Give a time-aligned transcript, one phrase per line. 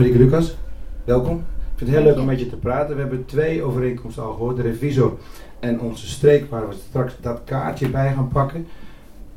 [0.00, 0.56] Marieke Lucas,
[1.04, 1.36] welkom.
[1.36, 2.94] Ik vind het heel leuk om met je te praten.
[2.94, 4.56] We hebben twee overeenkomsten al gehoord.
[4.56, 5.18] De revisor
[5.58, 8.66] en onze streek, waar we straks dat kaartje bij gaan pakken.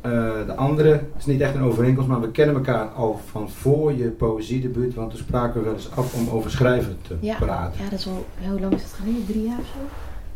[0.06, 0.12] Uh,
[0.46, 4.08] de andere is niet echt een overeenkomst, maar we kennen elkaar al van voor je
[4.08, 4.94] poëziedebuut.
[4.94, 7.84] Want toen spraken we wel eens af om over schrijven te ja, praten.
[7.84, 9.26] Ja, dat is al, hoe lang is het geleden?
[9.26, 9.80] Drie jaar of zo?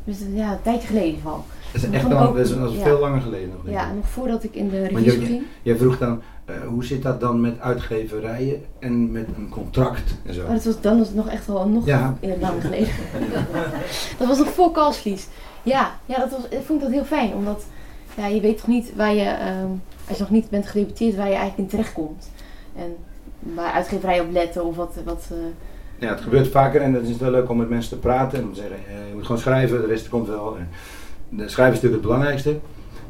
[0.07, 1.43] Dus ja, een tijdje geleden van.
[1.73, 3.73] Dat is echt lang, dat is, dat is veel langer geleden nog.
[3.73, 5.43] Ja, nog voordat ik in de revisie ging.
[5.61, 10.33] Jij vroeg dan, uh, hoe zit dat dan met uitgeverijen en met een contract en
[10.33, 10.41] zo?
[10.41, 12.17] Oh, dat was, dan was het nog echt wel nog ja.
[12.39, 12.93] lang geleden.
[14.19, 15.27] dat was nog voor Kalslies.
[15.63, 17.65] Ja, ja dat was, ik vond dat heel fijn, omdat
[18.17, 21.29] ja, je weet toch niet waar je, um, als je nog niet bent gedeputeerd, waar
[21.29, 22.29] je eigenlijk in terecht komt.
[22.75, 22.95] En
[23.39, 24.95] waar uitgeverijen op letten of wat...
[25.05, 25.37] wat uh,
[25.99, 28.43] ja, het gebeurt vaker en het is wel leuk om met mensen te praten en
[28.43, 28.77] om te zeggen,
[29.09, 30.57] je moet gewoon schrijven, de rest komt wel.
[30.57, 30.69] En
[31.29, 32.59] de schrijven is natuurlijk het belangrijkste.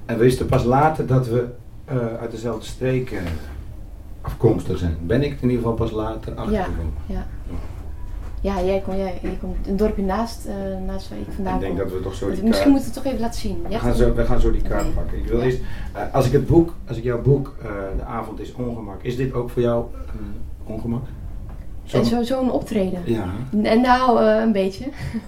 [0.05, 1.45] En we wisten pas later dat we
[1.91, 3.19] uh, uit dezelfde streek uh,
[4.21, 4.97] afkomstig zijn.
[5.01, 6.93] Ben ik in ieder geval pas later achtergekomen.
[7.05, 7.25] Ja, ja.
[8.41, 10.53] Ja, jij komt, jij, jij komt een dorpje naast, uh,
[10.85, 12.65] naast waar ik vandaan Ik denk dat we toch zo die Misschien kaart...
[12.65, 13.65] moeten we het toch even laten zien.
[13.69, 15.17] We gaan, zo, we gaan zo die kaart pakken.
[15.17, 15.45] Ik wil ja.
[15.45, 15.61] eerst,
[16.11, 17.55] als ik het boek, als ik jouw boek,
[17.97, 19.85] De avond is ongemak, is dit ook voor jou
[20.63, 21.03] ongemak?
[21.87, 23.01] Zo'n zo, zo optreden?
[23.05, 23.25] Ja.
[23.63, 24.85] En nou, een beetje.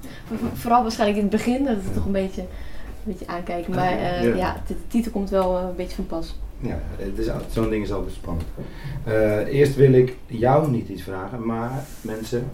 [0.53, 3.75] Vooral waarschijnlijk in het begin, dat het toch een beetje een beetje aankijken.
[3.75, 4.35] Maar uh, ja.
[4.35, 4.61] ja.
[4.67, 6.35] de titel komt wel uh, een beetje van pas.
[6.59, 6.80] Ja,
[7.49, 8.47] zo'n ding is altijd spannend.
[9.07, 11.71] Uh, eerst wil ik jou niet iets vragen, maar
[12.02, 12.49] mensen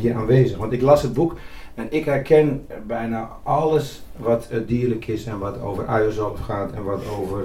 [0.00, 0.56] hier aanwezig.
[0.56, 1.36] Want ik las het boek
[1.74, 7.02] en ik herken bijna alles wat dierlijk is en wat over uierzalf gaat en wat
[7.08, 7.44] over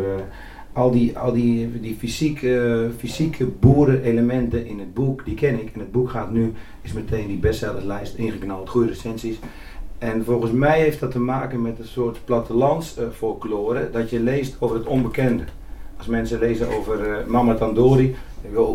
[0.77, 5.73] al die, al die, die fysieke, fysieke boerenelementen in het boek, die ken ik.
[5.73, 9.39] En het boek gaat nu, is meteen die bestsellerslijst ingeknald, goede recensies.
[9.97, 14.55] En volgens mij heeft dat te maken met een soort plattelandsfolklore, uh, dat je leest
[14.59, 15.43] over het onbekende.
[15.97, 18.15] Als mensen lezen over uh, Mama Tandori,
[18.53, 18.69] uh,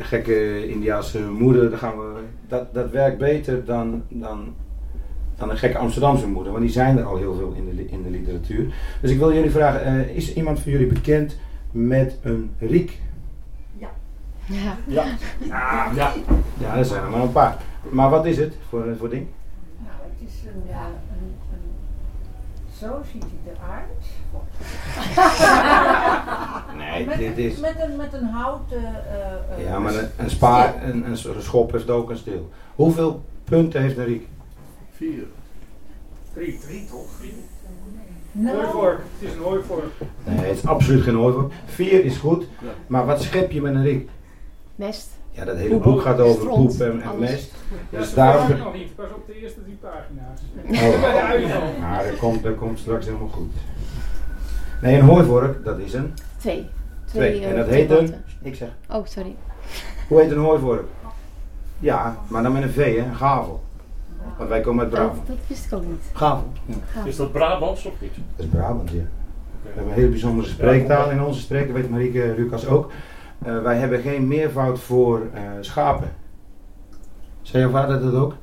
[0.00, 4.54] gekke Indiaanse moeder, dan gaan we, dat, dat werkt beter dan, dan,
[5.42, 8.02] dan een gekke Amsterdamse moeder, want die zijn er al heel veel in de, in
[8.02, 8.74] de literatuur.
[9.00, 11.38] Dus ik wil jullie vragen, is iemand van jullie bekend
[11.70, 13.00] met een riek?
[13.78, 13.88] Ja.
[14.44, 14.76] Ja.
[14.86, 15.04] Ja.
[15.38, 16.12] Ja, ja.
[16.58, 17.56] ja er zijn er maar een paar.
[17.90, 19.26] Maar wat is het voor, voor ding?
[20.18, 20.86] is een, ja.
[20.86, 21.70] een, een,
[22.78, 23.90] zo ziet hij eruit.
[26.82, 27.58] nee, met, dit is...
[27.58, 28.82] Met een, met een houten...
[29.58, 32.50] Uh, ja, maar een, een spaar, een, een, schop heeft ook een stil.
[32.74, 34.28] Hoeveel punten heeft een riek?
[35.02, 35.26] Vier.
[36.32, 36.58] Drie.
[36.58, 37.06] Drie toch?
[38.32, 38.56] Nou.
[38.56, 39.00] Hooivork.
[39.18, 39.90] Het is een hooivork.
[40.24, 41.52] Nee, het is absoluut geen hooivork.
[41.64, 42.68] Vier is goed, ja.
[42.86, 44.08] maar wat schep je met een riek?
[44.76, 45.10] Mest.
[45.30, 47.54] Ja, dat hele boek gaat over poep en, en mest.
[47.90, 48.58] Ja, dus daarom...
[48.58, 48.94] nog niet.
[48.96, 50.40] Pas op de eerste drie pagina's.
[50.64, 51.80] Oh.
[51.80, 53.52] Nou, dat komt, dat komt straks helemaal goed.
[54.82, 56.14] Nee, een hooivork, dat is een...
[56.36, 56.68] Twee.
[57.04, 57.46] Twee.
[57.46, 58.14] en dat heet een...
[58.42, 58.68] Ik zeg...
[58.90, 59.36] Oh, sorry.
[60.08, 60.84] Hoe heet een hooivork?
[61.78, 63.04] Ja, maar dan met een V, hè?
[63.04, 63.62] Een gavel.
[64.36, 65.16] Want wij komen uit Brabant.
[65.16, 66.02] Dat, dat wist ik ook niet.
[66.12, 66.52] Gavel.
[66.66, 67.04] Ja.
[67.04, 68.14] Is dat Brabants of niet?
[68.36, 69.02] Dat is Brabant, ja.
[69.62, 72.92] We hebben een hele bijzondere spreektaal in onze streek, dat weet Marieke Lucas ook.
[73.46, 76.12] Uh, wij hebben geen meervoud voor uh, schapen.
[77.42, 78.34] Zei jouw vader dat ook?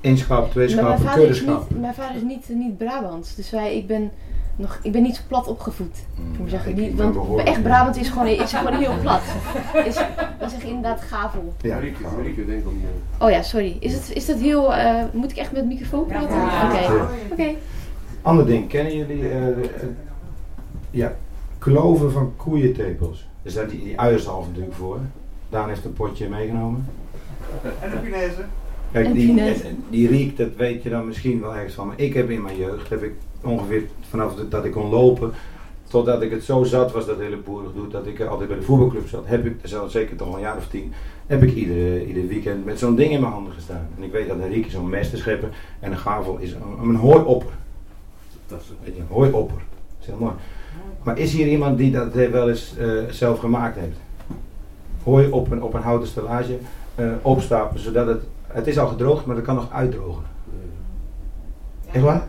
[0.00, 1.80] Eén schap, twee schapen, kudde schapen.
[1.80, 4.10] Mijn vader is niet, niet Brabants, dus wij, ik, ben
[4.56, 5.96] nog, ik ben niet zo plat opgevoed.
[6.14, 6.74] Mm, ik zeggen.
[6.74, 9.22] niet, want echt Brabant is gewoon, is gewoon heel plat.
[9.86, 9.94] Is,
[10.38, 11.54] dan zeg je inderdaad gavel.
[11.60, 11.78] Ja,
[12.16, 12.80] Marieke, denk dan.
[13.18, 13.76] Oh ja, sorry.
[13.80, 14.72] Is, het, is dat heel.
[14.72, 16.36] Uh, moet ik echt met microfoon praten?
[16.36, 16.64] Ja.
[16.64, 16.84] Oké.
[16.84, 17.06] Okay.
[17.32, 17.56] Okay.
[18.22, 19.22] Ander ding, kennen jullie.
[20.90, 21.16] ja,
[21.58, 23.28] kloven van koeientepels?
[23.42, 25.00] Er staat die, die uierzalf natuurlijk voor.
[25.48, 26.88] Daan heeft een potje meegenomen.
[27.80, 28.44] En de punaise.
[28.92, 29.42] Kijk, die,
[29.90, 31.86] die riek, dat weet je dan misschien wel ergens van.
[31.86, 33.12] Maar ik heb in mijn jeugd, heb ik
[33.46, 35.32] ongeveer vanaf dat ik kon lopen,
[35.88, 39.08] totdat ik het zo zat was, dat hele boerengedoe, dat ik altijd bij de voetbalclub
[39.08, 40.92] zat, heb ik, zelfs zeker toch al een jaar of tien,
[41.26, 43.88] heb ik iedere, ieder weekend met zo'n ding in mijn handen gestaan.
[43.96, 45.48] En ik weet dat een riek is zo'n mesterschepper
[45.80, 47.52] en een gavel is een, een hooiopper.
[48.46, 49.56] Dat is een, een hooiopper.
[49.56, 50.32] Dat is heel mooi.
[51.02, 53.96] Maar is hier iemand die dat wel eens uh, zelf gemaakt heeft?
[55.02, 56.58] Hooi op een, op een houten stellage
[56.96, 60.22] uh, opstapelen, zodat het, het is al gedroogd, maar dat kan nog uitdrogen.
[61.92, 62.26] Echt waar?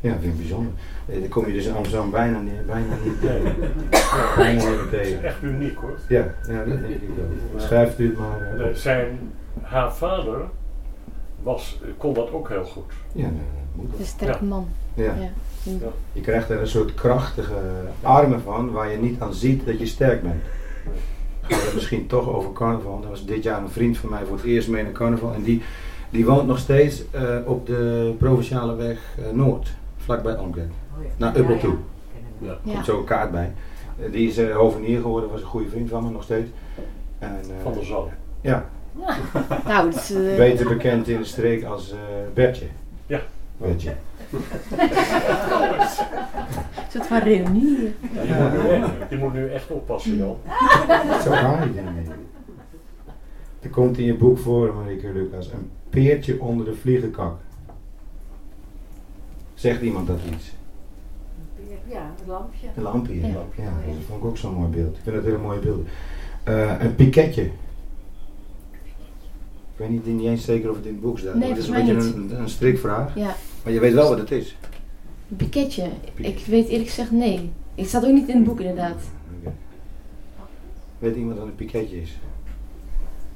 [0.00, 0.72] Ja, vind ik bijzonder.
[1.06, 3.20] Eh, dan kom je dus in Amsterdam bijna niet, bijna niet,
[4.36, 4.90] bijna niet tegen.
[4.90, 5.98] Dat is echt uniek hoor.
[6.08, 7.60] Ja, ja dat denk ik wel.
[7.60, 8.58] Schrijft u het maar.
[8.58, 9.32] Uh, zijn,
[9.62, 10.40] haar vader
[11.42, 12.92] was, kon dat ook heel goed.
[13.12, 14.68] Ja, nee, Een sterke man.
[14.94, 15.14] Ja.
[15.14, 15.30] ja.
[16.12, 17.54] Je krijgt er een soort krachtige
[18.02, 20.42] armen van waar je niet aan ziet dat je sterk bent.
[21.40, 23.02] Gaan we misschien toch over carnaval.
[23.02, 25.34] Er was dit jaar een vriend van mij voor het eerst mee naar carnaval.
[25.34, 25.62] En die,
[26.14, 30.70] die woont nog steeds uh, op de provinciale weg uh, Noord, vlakbij Almkerk.
[30.96, 31.08] Oh ja.
[31.16, 31.76] Naar Ubbel toe.
[32.38, 32.50] Ja.
[32.50, 33.52] Er komt zo een kaart bij.
[34.00, 36.50] Uh, die is hovenier geworden, was een goede vriend van me nog steeds.
[37.18, 38.08] En, van der Zalm.
[38.40, 38.68] Ja.
[38.98, 39.16] ja.
[39.66, 40.36] nou, het is, uh...
[40.36, 41.98] Beter bekend in de streek als uh,
[42.34, 42.66] Bertje.
[43.06, 43.20] Ja.
[43.56, 43.94] Bertje.
[46.74, 47.94] Een soort van reunie.
[48.12, 50.36] Ja, je, moet nu echt, je moet nu echt oppassen, Jan.
[51.22, 51.30] Zo
[51.62, 52.06] die dingen.
[53.60, 57.38] Er komt in je boek voor, Marieke Lucas, een peertje onder de vliegenkak.
[59.54, 60.52] Zegt iemand dat iets?
[61.88, 62.66] Ja, een lampje.
[62.76, 63.26] Een lampje, ja.
[63.26, 63.72] ja.
[63.86, 64.96] dat vond ik ook zo'n mooi beeld.
[64.96, 65.86] Ik vind het hele mooie beelden.
[66.48, 67.42] Uh, een piketje.
[67.42, 67.50] Ik
[69.80, 71.34] weet niet, niet eens zeker of het in het boek staat.
[71.34, 73.14] Nee, het is een beetje een, een strikvraag.
[73.14, 73.36] Ja.
[73.64, 74.56] Maar je weet wel wat het is.
[75.30, 75.88] Een piketje.
[76.14, 77.50] Ik weet eerlijk gezegd nee.
[77.74, 79.02] Het staat ook niet in het boek inderdaad.
[79.40, 79.52] Okay.
[80.98, 82.18] Weet iemand wat een piketje is?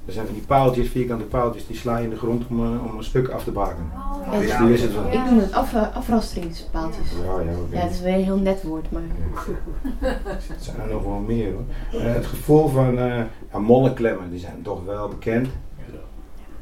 [0.09, 2.85] Er zijn van die paaltjes, vierkante paaltjes, die sla je in de grond om, uh,
[2.85, 3.91] om een stuk af te baken.
[3.95, 5.07] Oh, ja, ja, die is het wel.
[5.07, 7.11] Ik noem het af, afrastringspaaltjes.
[7.11, 7.53] Ja, ja, okay.
[7.71, 9.03] ja, het is weer een heel net woord, maar...
[9.03, 10.09] Ja.
[10.33, 12.01] Het zijn er nog wel meer hoor.
[12.01, 13.17] Uh, het gevoel van uh,
[13.53, 15.49] ja, mollenklemmen, die zijn toch wel bekend.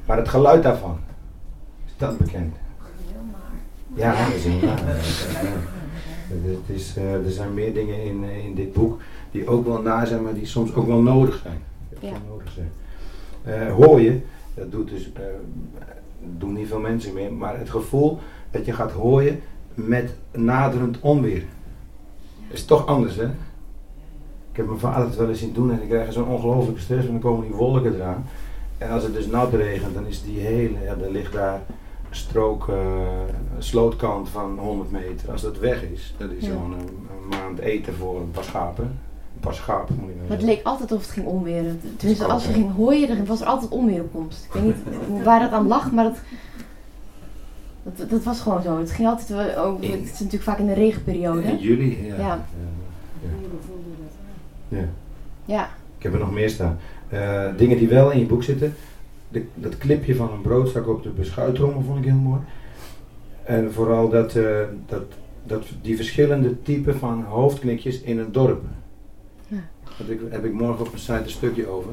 [0.06, 0.98] Maar het geluid daarvan,
[1.86, 2.54] is dat bekend?
[3.94, 4.82] Ja, dat is heel naar.
[6.28, 9.00] Het is, uh, er zijn meer dingen in, in dit boek
[9.30, 11.62] die ook wel naar zijn, maar die soms ook wel nodig zijn.
[12.00, 12.12] Ja.
[12.28, 12.70] Nodig zijn.
[13.76, 14.20] Hoor je,
[14.54, 15.22] dat doet dus, uh,
[16.38, 18.18] doen niet veel mensen meer, maar het gevoel
[18.50, 19.40] dat je gaat hooien
[19.74, 21.42] met naderend onweer.
[22.48, 23.24] Is toch anders, hè?
[24.50, 27.06] Ik heb mijn vader het wel eens zien doen en ik krijg zo'n ongelofelijke stress,
[27.06, 28.24] want dan komen die wolken eraan.
[28.78, 31.60] En als het dus nat regent, dan is die hele, ja, dan ligt daar
[32.10, 32.76] een strook, uh,
[33.56, 35.30] een slootkant van 100 meter.
[35.32, 36.52] Als dat weg is, dat is Ja.
[36.52, 38.98] gewoon een, een maand eten voor een paar schapen.
[39.54, 41.80] Schapen moet je nou Maar het leek altijd of het ging onweren.
[41.96, 44.44] Tenminste, als je kan, ging hooien, dan was er altijd onweer op komst.
[44.44, 46.16] Ik weet niet waar dat aan lag, maar dat,
[47.82, 48.78] dat, dat was gewoon zo.
[48.78, 51.42] Het ging altijd wel ook, het is natuurlijk vaak in de regenperiode.
[51.42, 52.16] In juli, ja.
[52.16, 52.46] Ja.
[54.68, 54.88] ja.
[55.44, 56.78] Ja, Ik heb er nog meer staan.
[57.08, 58.74] Eh, dingen die wel in je boek zitten.
[59.28, 62.40] De, dat clipje van een broodzak op de beschuitrommel vond ik heel mooi.
[63.42, 65.02] En vooral dat, eh, dat,
[65.44, 68.62] dat, die verschillende typen van hoofdknikjes in een dorp.
[69.96, 71.90] Heb ik, heb ik morgen op mijn site een stukje over.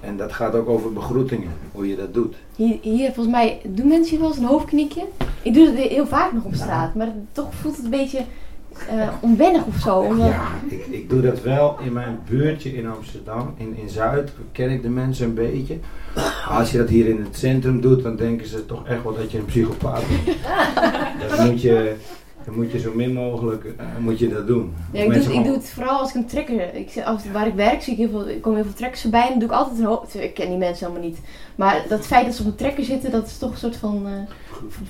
[0.00, 2.34] En dat gaat ook over begroetingen, hoe je dat doet.
[2.56, 5.04] hier, hier volgens mij doen mensen hier wel eens een hoofdknikje.
[5.42, 8.24] Ik doe het heel vaak nog op straat, maar toch voelt het een beetje
[8.88, 9.98] eh, onwennig of zo.
[9.98, 13.54] Omdat, Ja, ik, ik doe dat wel in mijn buurtje in Amsterdam.
[13.56, 15.78] In, in Zuid ken ik de mensen een beetje.
[16.48, 19.30] Als je dat hier in het centrum doet, dan denken ze toch echt wel dat
[19.30, 20.36] je een psychopaat bent.
[21.36, 21.94] Dan moet je,
[22.46, 24.74] dan moet je zo min mogelijk eh, moet je dat doen.
[24.92, 26.74] Ja, ik, doe, het- ik doe het vooral als ik een trekker.
[26.74, 29.22] Ik, als, waar ik werk zie ik heel veel, er komen heel veel trekkers voorbij
[29.22, 30.14] en dan doe ik altijd een hoofd.
[30.14, 31.18] Ik ken die mensen helemaal niet.
[31.54, 34.06] Maar dat feit dat ze op een trekker zitten, dat is toch een soort van
[34.06, 34.12] eh,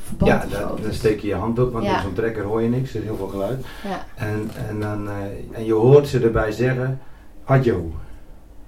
[0.05, 1.95] verband Ja, daar steek je je hand op, want Ja.
[1.97, 3.65] op zo'n trekker hoor je niks, er is heel veel geluid.
[3.85, 4.05] Ja.
[4.15, 5.15] En, en, dan, eh,
[5.59, 7.01] en je hoort ze erbij zeggen,
[7.45, 7.91] hadjo,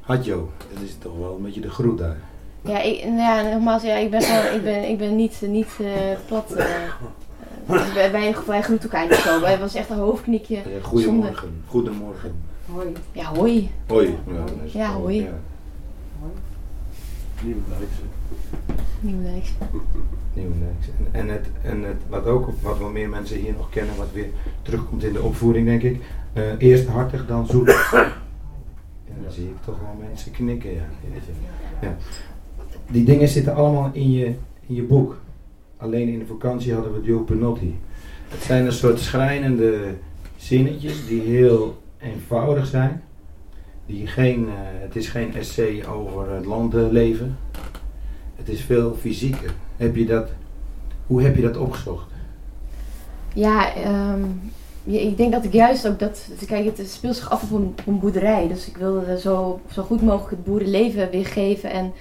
[0.00, 0.50] hadjo.
[0.75, 2.17] Dat is toch wel een beetje de groet daar.
[2.62, 4.20] Ja, ik, nou ja, nogmaals, ja, ik ben
[4.55, 5.69] ik ben, ik ben niet, niet
[6.26, 6.55] plat.
[7.94, 9.40] wij, wij, wij groeten elkaar niet zo.
[9.40, 10.62] Wij was echt een hoofdknikje.
[10.82, 12.32] Goedemorgen, goedemorgen.
[12.72, 12.92] Hoi.
[13.12, 13.70] Ja, hoi.
[13.86, 14.06] Hoi.
[14.26, 15.16] Ja, Ja, hoi.
[15.22, 15.38] ja.
[17.44, 18.00] Nieuwdijkse.
[19.00, 19.50] Nieuwdijks.
[20.32, 20.86] Nieuwendijks.
[21.12, 24.12] En, en, het, en het, wat ook, wat wel meer mensen hier nog kennen, wat
[24.12, 24.26] weer
[24.62, 26.02] terugkomt in de opvoeding, denk ik.
[26.32, 27.66] eh, eerst hartig, dan zoet.
[29.08, 31.96] Ja, dan zie ik toch wel mensen knikken, ja.
[32.90, 34.25] Die dingen zitten allemaal in je,
[34.66, 35.16] in je boek.
[35.78, 37.78] Alleen in de vakantie hadden we Joe Penotti.
[38.28, 39.94] Het zijn een soort schrijnende
[40.37, 43.02] zinnetjes die heel eenvoudig zijn.
[43.87, 47.38] Die geen, eh, het is geen essay over het landleven.
[48.37, 49.54] Het is veel fysieker.
[49.76, 50.30] Heb je dat,
[51.06, 52.11] hoe heb je dat opgezocht?
[53.35, 54.23] Ja, ehm,
[54.85, 56.28] ja, ik denk dat ik juist ook dat.
[56.47, 58.49] Kijk, het speelt zich af op een, boerderij.
[58.49, 61.70] Dus ik wilde zo, zo goed mogelijk het boerenleven weergeven.
[61.70, 61.92] En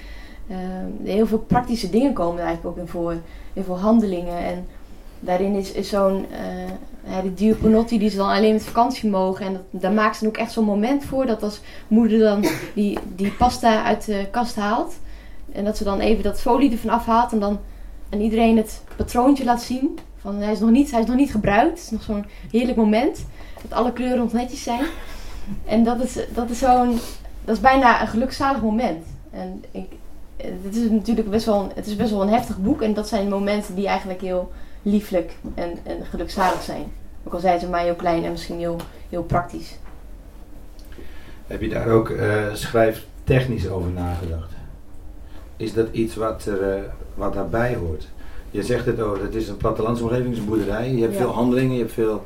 [0.49, 3.15] ehm, heel veel praktische dingen komen er eigenlijk ook in voor.
[3.53, 4.37] Heel veel handelingen.
[4.37, 4.67] En
[5.19, 6.25] daarin is, is zo'n.
[6.31, 6.71] eh
[7.09, 9.45] ja, die die ze dan alleen met vakantie mogen.
[9.45, 11.25] En dat, daar maakt ze dan ook echt zo'n moment voor.
[11.25, 14.95] Dat als moeder dan die, die pasta uit de kast haalt.
[15.51, 17.31] En dat ze dan even dat folie ervan afhaalt.
[17.31, 17.59] En dan
[18.09, 19.99] aan iedereen het patroontje laat zien.
[20.17, 21.69] Van hij is nog niet, hij is nog niet gebruikt.
[21.69, 23.25] Het is nog zo'n heerlijk moment.
[23.61, 24.85] Dat alle kleuren nog netjes zijn.
[25.65, 26.99] En dat is, dat is zo'n.
[27.45, 29.05] Dat is bijna een gelukzalig moment.
[29.31, 29.91] En ik,
[30.37, 32.81] het is natuurlijk best wel, een, het is best wel een heftig boek.
[32.81, 34.51] En dat zijn momenten die eigenlijk heel
[34.81, 36.91] lieflijk en, en gelukzalig zijn.
[37.23, 38.77] Ook al zijn ze maar heel klein en misschien heel,
[39.09, 39.77] heel praktisch.
[41.47, 44.51] Heb je daar ook eh, schrijftechnisch over nagedacht?
[45.57, 46.81] Is dat iets wat, er, eh,
[47.15, 48.07] wat daarbij hoort?
[48.51, 50.91] Je zegt het over, het is een plattelandsomgeving, het is een boerderij.
[50.93, 51.19] Je hebt Ja.
[51.19, 52.25] veel handelingen, je hebt veel...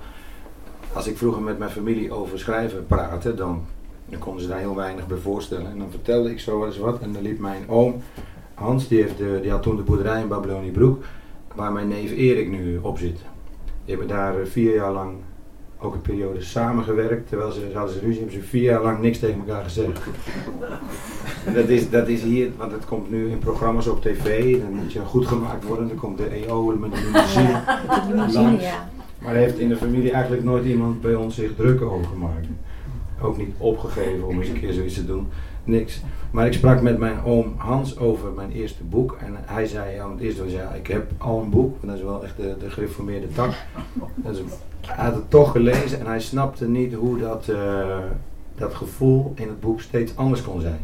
[0.93, 3.65] Als ik vroeger met mijn familie over schrijven praatte, dan
[4.11, 5.71] Dan konden ze daar heel weinig bij voorstellen.
[5.71, 6.99] En dan vertelde ik zo wel eens wat.
[6.99, 8.01] En dan liep mijn oom,
[8.53, 11.03] Hans, die, heeft de, die had toen de boerderij in Babyloniebroek,
[11.55, 13.17] waar mijn neef Erik nu op zit.
[13.85, 15.13] Die hebben daar eh, vier jaar lang
[15.79, 17.27] ook een periode samengewerkt.
[17.27, 20.01] Terwijl ze hadden ze ruzie, hebben ze vier jaar lang niks tegen elkaar gezegd.
[21.55, 24.59] dat, is, dat is hier, want het komt nu in programma's op tv.
[24.61, 25.87] Dan moet je goed gemaakt worden.
[25.87, 28.89] Dan komt de EO met de limousine ja.
[29.21, 32.47] Maar heeft in de familie eigenlijk nooit iemand bij ons zich druk over gemaakt.
[33.21, 35.27] Ook niet opgegeven om eens een keer zoiets te doen.
[35.63, 36.01] Niks.
[36.31, 39.17] Maar ik sprak met mijn oom Hans over mijn eerste boek.
[39.19, 41.75] En hij zei, ja, het eerste was, ja, ik heb al een boek.
[41.81, 43.51] dat is wel echt de, de gereformeerde tak.
[44.87, 47.97] Hij had het toch gelezen en hij snapte niet hoe dat, uh,
[48.55, 50.79] dat gevoel in het boek steeds anders kon zijn.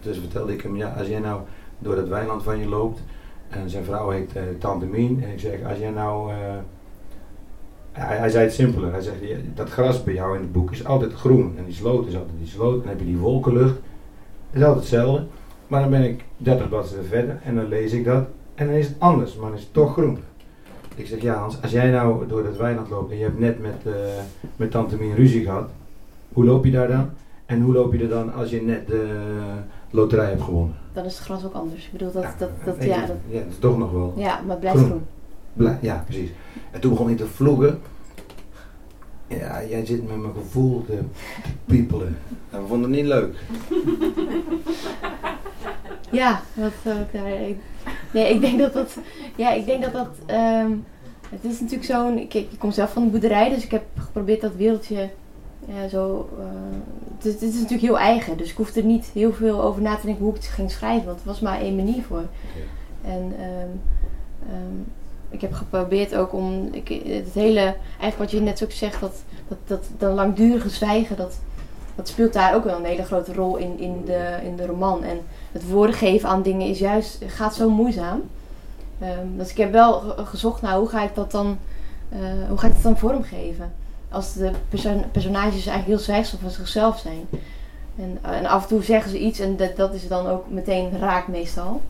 [0.00, 1.40] Dus vertelde ik hem, ja, als jij nou
[1.78, 3.00] door dat weiland van je loopt.
[3.48, 5.22] En zijn vrouw heet uh, Tante Mien.
[5.22, 6.32] En ik zeg, als jij nou...
[6.32, 6.36] Uh,
[7.98, 8.92] hij, hij, zei het simpeler.
[8.92, 9.16] Hij zegt,
[9.54, 11.54] dat gras bij jou in het boek is altijd groen.
[11.56, 12.78] En die sloot is altijd die sloot.
[12.78, 13.76] Dan heb je die wolkenlucht.
[14.50, 15.24] Het is altijd hetzelfde.
[15.66, 18.24] Maar dan ben ik 30 bladzijden verder en dan lees ik dat.
[18.54, 20.18] En dan is het anders, maar dan is het toch groen.
[20.94, 23.60] Ik zeg, ja Hans, als jij nou door dat weiland loopt en je hebt net
[23.60, 23.94] met, uh,
[24.56, 25.70] met Tante Mien ruzie gehad.
[26.32, 27.10] Hoe loop je daar dan?
[27.46, 29.24] En hoe loop je er dan als je net de
[29.90, 30.74] loterij hebt gewonnen?
[30.92, 31.86] Dan is het gras ook anders.
[31.86, 34.12] Ik bedoel, dat, ja, dat, dat, ja, dat, ja, dat is toch nog wel.
[34.16, 34.88] Ja, maar het blijft groen.
[34.90, 35.06] groen.
[35.80, 36.30] Ja, precies.
[36.70, 37.80] En toen begon hij te vloeken.
[39.26, 40.98] Ja, jij zit met mijn gevoel te
[41.64, 42.18] piepelen.
[42.50, 43.36] En we vonden het niet leuk.
[46.10, 46.72] Ja, wat
[47.12, 47.56] uh, ik,
[48.12, 48.96] nee, ik denk dat dat,
[49.36, 50.84] ja, ik denk dat dat, um,
[51.30, 54.40] het is natuurlijk zo'n, ik, ik kom zelf van de boerderij, dus ik heb geprobeerd
[54.40, 55.10] dat wereldje
[55.66, 56.44] ja, zo, uh,
[57.16, 59.82] het, is, het, is natuurlijk heel eigen, dus ik hoefde er niet heel veel over
[59.82, 62.24] na te denken hoe ik het ging schrijven, want het was maar één manier voor.
[63.02, 63.80] En um,
[64.52, 64.86] um,
[65.30, 69.14] ik heb geprobeerd ook om ik, het hele, eigenlijk wat je net ook zegt, dat,
[69.48, 71.38] dat, dat, dat langdurige zwijgen, dat,
[71.94, 75.04] dat speelt daar ook wel een hele grote rol in, in, de, in de roman.
[75.04, 75.20] En
[75.52, 78.22] het woorden geven aan dingen is juist, gaat zo moeizaam.
[79.02, 81.58] Um, dus ik heb wel gezocht naar hoe ga ik dat dan,
[82.12, 83.72] uh, hoe ga ik dat dan vormgeven.
[84.10, 87.26] Als de perso personages eigenlijk heel zwijgzaam van zichzelf zijn.
[87.96, 90.98] En, en, af en toe zeggen ze iets en dat, dat is dan ook meteen
[90.98, 91.80] raak meestal.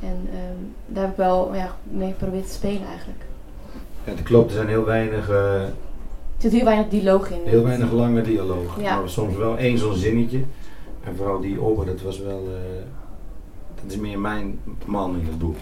[0.00, 3.24] En um, daar heb ik wel ja, mee geprobeerd te spelen eigenlijk.
[4.04, 5.30] Ja, het klopt, er zijn heel weinig...
[5.30, 5.72] Uh, er
[6.42, 7.40] zit heel weinig dialoog in.
[7.44, 8.80] Heel weinig lange dialoog.
[8.80, 8.98] Ja.
[8.98, 10.40] Maar soms wel één zo'n zinnetje.
[11.04, 12.42] En vooral die ober, dat was wel...
[12.48, 12.82] Uh,
[13.82, 15.56] dat is meer mijn man in het boek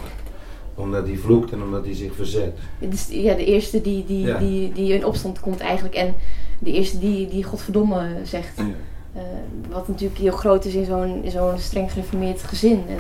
[0.74, 2.58] omdat hij vloekt en omdat hij zich verzet.
[2.78, 5.94] Dus, ja, de eerste die, die, die, die in opstand komt eigenlijk.
[5.94, 6.14] En
[6.58, 8.56] de eerste die, die godverdomme zegt.
[8.56, 8.64] Ja.
[9.16, 9.22] Uh,
[9.70, 12.82] wat natuurlijk heel groot is in zo'n zo'n streng gereformeerd gezin.
[12.88, 12.98] En,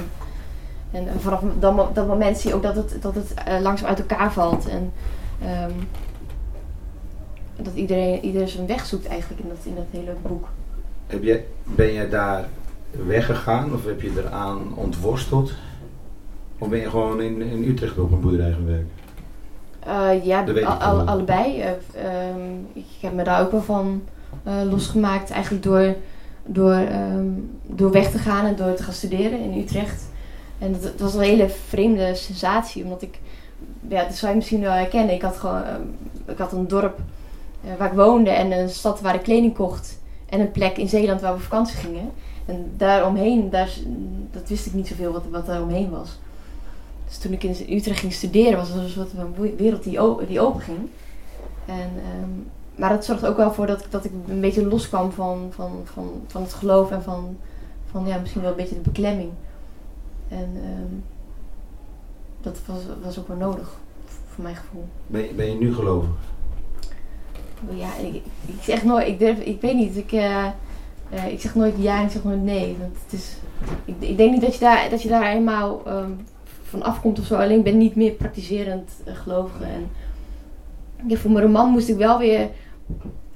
[0.94, 3.98] en, vanaf dat, dat, moment zie je ook dat het, dat het uh, langzaam uit
[3.98, 4.68] elkaar valt.
[4.68, 4.92] En
[5.42, 5.88] um,
[7.56, 10.48] dat iedereen, iedereen zijn weg zoekt eigenlijk in dat, in dat hele boek.
[11.06, 12.48] Heb jij, ben jij daar
[13.06, 15.52] weggegaan of heb je eraan ontworsteld?
[16.58, 18.90] Of ben je gewoon in, in Utrecht op een boerderij gaan werken?
[19.86, 21.58] Uh, ja, al, allebei.
[21.58, 24.02] Uh, um, ik heb me daar ook wel van
[24.70, 25.30] losgemaakt.
[25.30, 25.94] Eigenlijk door,
[26.46, 30.12] door, um, door weg te gaan en door te gaan studeren in Utrecht.
[30.64, 32.84] En het, het, was een hele vreemde sensatie.
[32.84, 33.18] Omdat ik,
[33.88, 35.14] ja, dat zou je misschien wel herkennen.
[35.14, 35.62] Ik had gewoon,
[36.26, 36.98] ik had een dorp
[37.78, 39.98] waar ik woonde en een stad waar ik kleding kocht.
[40.28, 42.10] En een plek in Zeeland waar we vakantie gingen.
[42.46, 43.70] En daaromheen, daar,
[44.30, 46.18] dat wist ik niet zoveel wat, wat er omheen was.
[47.08, 50.40] Dus toen ik in Utrecht ging studeren, was er een soort van wereld die, die
[50.40, 50.78] open ging.
[51.66, 51.90] En,
[52.22, 55.70] um, maar dat zorgde ook wel voor dat, dat ik een beetje loskwam van, van,
[55.84, 57.36] van, van het geloof en van,
[57.90, 59.30] van ja, misschien wel een beetje de beklemming.
[60.34, 61.04] En um,
[62.40, 63.76] dat was, was ook wel nodig,
[64.26, 64.84] voor mijn gevoel.
[65.06, 66.10] Ben je, ben je nu gelovig?
[67.74, 68.14] Ja, ik,
[68.46, 70.46] ik zeg nooit, ik, durf, ik weet niet, ik, uh,
[71.12, 72.76] uh, ik zeg nooit ja en ik zeg nooit nee.
[72.80, 73.36] Want het is,
[73.84, 76.18] ik, ik denk niet dat je daar, dat je daar helemaal um,
[76.62, 77.34] van afkomt of zo.
[77.34, 79.64] Alleen ik ben niet meer praktiserend uh, gelovige.
[79.64, 79.90] En
[81.06, 82.50] ja, voor mijn roman moest ik wel weer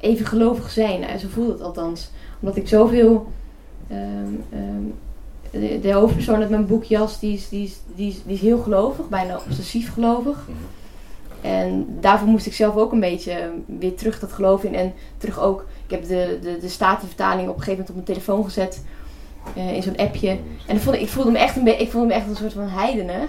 [0.01, 1.03] even gelovig zijn.
[1.03, 2.11] Uh, zo voelde het althans.
[2.41, 3.33] Omdat ik zoveel...
[3.91, 4.95] Um, um,
[5.51, 8.41] de, de, hoofdpersoon uit mijn boek Jas, die is, die, is, die, is, die is
[8.41, 10.47] heel gelovig, bijna obsessief gelovig.
[11.41, 14.75] En daarvoor moest ik zelf ook een beetje weer terug dat geloof in.
[14.75, 18.07] En terug ook, ik heb de, de, de Statenvertaling op een gegeven moment op mijn
[18.07, 18.85] telefoon gezet.
[19.57, 20.29] Uh, in zo'n appje.
[20.67, 22.53] En ik voelde, ik voelde me echt een beetje, ik voelde me echt een soort
[22.53, 23.27] van heidene.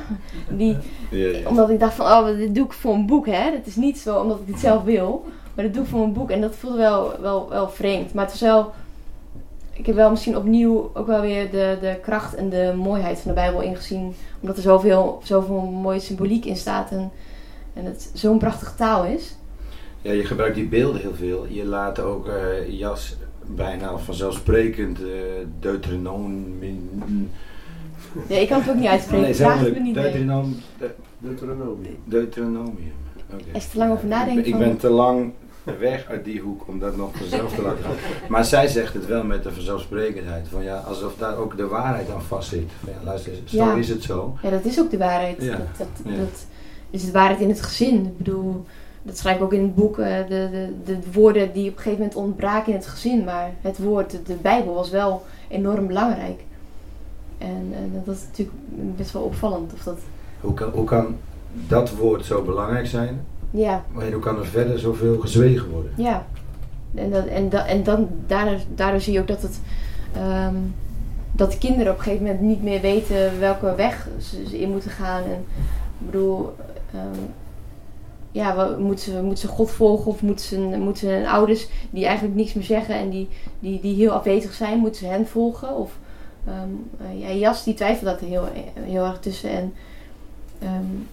[0.49, 0.77] Die,
[1.11, 1.49] ja, ja.
[1.49, 3.51] Omdat ik dacht van, oh, dit doe ik voor een boek, hè.
[3.51, 5.25] Het is niet zo omdat ik dit zelf wil.
[5.53, 6.29] Maar dat doe ik voor een boek.
[6.29, 8.13] En dat voelde wel, wel, wel vreemd.
[8.13, 8.71] Maar het was wel,
[9.79, 13.31] ik heb wel misschien opnieuw ook wel weer de, de kracht en de mooiheid van
[13.31, 14.13] de Bijbel ingezien.
[14.39, 16.91] Omdat er zoveel, zoveel mooie symboliek in staat.
[16.91, 17.11] En,
[17.73, 19.35] en het zo'n prachtige taal is.
[20.01, 21.45] Ja, je gebruikt die beelden heel veel.
[21.49, 25.07] Je laat ook uh, Jas bijna vanzelfsprekend uh,
[25.59, 26.89] Deuteronomie.
[28.27, 29.25] Ja, ik kan het ook niet uitspreken.
[29.25, 30.55] Nee, Vraag het me niet Deuteronom,
[31.17, 31.97] Deuteronomie.
[32.03, 32.91] Deuteronomie.
[33.33, 33.53] Okay.
[33.53, 34.47] Als je te lang over nadenkt.
[34.47, 35.31] Ik, ik ben te lang
[35.77, 37.95] weg uit die hoek om dat nog vanzelf te laten gaan.
[38.27, 40.47] Maar zij zegt het wel met de vanzelfsprekendheid.
[40.47, 42.69] Van ja, alsof daar ook de waarheid aan vastzit.
[42.83, 44.37] Van ja, luister, zo is het zo.
[44.41, 45.41] Ja, dat is ook de waarheid.
[45.41, 45.57] Ja.
[45.57, 46.45] Dat, dat, dat,
[46.89, 48.05] is de waarheid in het gezin.
[48.05, 48.65] Ik bedoel,
[49.01, 49.97] dat schrijf ik ook in het boek.
[49.97, 50.49] Uh, de,
[50.83, 53.23] de, de woorden die op een gegeven moment ontbraken in het gezin.
[53.23, 56.43] Maar het woord, de, Bijbel, was wel enorm belangrijk.
[57.37, 58.57] En uh, dat is natuurlijk
[58.95, 59.73] best wel opvallend.
[59.73, 59.99] Of dat...
[60.41, 61.15] hoe, kan, hoe kan
[61.51, 63.25] dat woord zo belangrijk zijn?
[63.51, 63.83] Ja.
[63.91, 65.91] Maar hoe kan er verder zoveel gezwegen worden?
[65.97, 66.25] Ja.
[66.95, 69.59] En, dat, en, dat, en dan, daardoor, daardoor zie je ook dat het...
[70.17, 70.73] Um,
[71.31, 75.23] dat kinderen op een gegeven moment niet meer weten welke weg ze, in moeten gaan.
[75.23, 75.45] En
[75.99, 76.53] ik bedoel,
[76.95, 77.33] um,
[78.31, 82.05] ja, moeten ze, moeten ze God volgen of moeten ze, moeten ze hun ouders die
[82.05, 83.27] eigenlijk niks meer zeggen en die,
[83.59, 85.75] die, die heel afwezig zijn, moeten ze hen volgen?
[85.75, 85.97] Of
[86.47, 86.89] um,
[87.19, 88.47] ja, Jas die twijfelt dat er heel,
[88.79, 89.49] heel erg tussen.
[89.49, 89.73] En
[90.63, 91.07] um,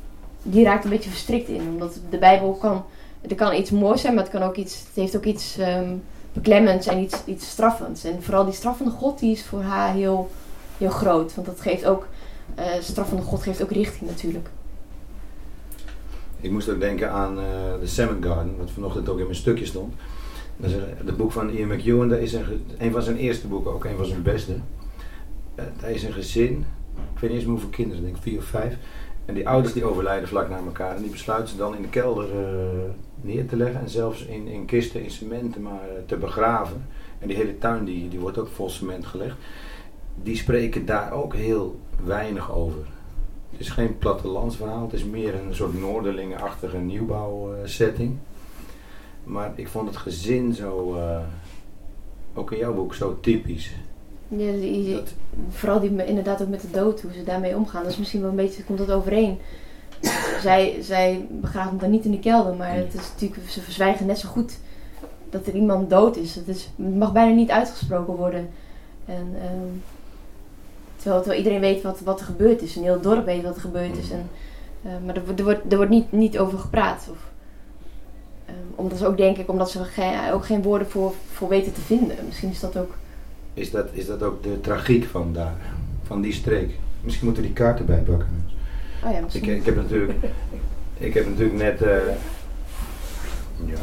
[0.50, 1.68] die raakt een beetje verstrikt in.
[1.68, 2.84] Omdat de Bijbel kan,
[3.28, 6.02] er kan iets moois zijn, maar het, kan ook iets, het heeft ook iets um,
[6.32, 8.04] beklemmends en iets, iets straffends.
[8.04, 10.30] En vooral die straffende God die is voor haar heel,
[10.78, 11.34] heel groot.
[11.34, 12.06] Want dat geeft ook,
[12.58, 14.48] uh, straffende God geeft ook richting natuurlijk.
[16.40, 17.44] Ik moest ook denken aan uh,
[17.80, 19.94] The Salmon Garden, wat vanochtend ook in mijn stukje stond.
[20.56, 22.44] Dat is het boek van Ian McEwan, dat is een,
[22.78, 24.52] een van zijn eerste boeken, ook een van zijn beste.
[24.52, 26.66] Uh, daar is een gezin,
[27.14, 28.76] ik weet niet eens hoeveel kinderen, ik denk vier of vijf.
[29.26, 31.88] En die ouders die overlijden vlak na elkaar en die besluiten ze dan in de
[31.88, 32.40] kelder uh,
[33.20, 36.86] neer te leggen en zelfs in, in kisten in cementen maar te begraven.
[37.18, 39.36] En die hele tuin die, die wordt ook vol cement gelegd.
[40.22, 42.86] Die spreken daar ook heel weinig over.
[43.50, 48.16] Het is geen plattelandsverhaal, het is meer een soort Noorderlingenachtige nieuwbouwsetting.
[49.24, 51.20] maar ik vond het gezin zo, uh,
[52.34, 53.72] ook in jouw boek, zo typisch.
[54.28, 55.02] Ja, die,
[55.50, 57.82] vooral die, inderdaad ook met de dood, hoe ze daarmee omgaan.
[57.82, 59.38] Dat is misschien wel een beetje, komt dat overeen.
[60.40, 64.06] zij, zij begraven hem dan niet in de kelder, maar het is natuurlijk, ze verzwijgen
[64.06, 64.58] net zo goed
[65.30, 66.34] dat er iemand dood is.
[66.34, 68.48] Het, is, het mag bijna niet uitgesproken worden.
[69.04, 69.82] En, um,
[70.96, 72.76] Terwijl, iedereen weet wat, wat er gebeurd is.
[72.76, 74.10] Een heel dorp weet wat er gebeurd is.
[74.10, 74.30] En,
[74.86, 77.08] uh, maar er, er, wordt, er wordt niet, niet over gepraat.
[77.10, 77.18] Of,
[78.46, 81.72] uh, omdat ze ook, denk ik, omdat ze geen, ook geen woorden voor, voor weten
[81.72, 82.16] te vinden.
[82.26, 82.94] Misschien is dat ook...
[83.56, 85.56] Is dat, is dat ook de tragiek van daar?
[86.02, 86.70] Van die streek?
[87.00, 88.28] Misschien moeten we die kaart erbij pakken.
[89.04, 89.20] Oh ja.
[89.32, 90.12] Ik, ik heb natuurlijk...
[90.98, 91.82] Ik heb natuurlijk net...
[91.82, 91.88] Uh,
[93.64, 93.76] ja,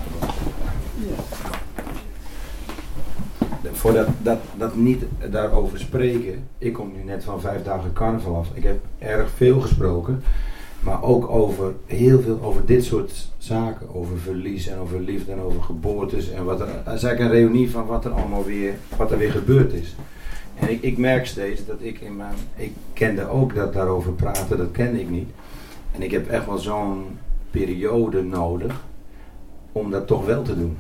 [3.72, 6.48] voordat dat, dat niet daarover spreken.
[6.58, 8.48] Ik kom nu net van vijf dagen carnaval af.
[8.54, 10.24] Ik heb erg veel gesproken.
[10.84, 13.96] Maar ook over heel veel over dit soort zaken.
[13.96, 16.32] Over verlies en over liefde en over geboortes.
[16.32, 19.18] En wat er, het is eigenlijk een reunie van wat er allemaal weer, wat er
[19.18, 19.96] weer gebeurd is.
[20.60, 22.36] En ik, ik merk steeds dat ik in mijn.
[22.56, 25.30] Ik kende ook dat daarover praten, dat kende ik niet.
[25.92, 27.04] En ik heb echt wel zo'n
[27.52, 28.82] periode nodig
[29.72, 30.78] om dat toch wel te doen.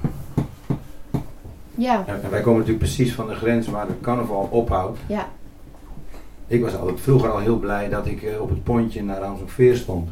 [1.75, 2.03] Ja.
[2.07, 4.99] En, wij komen natuurlijk precies van de grens waar het carnaval ophoudt.
[5.07, 5.29] Ja.
[6.53, 9.75] Ik was altijd vroeger al heel blij dat ik uh, op het pontje naar Amsterdam
[9.75, 10.09] stond.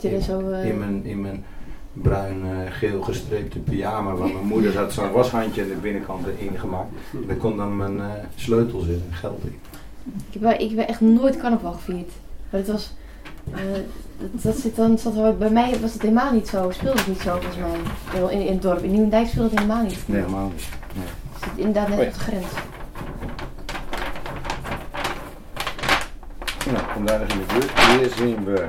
[0.00, 0.68] In, zo, uh...
[0.68, 1.44] in, mijn, in mijn
[1.92, 6.88] bruin-geel uh, gestreepte pyjama, waar mijn moeder had zo'n washandje aan de binnenkant ingemaakt.
[7.12, 8.00] En daar kon dan mijn
[8.34, 9.58] sleutel zitten, geld in.
[10.30, 12.10] Ik heb, ik heb echt nooit carnaval gevierd.
[12.50, 12.94] Maar het was
[14.18, 17.20] dat, dat zit dan, zat, bij mij was het helemaal niet zo, speelde het niet
[17.20, 18.30] zo volgens mij.
[18.30, 18.82] In, in het dorp.
[18.82, 19.98] In Nieuwendijk speelde het helemaal niet.
[20.06, 20.68] Nee, helemaal niet.
[20.94, 21.06] Nee.
[21.32, 22.46] Het zit inderdaad net oh, op de grens.
[26.74, 27.70] Nou, kom daar eens in de buurt.
[27.80, 28.66] Hier zien we.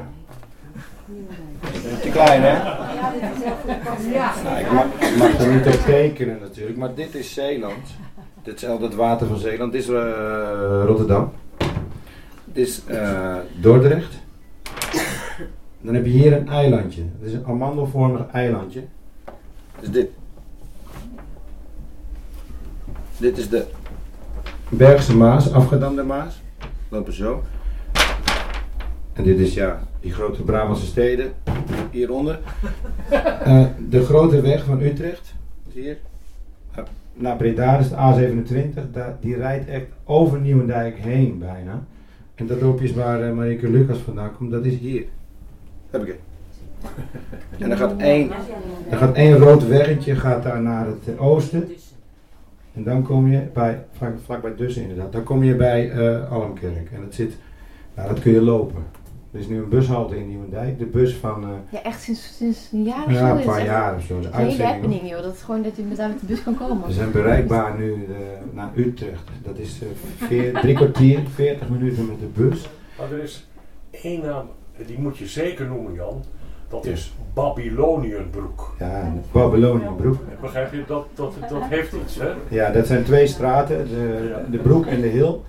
[2.01, 2.57] Te klein, hè?
[4.11, 4.33] Ja.
[4.43, 4.85] Nou, ik, mag,
[5.17, 7.87] mag er niet op tekenen natuurlijk, maar dit is Zeeland.
[8.43, 9.71] Is het water van Zeeland.
[9.71, 11.31] Dit is uh, Rotterdam.
[12.45, 14.13] Dit is uh, Dordrecht.
[15.81, 17.01] Dan heb je hier een eilandje.
[17.01, 18.83] Het is een amandelvormig eilandje.
[19.79, 20.09] Dus dit.
[23.17, 23.65] Dit is de
[24.69, 26.41] Bergse Maas, afgedamde Maas.
[26.89, 27.43] Lopen zo.
[29.15, 31.31] En dit is ja, die grote Brabantse steden
[31.91, 32.39] hieronder.
[33.11, 35.33] Uh, de grote weg van Utrecht,
[35.71, 35.97] hier,
[36.77, 38.91] uh, naar Breda, is de A27.
[38.91, 41.83] Daar, die rijdt echt over Nieuwendijk heen bijna.
[42.35, 45.05] En dat loopje is waar uh, Marieke Lucas vandaan komt, dat is hier.
[45.89, 46.19] Heb ik het.
[47.59, 48.31] En dan gaat één,
[48.89, 51.71] dan gaat één rood weggetje gaat daar naar het oosten.
[52.73, 53.85] En dan kom je bij,
[54.23, 55.91] vlak, bij Dussen inderdaad, dan kom je bij
[56.29, 56.91] Almkerk.
[56.93, 57.37] En dat zit,
[57.95, 58.83] nou dat kun je lopen.
[59.35, 60.79] Er is nu een bushalte in Nieuwendijk.
[60.79, 61.43] De bus van...
[61.43, 63.35] Uh, ja, echt sinds, sinds een jaar of ja, zo.
[63.35, 64.19] een paar jaar of zo.
[64.19, 65.21] De hele happening, joh.
[65.21, 66.87] Dat is gewoon dat je met, met de bus kan komen.
[66.87, 68.15] Ze zijn bereikbaar nu uh,
[68.53, 69.29] naar Utrecht.
[69.43, 72.69] Dat is uh, veer, drie kwartier, 40 minuten met de bus.
[72.97, 73.47] Maar er is
[73.91, 74.45] één naam,
[74.85, 76.23] die moet je zeker noemen, Jan.
[76.69, 78.75] Dat is Babylonienbroek.
[78.79, 80.17] Ja, Babylonienbroek.
[80.41, 82.29] Begrijp je, dat, dat, dat heeft iets, hè?
[82.47, 85.43] Ja, dat zijn twee straten, de, de Broek en de Hil.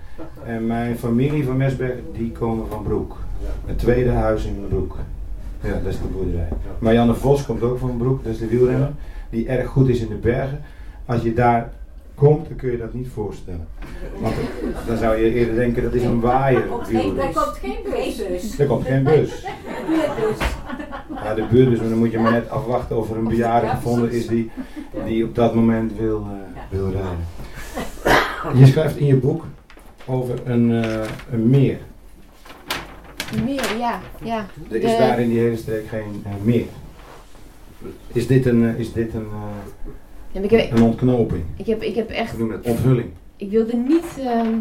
[0.44, 3.16] En mijn familie van Mesberg, die komen van Broek.
[3.64, 4.96] Het tweede huis in Broek.
[5.60, 6.48] Ja, dat is de boerderij.
[6.78, 8.90] Marianne Vos komt ook van Broek, dat is de wielrenner.
[9.30, 10.60] Die erg goed is in de bergen.
[11.06, 11.72] Als je daar
[12.14, 13.66] komt, dan kun je dat niet voorstellen.
[14.20, 14.34] Want
[14.86, 16.62] dan zou je eerder denken, dat is een waaier.
[16.62, 17.14] Er komt geen
[17.84, 18.58] bus.
[18.58, 19.30] Er komt geen bus.
[21.22, 24.10] Ja, de buurtbus, maar dan moet je maar net afwachten of er een bejaarde gevonden
[24.10, 24.50] is die,
[25.04, 28.58] die op dat moment wil, uh, wil rijden.
[28.58, 29.44] Je schrijft in je boek
[30.06, 31.78] over een, uh, een meer.
[33.34, 34.00] Een meer, ja.
[34.22, 34.46] ja.
[34.70, 36.66] Er is daar in die hele streek geen uh, meer.
[38.12, 39.26] Is dit een, is dit een,
[40.42, 41.44] ik heb, een ontknoping?
[41.56, 42.38] Ik heb, ik heb echt...
[42.38, 43.08] Het onthulling.
[43.36, 44.60] Ik wilde niet um,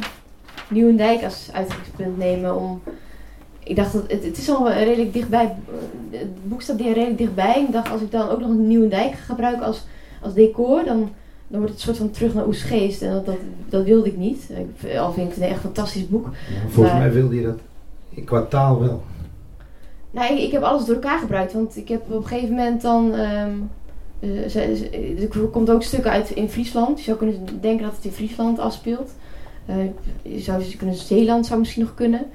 [0.67, 2.81] Nieuwendijk als uitgangspunt nemen om
[3.63, 5.55] ik dacht dat het, het is al redelijk dichtbij.
[6.09, 7.63] Het boek staat redelijk dichtbij.
[7.67, 9.85] Ik dacht als ik dan ook nog een nieuwe dijk gebruik als,
[10.21, 11.09] als decor, dan,
[11.47, 13.01] dan wordt het een soort van terug naar Oesgeest.
[13.01, 13.37] En dat, dat,
[13.69, 14.49] dat wilde ik niet.
[14.49, 16.27] Ik, al vind ik het een echt fantastisch boek.
[16.69, 17.59] volgens mij wilde je dat
[18.15, 19.03] in kwartaal wel.
[20.11, 21.53] Nou, ik, ik, heb alles door elkaar gebruikt.
[21.53, 23.13] Want ik heb op een gegeven moment dan.
[23.13, 23.69] Um,
[24.19, 24.55] uh,
[25.21, 26.97] er komt ook stukken uit in Friesland.
[26.97, 29.11] Je zou kunnen denken dat het in Friesland afspeelt.
[29.69, 29.75] Uh,
[30.21, 32.25] je zou kunnen Zeeland zou misschien nog kunnen.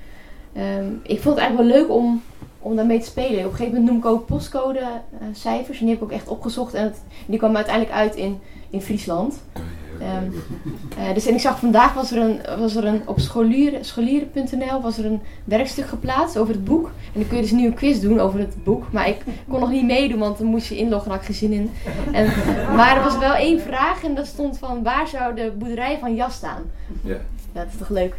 [0.57, 2.23] Um, ik vond het eigenlijk wel leuk om,
[2.59, 3.39] om daarmee te spelen.
[3.39, 5.79] Op een gegeven moment noem ik ook postcode uh, cijfers.
[5.79, 6.75] En die heb ik ook echt opgezocht.
[6.75, 8.39] En het, die kwam uiteindelijk uit in,
[8.71, 9.43] in Friesland.
[10.01, 10.43] Um,
[10.99, 14.81] uh, dus en ik zag vandaag was er een, was er een op scholieren, scholieren.nl
[14.81, 16.87] was er een werkstuk geplaatst over het boek.
[16.87, 18.93] En dan kun je dus een nieuwe quiz doen over het boek.
[18.93, 19.17] Maar ik
[19.49, 21.71] kon nog niet meedoen, want dan moest je inloggen en had ik geen zin in.
[22.13, 22.27] En,
[22.77, 26.15] maar er was wel één vraag en dat stond van waar zou de boerderij van
[26.15, 26.63] Jas staan?
[27.03, 27.17] Ja.
[27.53, 28.15] Dat is toch leuk?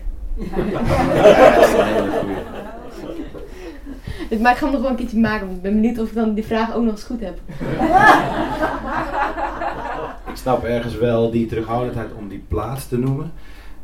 [4.40, 6.16] Maar ik ga hem nog wel een keertje maken, want ik ben benieuwd of ik
[6.16, 7.40] dan die vraag ook nog eens goed heb.
[10.32, 13.32] ik snap ergens wel die terughoudendheid om die plaats te noemen.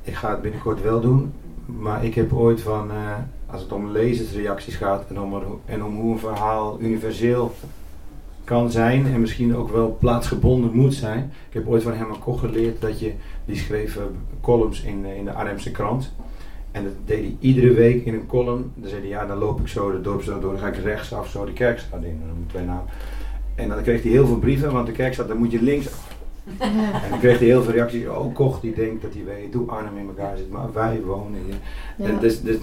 [0.01, 1.33] Ik ga het binnenkort wel doen,
[1.65, 3.13] maar ik heb ooit van, uh,
[3.45, 7.53] als het om lezersreacties gaat en om, en om hoe een verhaal universeel
[8.43, 11.31] kan zijn en misschien ook wel plaatsgebonden moet zijn.
[11.47, 13.13] Ik heb ooit van Herman Koch geleerd dat je,
[13.45, 14.03] die schreef uh,
[14.41, 16.13] columns in, uh, in de Arnhemse krant.
[16.71, 18.71] En dat deed hij iedere week in een column.
[18.75, 21.29] Dan zei hij, ja, dan loop ik zo de dorpsstraat door, dan ga ik rechtsaf
[21.29, 22.21] zo de kerkstraat in.
[22.25, 22.83] Dan twee naam.
[23.55, 25.87] En dan kreeg hij heel veel brieven, want de kerkstraat, dan moet je links
[27.03, 28.07] En dan kreeg hij heel veel reacties.
[28.07, 31.39] Oh, Koch die denkt dat hij weet hoe Arnhem in elkaar zit, maar wij wonen
[31.45, 31.55] hier.
[32.07, 32.19] Ja.
[32.19, 32.57] Dus, dus,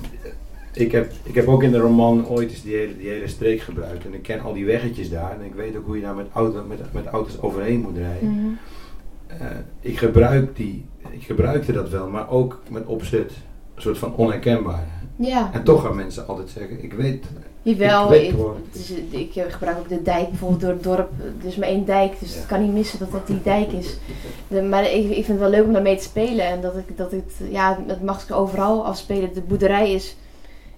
[0.73, 3.61] ik, heb, ik heb ook in de roman ooit eens die hele, die hele streek
[3.61, 4.05] gebruikt.
[4.05, 5.33] En ik ken al die weggetjes daar.
[5.33, 8.29] En ik weet ook hoe je daar met, auto, met, met auto's overheen moet rijden.
[8.29, 8.59] Mm -hmm.
[9.41, 9.47] uh,
[9.81, 13.33] ik, gebruik die, ik gebruikte dat wel, maar ook met opzet
[13.75, 14.87] een soort van onherkenbaar.
[15.17, 15.51] Ja.
[15.53, 17.27] En toch gaan mensen altijd zeggen, ik weet
[17.65, 18.35] Jawel, ik,
[18.73, 21.11] ik, ik, ik gebruik ook de dijk bijvoorbeeld door het dorp.
[21.43, 22.37] Is maar één dijk, dus ja.
[22.37, 23.97] het kan niet missen dat dat die dijk is.
[24.49, 26.47] De, maar ik, ik vind het wel leuk om daarmee te spelen.
[26.47, 29.35] En dat ik dat het, ja, het mag ik overal afspelen.
[29.35, 30.17] De boerderij is,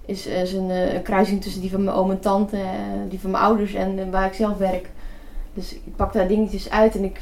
[0.04, 2.58] is, is een, een, kruising tussen die van mijn oom en tante,
[3.08, 4.90] die van mijn ouders en waar ik zelf werk.
[5.54, 7.20] Dus ik pak daar dingetjes uit en ik,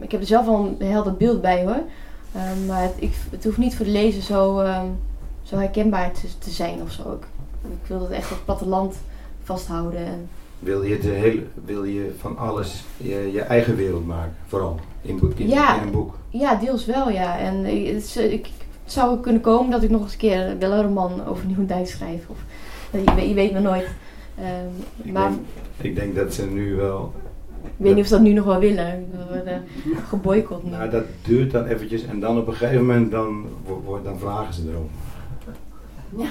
[0.00, 1.82] ik heb er zelf al een helder beeld bij hoor.
[2.66, 4.64] Maar het, ik, het hoeft niet voor de lezer zo,
[5.42, 7.12] zo herkenbaar te, te, zijn of zo.
[7.12, 7.26] Ik,
[7.70, 8.94] ik wil dat echt op het platteland
[9.42, 10.06] vasthouden.
[10.06, 14.80] En wil je, de hele, wil je van alles je, je eigen wereld maken, vooral
[15.02, 16.14] in, in, ja, in een boek?
[16.28, 17.38] Ja, deels wel ja.
[17.38, 18.46] En het, is, ik,
[18.84, 21.86] het zou kunnen komen dat ik nog eens een keer wel een roman over Nieuwendijk
[21.86, 22.28] schrijf.
[22.28, 22.38] Of,
[22.90, 23.88] je, je weet maar nooit.
[24.38, 25.40] Um, ik, maar, denk,
[25.80, 27.12] ik denk dat ze nu wel
[27.64, 29.06] ik weet niet of ze dat nu nog wel willen.
[29.10, 29.64] We worden
[30.08, 30.70] geboycott nu.
[30.70, 33.46] Nou, dat duurt dan eventjes en dan op een gegeven moment dan,
[34.04, 34.88] dan vragen ze erom.
[36.16, 36.26] Ja.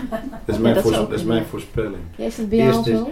[0.45, 2.03] Dat is mijn, ja, dat voor, dat is mijn voorspelling.
[2.15, 3.09] Ja, is dat bij jou al zo?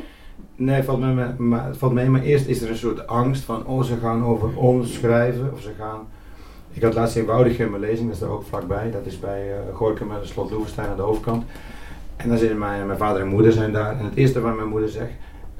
[0.55, 3.65] Nee, valt mee, maar, het valt mee, maar eerst is er een soort angst van,
[3.65, 6.07] oh ze gaan over ons schrijven, of ze gaan...
[6.73, 9.47] Ik had laatst in Woudigem mijn lezing, dat is er ook vlakbij, dat is bij
[9.47, 11.43] uh, Gorkum met de slot Loevestein aan de overkant.
[12.15, 14.67] En dan zitten mijn, mijn vader en moeder zijn daar, en het eerste wat mijn
[14.67, 15.11] moeder zegt,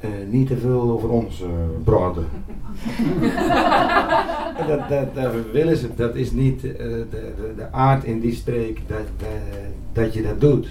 [0.02, 1.48] uh, niet te veel over ons uh,
[1.84, 2.26] praten.
[4.68, 8.34] dat, dat, dat, willen ze, dat is niet uh, de, de, de, aard in die
[8.34, 9.28] streek dat,
[9.94, 10.68] dat je dat doet.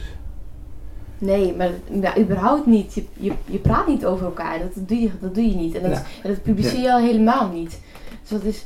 [1.21, 2.95] Nee, maar ja, überhaupt niet.
[2.95, 4.59] Je, je, je praat niet over elkaar.
[4.59, 5.75] Dat doe je, dat doe je niet.
[5.75, 6.29] En dat, ja.
[6.29, 7.81] dat publiceer je al helemaal niet.
[8.21, 8.65] Dus dat is,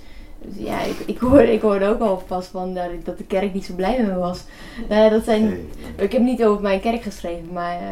[0.53, 3.75] ja, ik, ik, hoorde, ik hoorde ook al pas van dat de kerk niet zo
[3.75, 4.45] blij met me was.
[4.91, 7.89] Uh, dat zijn, Ik heb niet over mijn kerk geschreven, maar, uh,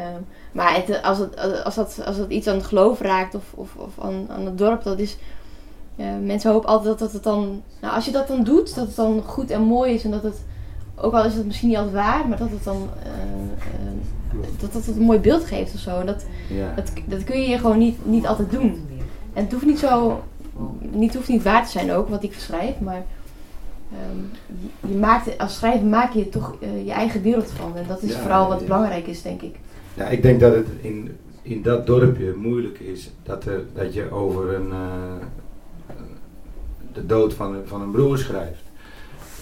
[0.52, 3.74] maar het, als, het, als, dat, als dat iets aan het geloof raakt of, of,
[3.76, 5.16] of aan, aan het dorp, dat is.
[5.96, 7.62] Uh, mensen hopen altijd dat, dat het dan.
[7.80, 10.22] Nou, als je dat dan doet, dat het dan goed en mooi is en dat
[10.22, 10.42] het.
[10.94, 12.88] Ook al is het misschien niet altijd waar, maar dat het dan.
[14.60, 16.00] dat, dat het een mooi beeld geeft of zo.
[16.00, 16.72] En dat, ja.
[16.76, 18.86] dat, dat kun je gewoon niet, niet altijd doen.
[19.32, 20.22] En het hoeft niet zo
[20.80, 23.04] niet, hoeft niet waar te zijn ook wat ik schrijf, maar
[24.10, 24.30] um,
[24.90, 27.76] je maakt, als schrijver maak je toch uh, je eigen wereld van.
[27.76, 29.56] En dat is vooral wat belangrijk is, denk ik.
[29.94, 34.10] Ja, ik denk dat het in, in dat dorpje moeilijk is dat, er, dat je
[34.10, 34.72] over een,
[36.92, 38.61] de dood van, van een broer schrijft.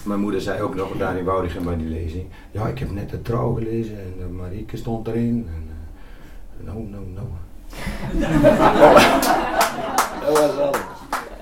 [0.03, 1.23] Mijn moeder zei ook nog, daar in
[1.63, 5.47] bij die lezing, ja ik heb net de trouw gelezen en de Marieke stond erin.
[5.55, 5.67] En,
[6.63, 7.27] uh, no, no, no.
[10.25, 10.77] dat was alles.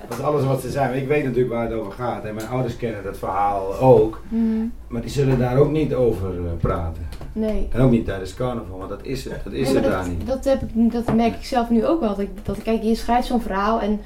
[0.08, 0.94] Dat is alles wat ze zijn.
[0.94, 2.24] Ik weet natuurlijk waar het over gaat.
[2.24, 4.22] En mijn ouders kennen dat verhaal ook.
[4.28, 4.66] Mhm.
[4.88, 7.08] Maar die zullen daar ook niet over uh, praten.
[7.32, 7.68] Nee.
[7.72, 10.26] En ook niet tijdens carnaval, want dat is, dat is er daar niet.
[10.26, 12.16] Dat, heb ik, dat merk ik zelf nu ook wel.
[12.16, 14.00] Dat, dat kijk, je schrijft zo'n verhaal en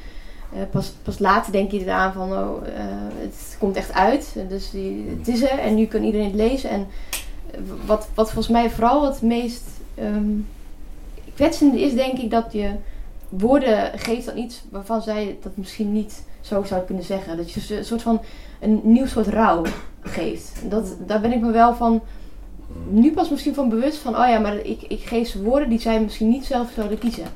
[0.70, 2.74] pas, pas later denk je eraan van, oh, uh,
[3.20, 4.34] het komt echt uit.
[4.48, 6.70] Dus die, het is er en nu kan iedereen het lezen.
[6.70, 6.86] En
[7.86, 9.62] wat, wat volgens mij vooral het meest
[9.98, 10.46] um,
[11.34, 12.70] kwetsende is, denk ik, dat je
[13.28, 17.36] woorden geeft dan iets waarvan zij dat misschien niet zo zou kunnen zeggen.
[17.36, 18.20] Dat je een soort van
[18.60, 19.62] een nieuw soort rouw
[20.00, 20.70] geeft.
[20.70, 22.02] Dat, daar ben ik me wel van,
[22.88, 25.80] nu pas misschien van bewust van, oh ja, maar ik, ik geef ze woorden die
[25.80, 27.26] zij misschien niet zelf zouden kiezen.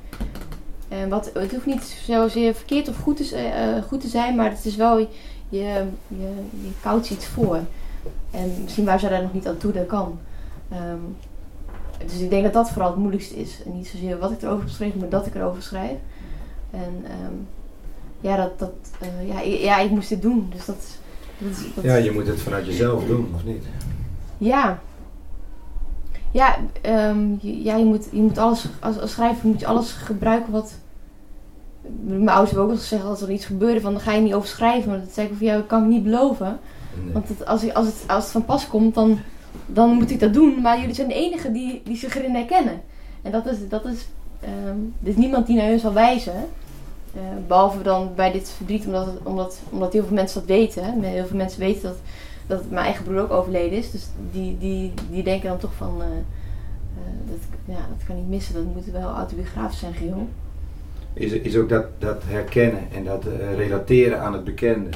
[0.89, 4.51] En wat, het hoeft niet zozeer verkeerd of goed te, uh, goed te zijn, maar
[4.51, 5.09] het is wel, je,
[5.49, 5.85] je,
[6.51, 7.61] je koudt iets voor.
[8.31, 10.19] En misschien waar zij daar nog niet aan toe, dat kan.
[10.73, 11.17] Um,
[12.07, 13.63] dus ik denk dat dat vooral het moeilijkste is.
[13.65, 15.97] En niet zozeer wat ik erover geschreven, maar dat ik erover schrijf.
[16.71, 17.47] En um,
[18.21, 18.73] ja, dat, dat,
[19.03, 20.51] uh, ja, ja, ik moest dit doen.
[20.55, 20.77] Dus dat,
[21.39, 23.65] dat, dat, Ja, je moet het vanuit jezelf doen, of niet?
[24.39, 24.81] Ja.
[26.39, 26.57] Ja,
[27.11, 30.75] um, ja je, moet, je moet alles, als, als schrijver moet je alles gebruiken wat...
[32.01, 34.35] Mijn ouders hebben ook wel gezegd, als er iets gebeurde, van, dan ga je niet
[34.35, 34.91] over schrijven.
[34.91, 36.59] Maar dat zei ik van, ja, kan ik niet beloven.
[37.05, 37.13] Nee.
[37.13, 39.19] Want het, als, als, het, als het van pas komt, dan
[39.67, 40.61] dan moet ik dat doen.
[40.61, 42.81] Maar jullie zijn de enige die, die zich erin herkennen.
[43.23, 44.09] En dat is, dat is,
[44.67, 46.47] um, er is niemand die naar hun zal wijzen.
[47.17, 50.85] Uh, behalve dan bij dit verdriet, omdat, het, omdat, omdat heel veel mensen dat weten.
[50.85, 51.09] Hè.
[51.09, 51.99] Heel veel mensen weten dat,
[52.49, 53.91] dat mijn eigen broer ook overleden is.
[53.91, 58.29] Dus die, die, die denken dan toch van, uh, uh, dat, ja, dat kan niet
[58.29, 58.55] missen.
[58.55, 60.29] Dat moet wel autobiografisch zijn geheel.
[61.13, 63.25] Is, is ook dat, dat herkennen en dat
[63.57, 64.89] relateren aan het bekende.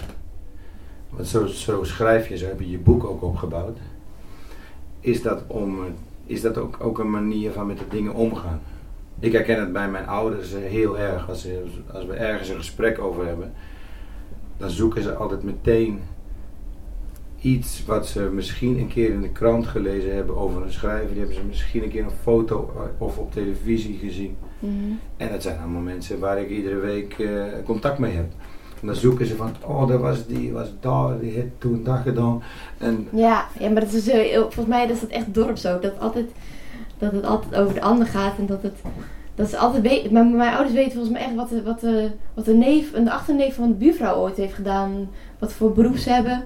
[1.10, 3.78] Want zo, zo schrijf je, zo heb je je boek ook opgebouwd
[5.02, 5.80] is dat, om,
[6.26, 8.60] is dat ook, ook een manier van met de dingen omgaan.
[9.18, 11.28] Ik herken het bij mijn ouders eh, heel erg.
[11.28, 11.46] Als,
[11.92, 13.52] als we ergens een gesprek over hebben,
[14.56, 16.00] dan zoeken ze altijd meteen
[17.42, 21.08] iets wat ze misschien een keer in de krant gelezen hebben over een schrijver.
[21.08, 24.36] Die hebben ze misschien een keer een foto eh, of op televisie gezien.
[24.58, 24.72] Mhm.
[25.16, 28.26] En dat zijn allemaal mensen waar ik iedere week uh, contact mee heb.
[28.80, 31.98] En dan zoeken ze van, oh, dat was die, was daar, die heeft toen dat
[31.98, 32.42] gedaan.
[32.78, 35.82] En ja, ja, maar dat is, uh, volgens mij is dat echt dorps ook.
[35.82, 36.30] Dat, altijd,
[36.98, 38.74] dat het altijd over de ander gaat en dat het...
[39.34, 42.44] Dat is altijd mijn, mijn ouders weten volgens mij echt wat de, wat de, wat
[42.44, 45.10] de neef, een achterneef van de buurvrouw ooit heeft gedaan.
[45.38, 46.44] Wat voor beroep ze hebben.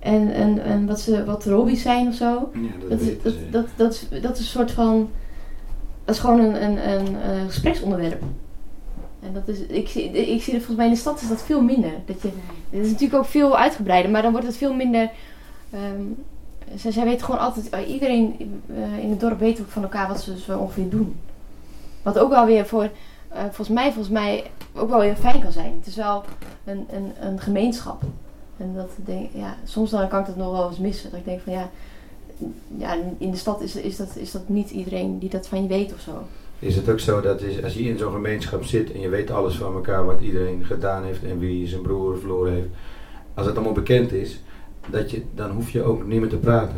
[0.00, 2.50] En, en, en wat, ze, wat hobby's zijn of zo.
[2.54, 5.10] Ja, dat, dat, dat, dat, dat, is, dat is een soort van.
[6.04, 8.22] Dat is gewoon een, een, een, een gespreksonderwerp.
[9.22, 11.62] En dat is, ik, ik zie het volgens mij in de stad is dat veel
[11.62, 11.92] minder.
[12.06, 12.28] Dat je,
[12.70, 15.10] het is natuurlijk ook veel uitgebreider, maar dan wordt het veel minder.
[15.74, 16.24] Um,
[16.74, 18.34] zij, zij weten gewoon altijd, uh, iedereen
[18.66, 21.16] uh, in het dorp weet ook van elkaar wat ze zo ongeveer doen.
[22.02, 22.90] Wat ook wel weer voor,
[23.32, 25.74] uh, volgens mij, volgens mij ook wel weer fijn kan zijn.
[25.78, 26.24] Het is wel
[26.64, 28.02] een, een, een gemeenschap.
[28.60, 28.90] En dat
[29.32, 31.10] ja, soms dan kan ik dat nog wel eens missen.
[31.10, 31.70] Dat ik denk van ja,
[32.78, 35.68] ja in de stad is, is, dat, is dat niet iedereen die dat van je
[35.68, 36.22] weet of zo
[36.60, 39.30] is het ook zo dat is, als je in zo'n gemeenschap zit en je weet
[39.30, 42.68] alles van elkaar wat iedereen gedaan heeft en wie zijn broer verloren heeft,
[43.34, 44.40] als het allemaal bekend is,
[44.86, 46.76] dat je, dan hoef je ook niet meer te praten.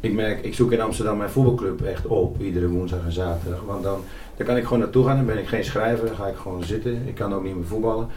[0.00, 3.62] Ik merk, ik zoek in Amsterdam mijn voetbalclub echt op, iedere woensdag en zaterdag.
[3.66, 4.00] Want dan,
[4.36, 6.64] dan kan ik gewoon naartoe gaan, dan ben ik geen schrijver, dan ga ik gewoon
[6.64, 7.06] zitten.
[7.06, 8.08] Ik kan ook niet meer voetballen.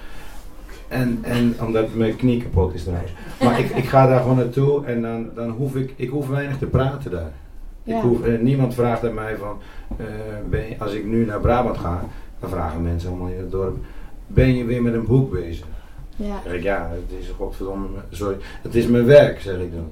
[0.90, 3.12] En, en omdat mijn knie kapot is trouwens.
[3.44, 6.58] Maar ik, ik ga daar gewoon naartoe en dan, dan hoef ik, ik hoef weinig
[6.58, 7.32] te praten daar.
[7.84, 9.58] Ik hoef, eh, niemand vraagt aan mij van,
[10.52, 12.04] uh, als ik nu naar Brabant ga,
[12.40, 13.78] dan vragen mensen allemaal in het dorp,
[14.28, 15.66] ben je weer met een boek bezig?
[16.16, 16.28] Ja.
[16.28, 19.88] Dan zeg ik, ja, het is godverdomme, sorry, het is mijn werk, zeg ik dan.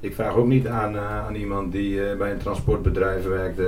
[0.00, 3.60] Ik vraag ook niet aan, uh, aan iemand die uh, bij een transportbedrijf werkt,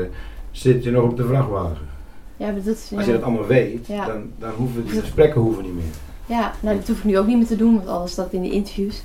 [0.51, 1.89] zit je nog op de vrachtwagen?
[2.37, 5.75] Ja, maar dat Als je dat allemaal weet, dan, dan hoeven die gesprekken hoeven niet
[5.75, 6.10] meer.
[6.31, 8.43] Ja, nou dat hoef ik nu ook niet meer te doen, want alles staat in
[8.43, 9.03] de interviews.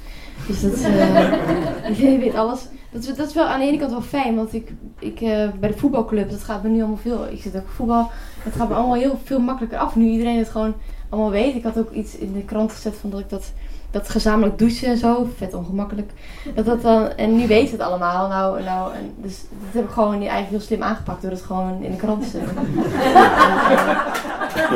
[0.47, 2.67] Dus dat, uh, iedereen weet alles.
[2.91, 5.49] Dat is, dat is wel aan de ene kant wel fijn, want ik, ik uh,
[5.59, 7.27] bij de voetbalclub, dat gaat me nu allemaal veel.
[7.27, 10.49] Ik zit ook voetbal, het gaat me allemaal heel veel makkelijker af nu iedereen het
[10.49, 10.73] gewoon
[11.09, 11.55] allemaal weet.
[11.55, 13.51] Ik had ook iets in de krant gezet van dat ik dat
[13.95, 16.11] dat gezamenlijk douchen en zo, vet ongemakkelijk.
[16.55, 18.27] Dat dat dan, en nu weet het allemaal.
[18.27, 21.83] Nou, nou, en dus dat heb ik gewoon eigenlijk heel slim aangepakt door het gewoon
[21.83, 22.55] in de krant te zetten.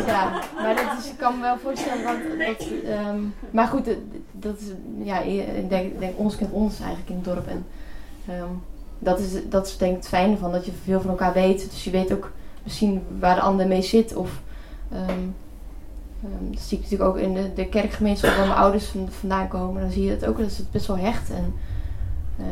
[0.08, 2.18] ja, maar dat is, ik kan me wel voorstellen dat.
[2.58, 2.68] dat
[3.08, 3.90] um, maar goed,
[4.32, 4.68] dat is,
[5.04, 7.48] ja, ik denk, denk ons kent ons eigenlijk in het dorp.
[7.48, 7.66] En
[8.30, 8.64] um,
[9.00, 11.70] dat, is, dat is denk ik het fijne van dat je veel van elkaar weet.
[11.72, 12.32] Dus je weet ook
[12.64, 14.42] misschien waar de ander mee zit of.
[14.94, 15.36] Um,
[16.24, 19.82] Um, dat zie ik natuurlijk ook in de, de kerkgemeenschap waar mijn ouders vandaan komen.
[19.82, 21.30] Dan zie je het ook, dat is het best wel hecht.
[21.30, 21.54] En,
[22.40, 22.46] uh,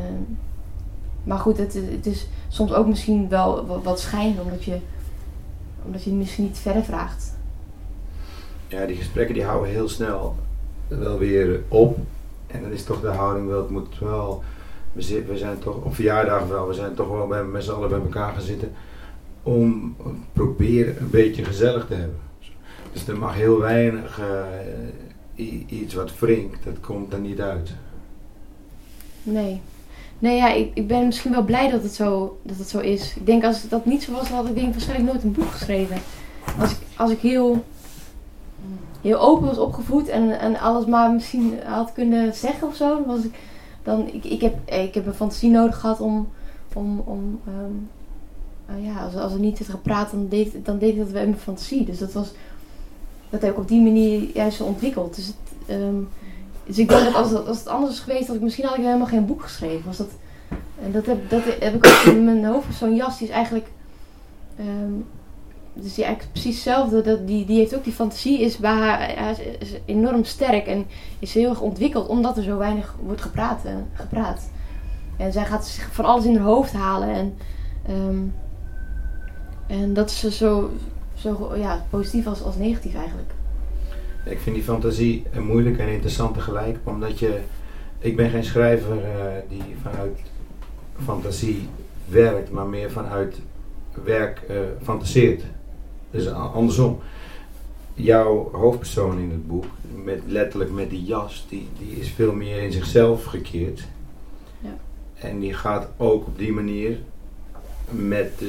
[1.23, 4.77] maar goed, het, het, is soms ook misschien wel wat, schijn, omdat je,
[5.85, 7.35] omdat je misschien niet verder vraagt.
[8.67, 10.35] Ja, die gesprekken die houden heel snel
[10.87, 11.97] wel weer op.
[12.47, 14.43] En dan is toch de houding wel, het moet wel,
[14.93, 15.01] we
[15.33, 18.33] zijn toch op verjaardag wel, we zijn toch wel bij, met z'n allen bij elkaar
[18.33, 18.71] gaan zitten
[19.43, 19.95] om
[20.33, 22.19] proberen een beetje gezellig te hebben.
[22.93, 24.19] Dus er mag heel weinig
[25.35, 27.71] uh, iets wat wringt, dat komt er niet uit.
[29.23, 29.61] Nee.
[30.19, 33.15] Nee, ja, ik, ik ben misschien wel blij dat het, zo, dat het zo is.
[33.15, 35.97] Ik denk als dat niet zo was, had ik denk waarschijnlijk nooit een boek geschreven.
[36.59, 37.63] Als ik, als ik heel,
[39.01, 43.23] heel open was opgevoed en, en alles maar misschien had kunnen zeggen of zo, was
[43.23, 43.35] ik,
[43.83, 46.29] dan, ik, ik, heb, ik heb een fantasie nodig gehad om,
[46.73, 47.89] om, om um,
[48.69, 51.29] uh, ja, als, als er niet werd gepraat, dan deed, dan deed dat wel in
[51.29, 51.85] mijn fantasie.
[51.85, 52.31] Dus dat was
[53.29, 55.15] dat heb ik op die manier juist zo ontwikkeld.
[55.15, 55.35] Dus, het,
[55.69, 56.09] um,
[56.65, 58.83] dus ik denk dat als, als het anders was geweest, dat ik misschien had ik
[58.83, 59.85] helemaal geen boek geschreven.
[59.85, 60.09] Was dat,
[60.83, 62.75] en dat heb, dat heb ik ook in mijn hoofd.
[62.75, 63.67] Zo'n jas die is eigenlijk.
[64.59, 65.05] Um,
[65.73, 67.01] dus die precies hetzelfde.
[67.01, 70.85] Dat, die, die heeft ook die fantasie, is, bij haar, is enorm sterk en
[71.19, 73.61] is heel erg ontwikkeld omdat er zo weinig wordt gepraat.
[73.65, 74.49] Uh, gepraat.
[75.17, 77.09] En zij gaat zich van alles in haar hoofd halen.
[77.09, 77.37] En,
[77.89, 78.33] um,
[79.67, 80.71] en dat is zo,
[81.17, 83.31] zo ja, positief als, als negatief eigenlijk.
[84.23, 87.39] Ik vind die fantasie moeilijk en interessant tegelijk, omdat je,
[87.99, 90.19] ik ben geen schrijver uh, die vanuit
[91.03, 91.67] fantasie
[92.05, 93.39] werkt, maar meer vanuit
[94.03, 95.43] werk uh, fantaseert.
[96.11, 96.99] Dus andersom.
[97.93, 99.65] Jouw hoofdpersoon in het boek,
[100.03, 103.83] met, letterlijk met die jas, die, die is veel meer in zichzelf gekeerd.
[104.59, 104.77] Ja.
[105.13, 106.97] En die gaat ook op die manier
[107.89, 108.43] met,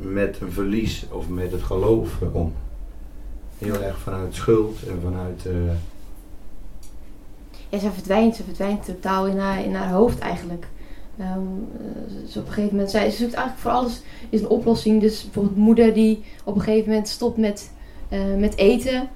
[0.00, 2.52] met een verlies of met het geloof om.
[3.58, 5.44] Heel erg vanuit schuld en vanuit.
[5.46, 5.72] Uh...
[7.68, 10.66] Ja, ze verdwijnt, ze verdwijnt totaal in haar, in haar hoofd eigenlijk.
[11.20, 11.68] Um,
[12.36, 15.00] op een gegeven moment, ze zoekt eigenlijk voor alles is een oplossing.
[15.00, 17.70] Dus bijvoorbeeld moeder die op een gegeven moment stopt met,
[18.10, 19.08] uh, met eten.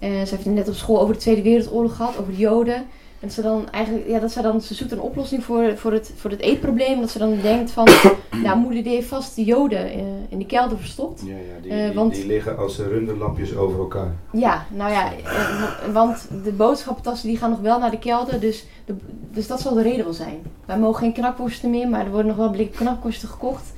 [0.00, 2.84] Ze heeft het net op school over de Tweede Wereldoorlog gehad, over de Joden.
[3.20, 6.12] En ze dan eigenlijk, ja, dat ze dan, ze zoekt een oplossing voor, voor, het,
[6.16, 7.00] voor het eetprobleem.
[7.00, 7.88] Dat ze dan denkt van,
[8.42, 11.22] ja, moeder die heeft vast de joden uh, in de kelder verstopt.
[11.24, 14.14] Ja, ja die, uh, want, die, liggen als runderlampjes over elkaar.
[14.32, 18.40] Ja, nou ja, uh, want de boodschappentassen die gaan nog wel naar de kelder.
[18.40, 18.94] Dus, de,
[19.30, 20.42] dus dat zal de reden wel zijn.
[20.64, 23.72] Wij mogen geen knakworsten meer, maar er worden nog wel blikken knakworsten gekocht.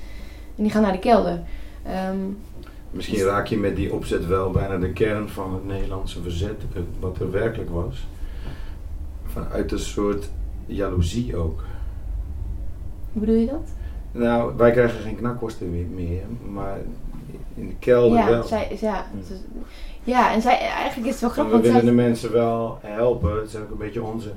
[0.56, 1.40] En die gaan naar de kelder.
[2.10, 2.38] Um,
[2.90, 6.62] Misschien raak je met die opzet wel bijna de kern van het Nederlandse verzet,
[7.00, 8.06] wat er werkelijk was
[9.44, 10.28] vanuit een soort
[10.66, 11.64] jaloezie ook.
[13.12, 13.68] Hoe bedoel je dat?
[14.12, 16.78] Nou, wij krijgen geen knakworsten meer, maar
[17.54, 18.42] in de kelder ja, wel.
[18.42, 19.06] Zij, ja,
[20.04, 21.54] ja, en zij, eigenlijk is het wel grappig.
[21.54, 21.90] En we willen zij...
[21.90, 24.32] de mensen wel helpen, het zijn ook een beetje onze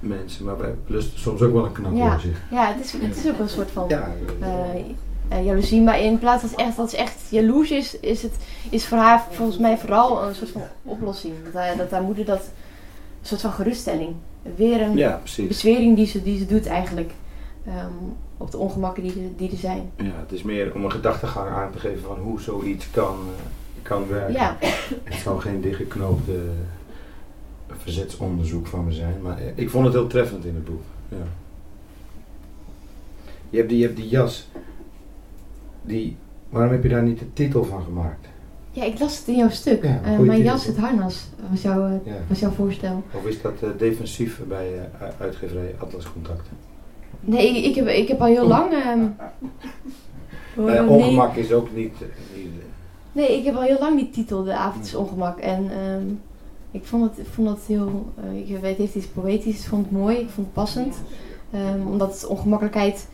[0.00, 2.28] mensen, maar wij lusten soms ook wel een knakworstje.
[2.28, 4.08] Ja, ja het, is, het is ook een soort van ja,
[5.32, 8.34] uh, jaloezie, maar in plaats dat, echt, dat ze echt jaloers is, is het
[8.70, 11.34] is voor haar volgens mij vooral een soort van oplossing.
[11.52, 12.50] Dat, dat haar moeder dat
[13.22, 14.14] een soort van geruststelling.
[14.56, 17.12] Weer een ja, bezwering die ze, die ze doet eigenlijk.
[17.66, 19.90] Um, op de ongemakken die, er, die er zijn.
[19.96, 23.82] Ja, het is meer om een gedachtegang aan te geven van hoe zoiets kan, uh,
[23.82, 24.32] kan werken.
[24.32, 24.56] Ja.
[25.04, 30.06] Het zal geen dichtgeknoopte uh, verzetsonderzoek van me zijn, maar uh, ik vond het heel
[30.06, 30.82] treffend in het boek.
[31.08, 31.16] Ja.
[33.50, 34.48] Je, hebt die, je hebt die jas,
[35.82, 36.16] die,
[36.48, 38.26] waarom heb je daar niet de titel van gemaakt?
[38.72, 39.82] Ja, ik las het in jouw stuk.
[39.82, 42.12] Ja, uh, mijn jas, het harnas, was, jouw, uh, ja.
[42.28, 43.02] was jouw voorstel.
[43.12, 46.48] Of is dat uh, defensief bij uitgeverij Atlas Contact?
[47.20, 48.72] Nee, ik, heb, ik heb al heel lang...
[50.58, 51.44] Um, ongemak nee.
[51.44, 51.94] is ook niet,
[52.34, 52.46] niet...
[53.12, 55.38] Nee, ik heb al heel lang die titel, De avond is ongemak.
[55.38, 56.20] En um,
[56.70, 58.12] ik vond het, vond dat heel...
[58.46, 59.60] ik weet, het heeft iets poëtisch.
[59.60, 61.02] Ik vond het mooi, ik vond het passend.
[61.54, 63.08] Um, omdat het ongemakkelijkheid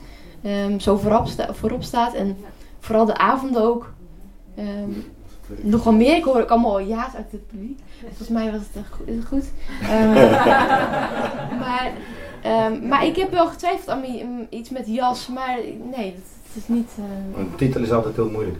[0.79, 2.15] zo voorop, sta, voorop staat.
[2.15, 2.37] En
[2.79, 3.93] vooral de avonden ook...
[5.57, 7.79] Nog wel meer, ik hoor ook allemaal ja's uit het publiek.
[8.07, 9.09] Volgens mij was het goed.
[9.09, 9.45] Is het goed?
[9.83, 10.13] Um,
[11.65, 11.93] maar,
[12.45, 14.05] um, maar ik heb wel getwijfeld aan
[14.51, 15.59] iets met jas, maar
[15.97, 16.91] nee, dat, is niet...
[16.99, 17.39] Uh...
[17.39, 18.57] Een titel is altijd heel moeilijk.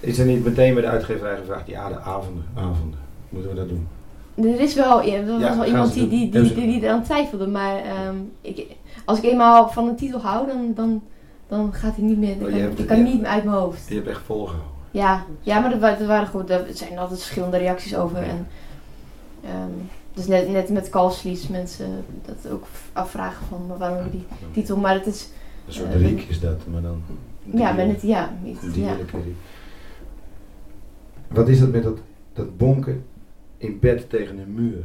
[0.00, 3.68] Is er niet meteen bij de uitgeverij gevraagd, ja, de avonden, avonden, moeten we dat
[3.68, 3.88] doen?
[4.34, 7.02] Er is wel, ja, er was ja, wel iemand die, die, die, die, die, aan
[7.02, 8.66] twijfelde, maar um, ik,
[9.04, 11.02] als ik eenmaal van een titel hou, dan, dan,
[11.48, 13.88] dan gaat hij niet meer, dan oh, kan, kan niet meer uit mijn hoofd.
[13.88, 14.75] Je hebt echt volgehouden.
[14.96, 18.22] Ja, ja maar er, waren goed, er zijn altijd verschillende reacties over.
[18.22, 18.46] En,
[19.44, 24.76] um, dus net, net met Kalslies mensen dat ook afvragen van waarom die titel.
[24.76, 25.28] Maar het is...
[25.66, 27.02] Een soort uh, riek is dat, maar dan...
[27.42, 28.36] Ja, met het, ja.
[28.44, 28.96] Iets, ja.
[31.28, 31.98] Wat is dat met dat,
[32.32, 33.04] dat bonken
[33.56, 34.84] in bed tegen een muur?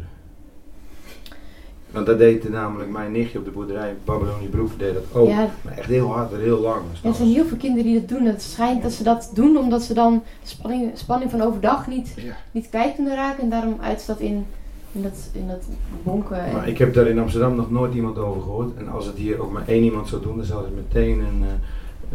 [1.91, 5.27] Want dat deed namelijk mijn nichtje op de boerderij, Babylonie Broek, deed dat ook.
[5.27, 5.49] Ja.
[5.61, 6.81] Maar echt heel hard en heel lang.
[7.01, 8.25] Ja, er zijn heel veel kinderen die dat doen.
[8.25, 12.15] Het schijnt dat ze dat doen omdat ze dan de spanning, spanning van overdag niet,
[12.51, 13.43] niet kwijt kunnen raken.
[13.43, 14.45] En daarom uit dat in,
[14.91, 15.65] in, dat, in dat
[16.03, 16.51] bonken.
[16.53, 18.77] Maar ik heb daar in Amsterdam nog nooit iemand over gehoord.
[18.77, 21.41] En als het hier ook maar één iemand zou doen, dan zou het meteen een...
[21.41, 21.47] Uh,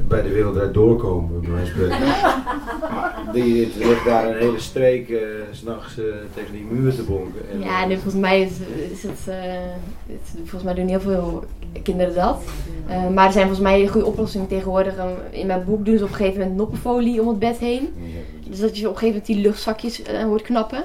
[0.08, 5.20] bij de wereld doorkomen, bij wijze van Maar die ligt daar een hele streek uh,
[5.50, 7.40] s'nachts uh, tegen die muur te bonken.
[7.52, 8.52] En ja, en volgens mij is,
[8.90, 9.34] is het, uh,
[10.06, 11.44] het, volgens mij doen heel veel
[11.82, 12.42] kinderen dat.
[13.14, 14.94] maar er zijn volgens mij goede oplossingen tegenwoordig.
[15.30, 17.88] in mijn boek doen ze op een gegeven moment noppenfolie om het bed heen.
[18.48, 20.84] Dus dat je op een gegeven moment die luchtzakjes hoort knappen.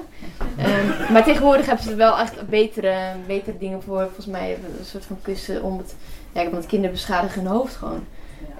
[0.58, 2.96] Um, maar tegenwoordig hebben ze wel echt betere,
[3.26, 4.02] betere dingen voor.
[4.02, 5.94] Volgens mij een soort van kussen om het,
[6.32, 8.04] ja, om het kinderen beschadigen hun hoofd gewoon.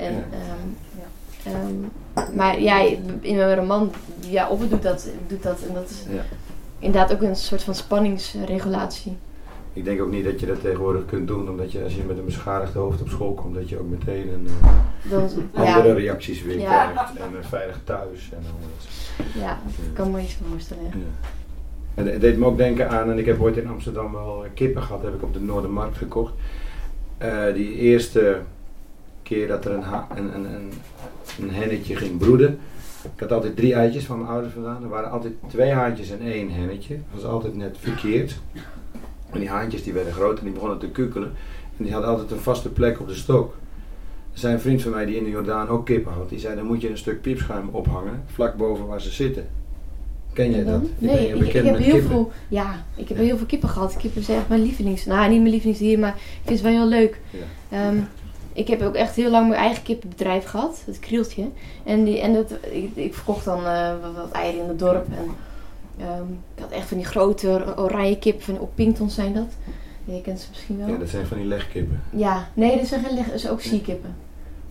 [0.03, 1.50] En, um, ja.
[1.53, 1.90] Um,
[2.36, 2.80] maar ja,
[3.20, 3.90] in mijn roman,
[4.20, 5.62] ja, Opper doet dat, doet dat.
[5.68, 6.24] En dat is ja.
[6.78, 9.16] inderdaad ook een soort van spanningsregulatie.
[9.72, 12.18] Ik denk ook niet dat je dat tegenwoordig kunt doen, omdat je als je met
[12.18, 14.48] een beschadigd hoofd op school komt, dat je ook meteen een,
[15.11, 15.22] uh,
[15.55, 15.94] andere ja.
[15.94, 17.16] reacties weer krijgt.
[17.16, 19.11] En uh, veilig thuis en alles.
[19.44, 20.84] Ja, ik kan me iets voorstellen.
[20.84, 21.30] Ja.
[21.94, 24.82] En het deed me ook denken aan, en ik heb ooit in Amsterdam wel kippen
[24.82, 26.32] gehad, heb ik op de Noordermarkt gekocht.
[27.22, 28.40] Uh, die eerste
[29.33, 29.85] keer dat er een,
[30.16, 30.72] een, een,
[31.41, 32.59] een, hennetje ging broeden.
[33.14, 34.83] Ik had altijd drie eitjes van mijn ouders vandaan.
[34.83, 36.95] Er waren altijd twee haantjes en één hennetje.
[36.95, 38.41] Dat was altijd net verkeerd.
[39.30, 41.33] En die haantjes die werden groot en die begonnen te kukelen.
[41.76, 43.55] En die hadden altijd een vaste plek op de stok.
[44.33, 46.28] Er zijn een vriend van mij die in de Jordaan ook kippen had.
[46.28, 49.47] Die zei, dan moet je een stuk piepschuim ophangen, vlak boven waar ze zitten.
[50.33, 50.83] Ken jij dat?
[50.99, 53.97] Nee, ik, ik, heb heel veel, ja, ik heb heel veel kippen gehad.
[53.97, 56.89] Kippen zijn echt mijn lievelings, nou niet mijn lievelingsdier, maar ik vind het wel heel
[56.89, 57.20] leuk.
[57.68, 57.89] Ja.
[57.89, 58.09] Um,
[58.53, 61.48] ik heb ook echt heel lang mijn eigen kippenbedrijf gehad, het krieltje.
[61.84, 65.07] En, die, en dat, ik, ik verkocht dan uh, wat, eieren in het dorp.
[65.16, 65.30] En,
[66.07, 69.48] um, ik had echt van die grote oranje kippen, van, op Pinkton zijn dat.
[70.05, 70.88] Je kent ze misschien wel.
[70.88, 72.03] Ja, dat zijn van die legkippen.
[72.11, 74.14] Ja, nee, dat zijn geen leg, dat zijn ook sierkippen.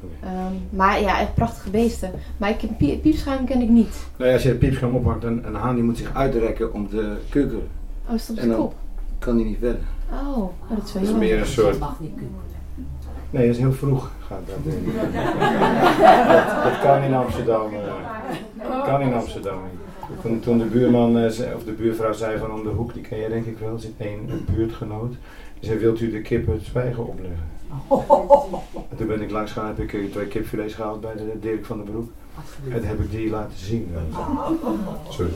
[0.04, 0.46] Okay.
[0.46, 2.12] Um, maar ja, echt prachtige beesten.
[2.38, 3.96] Maar ik, pie, piepschuim ken ik niet.
[4.18, 7.18] Nou als je het piepschuim ophangt, een, een haan die moet zich uitrekken om te
[7.30, 7.68] kukken.
[8.08, 8.74] Oh, is dat op zijn kop?
[9.20, 9.82] kan die niet verder.
[10.12, 11.78] Oh, oh dat is wel Dat is meer een soort...
[13.32, 14.56] Nee, dat is heel vroeg gaat dat.
[16.28, 17.74] dat, dat kan in Amsterdam.
[17.74, 19.60] Uh, kan in Amsterdam.
[20.22, 23.20] Toen, toen de buurman uh, of de buurvrouw zei van om de hoek, die ken
[23.20, 25.12] jij denk ik wel, zit één buurtgenoot.
[25.60, 27.50] Die zei, wilt u de kippen het zwijgen opleggen?
[28.90, 31.66] En toen ben ik langs gegaan, heb ik eh, twee kipfilets gehaald bij de Dirk
[31.66, 32.10] van den Broek.
[32.70, 33.92] En heb ik die laten zien.
[35.10, 35.32] Sorry.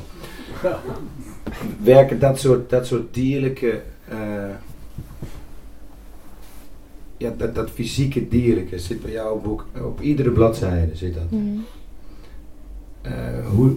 [1.84, 3.82] Werken dat soort, dat soort dierlijke
[4.12, 4.18] uh,
[7.18, 11.30] ja, dat, dat fysieke dierlijke zit bij jouw boek, op iedere bladzijde zit dat.
[11.30, 11.66] Mm.
[13.06, 13.12] Uh,
[13.48, 13.76] hoe,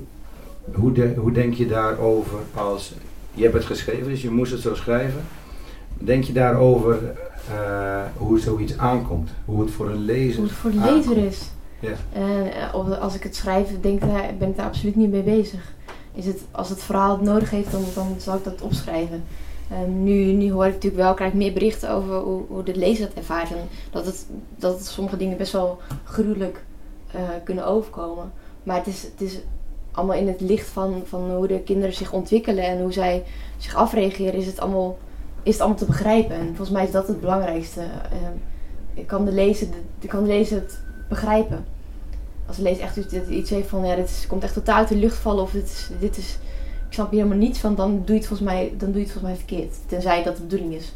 [0.74, 2.94] hoe, de, hoe denk je daarover als,
[3.34, 5.20] je hebt het geschreven, dus je moest het zo schrijven.
[5.98, 6.98] Denk je daarover
[7.50, 9.30] uh, hoe zoiets aankomt?
[9.44, 11.50] Hoe het voor een lezer Hoe het voor de lezer is.
[11.80, 11.94] Ja.
[12.74, 14.00] Uh, als ik het schrijf, denk,
[14.38, 15.72] ben ik daar absoluut niet mee bezig.
[16.14, 19.22] Is het, als het verhaal het nodig heeft, dan, dan zal ik dat opschrijven.
[19.72, 22.76] Um, nu, nu hoor ik natuurlijk wel, krijg ik meer berichten over hoe, hoe de
[22.76, 23.50] lezer het ervaart.
[23.50, 26.64] En dat, het, dat sommige dingen best wel gruwelijk
[27.14, 28.32] uh, kunnen overkomen.
[28.62, 29.38] Maar het is, het is
[29.92, 33.24] allemaal in het licht van, van hoe de kinderen zich ontwikkelen en hoe zij
[33.56, 34.98] zich afreageren, is het allemaal,
[35.42, 36.36] is het allemaal te begrijpen.
[36.36, 37.82] En volgens mij is dat het belangrijkste.
[38.94, 41.64] Ik kan de lezer, ik kan de lezer het begrijpen.
[42.46, 42.96] Als de lezer echt
[43.28, 46.16] iets heeft van, ja, dit komt echt totaal uit de lucht vallen of dit dit
[46.16, 46.38] is
[46.88, 49.06] ik snap hier helemaal niets van, dan doe je het volgens mij, dan doe je
[49.06, 49.76] het volgens mij verkeerd.
[49.86, 50.92] Tenzij dat de bedoeling is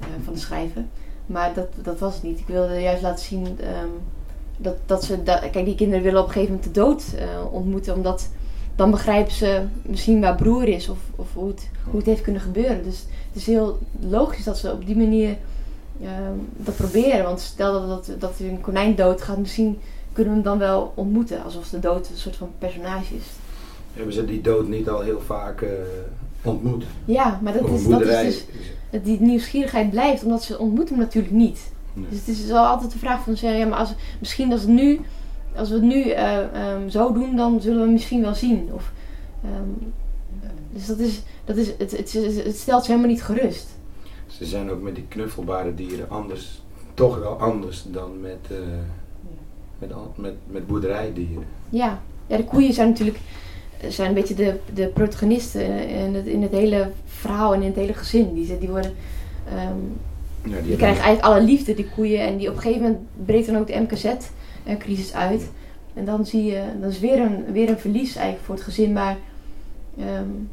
[0.00, 0.90] uh, van de schrijven.
[1.26, 2.38] Maar dat, dat was het niet.
[2.38, 3.90] Ik wilde juist laten zien um,
[4.56, 5.18] dat, dat ze.
[5.24, 8.28] Kijk, die kinderen willen op een gegeven moment de dood uh, ontmoeten, omdat
[8.76, 12.42] dan begrijpen ze misschien waar broer is of, of hoe, het, hoe het heeft kunnen
[12.42, 12.82] gebeuren.
[12.82, 15.36] Dus het is heel logisch dat ze op die manier
[16.00, 16.08] uh,
[16.56, 17.24] dat proberen.
[17.24, 19.78] Want stel dat, dat, dat een konijn dood gaat, misschien
[20.12, 21.44] kunnen we hem dan wel ontmoeten.
[21.44, 23.26] Alsof de dood een soort van personage is.
[23.98, 25.68] Hebben ze die dood niet al heel vaak uh,
[26.42, 26.84] ontmoet?
[27.04, 28.44] Ja, maar dat is, dat is
[28.90, 31.70] dus, die nieuwsgierigheid blijft, omdat ze ontmoeten hem natuurlijk niet.
[31.94, 35.00] Dus het is wel altijd de vraag van zeggen, ja, maar als, misschien als, nu,
[35.56, 36.38] als we het nu uh,
[36.72, 38.68] um, zo doen, dan zullen we hem misschien wel zien.
[38.72, 38.92] Of,
[39.44, 39.92] um,
[40.72, 42.12] dus dat is, dat is het, het,
[42.44, 43.68] het, stelt ze helemaal niet gerust.
[44.26, 46.62] Ze zijn ook met die knuffelbare dieren anders,
[46.94, 48.58] toch wel anders dan met, uh,
[49.78, 51.46] met, met, met boerderijdieren.
[51.68, 52.02] Ja.
[52.26, 53.18] ja, de koeien zijn natuurlijk
[53.88, 57.76] zijn een beetje de, de protagonisten in het, in het hele verhaal en in het
[57.76, 58.34] hele gezin.
[58.34, 58.94] Die, die worden...
[59.52, 59.96] Um,
[60.42, 62.20] ja, die, krijgen eigenlijk alle liefde, die koeien.
[62.20, 65.50] En die op een gegeven moment breekt dan ook de MKZ-crisis uit.
[65.94, 68.92] En dan zie je, dat is weer een, weer een verlies eigenlijk voor het gezin.
[68.92, 69.16] Maar
[69.98, 70.50] um,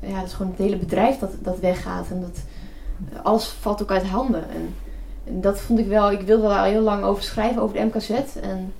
[0.00, 2.10] ja, dat is gewoon het hele bedrijf dat, dat weggaat.
[2.10, 2.40] En dat,
[3.22, 4.42] alles valt ook uit handen.
[4.50, 4.74] En,
[5.24, 7.84] en dat vond ik wel, ik wilde daar al heel lang over schrijven, over de
[7.84, 8.10] MKZ.
[8.40, 8.72] En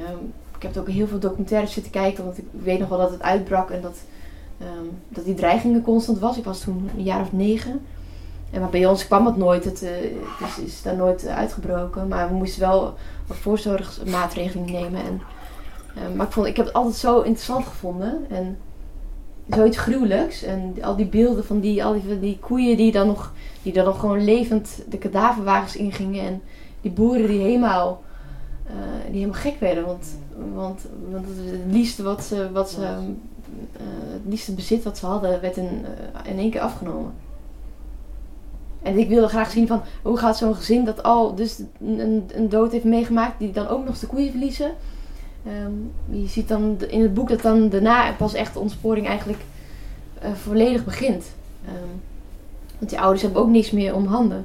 [0.00, 0.32] um,
[0.62, 3.22] ik heb ook heel veel documentaires zitten kijken, want ik weet nog wel dat het
[3.22, 3.96] uitbrak en dat,
[4.60, 6.36] um, dat die dreigingen constant was.
[6.36, 7.80] Ik was toen een jaar of negen.
[8.50, 9.90] En maar bij ons kwam het nooit, het, uh,
[10.38, 12.08] het is, daar nooit uitgebroken.
[12.08, 12.94] Maar we moesten wel
[13.28, 15.04] voorzorgsmaatregelen nemen.
[15.04, 15.22] En,
[15.96, 18.24] uh, maar ik, vond, ik heb het altijd zo interessant gevonden.
[18.28, 18.58] En
[19.50, 20.42] zoiets gruwelijks.
[20.42, 23.32] En al die beelden van die, al die, die koeien die dan, nog,
[23.62, 26.26] die dan nog gewoon levend de kadaverwagens ingingen.
[26.26, 26.42] En
[26.80, 28.02] die boeren die helemaal,
[28.66, 28.72] uh,
[29.04, 29.86] die helemaal gek werden.
[29.86, 30.06] Want,
[30.54, 30.80] want,
[31.10, 32.88] want het liefste wat ze, wat ze, uh,
[34.12, 35.84] het liefste bezit wat ze hadden, werd in,
[36.24, 37.12] uh, in één keer afgenomen.
[38.82, 42.48] En ik wilde graag zien van hoe gaat zo'n gezin dat al dus een, een
[42.48, 44.70] dood heeft meegemaakt, die dan ook nog de koeien verliezen.
[45.64, 49.40] Um, je ziet dan in het boek dat dan daarna pas echt de ontsporing eigenlijk
[50.22, 51.24] uh, volledig begint.
[51.66, 52.00] Um,
[52.78, 54.44] want die ouders hebben ook niks meer om handen.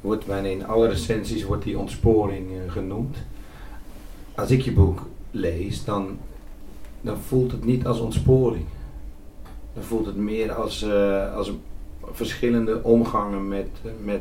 [0.00, 3.16] Wordt bijna in alle recensies wordt die ontsporing uh, genoemd.
[4.34, 6.18] Als ik je boek lees, dan,
[7.00, 8.64] dan voelt het niet als ontsporing.
[9.74, 11.52] Dan voelt het meer als, uh, als
[12.12, 13.68] verschillende omgangen met,
[14.02, 14.20] met,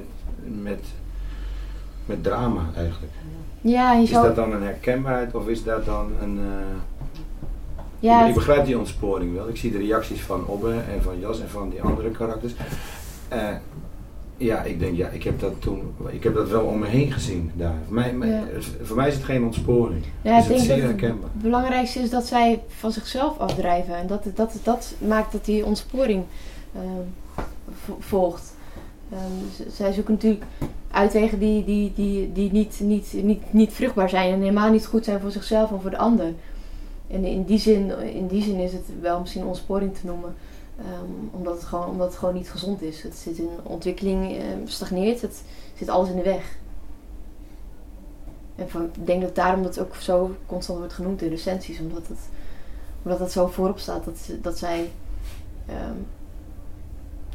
[0.61, 0.85] met,
[2.05, 3.13] met drama eigenlijk.
[3.61, 6.37] Ja, is dat dan een herkenbaarheid of is dat dan een...
[6.37, 6.65] Uh...
[7.99, 9.49] Ja, ik, begrijp die ontsporing wel.
[9.49, 12.53] Ik zie de reacties van Obbe en van Jas en van die andere karakters.
[13.33, 13.49] Uh,
[14.37, 17.11] ja, ik denk, ja, ik heb dat toen, ik heb dat wel om me heen
[17.11, 17.75] gezien daar.
[17.85, 18.43] Voor mij, ja.
[18.81, 20.03] voor mij is het geen ontsporing.
[20.21, 21.29] Ja, is ik denk zeer dat herkenbaar.
[21.33, 23.95] Het belangrijkste is dat zij van zichzelf afdrijven.
[23.95, 26.23] En dat, dat, dat maakt dat die ontsporing
[26.75, 26.81] uh,
[27.99, 28.55] volgt.
[29.13, 30.43] Um, zij zoeken natuurlijk
[30.91, 35.05] uitwegen die, die, die, die niet, niet, niet, niet vruchtbaar zijn en helemaal niet goed
[35.05, 36.33] zijn voor zichzelf en voor de ander.
[37.07, 40.35] En in die zin, in die zin is het wel misschien ontsporing te noemen.
[40.79, 43.03] Um, omdat, het gewoon, omdat het gewoon niet gezond is.
[43.03, 45.43] Het zit in ontwikkeling, um, stagneert, het
[45.77, 46.57] zit alles in de weg.
[48.55, 52.07] En van, ik denk dat daarom dat ook zo constant wordt genoemd in recensies, omdat
[52.07, 52.19] het,
[53.03, 54.91] omdat het zo voorop staat dat, dat zij
[55.69, 56.05] um,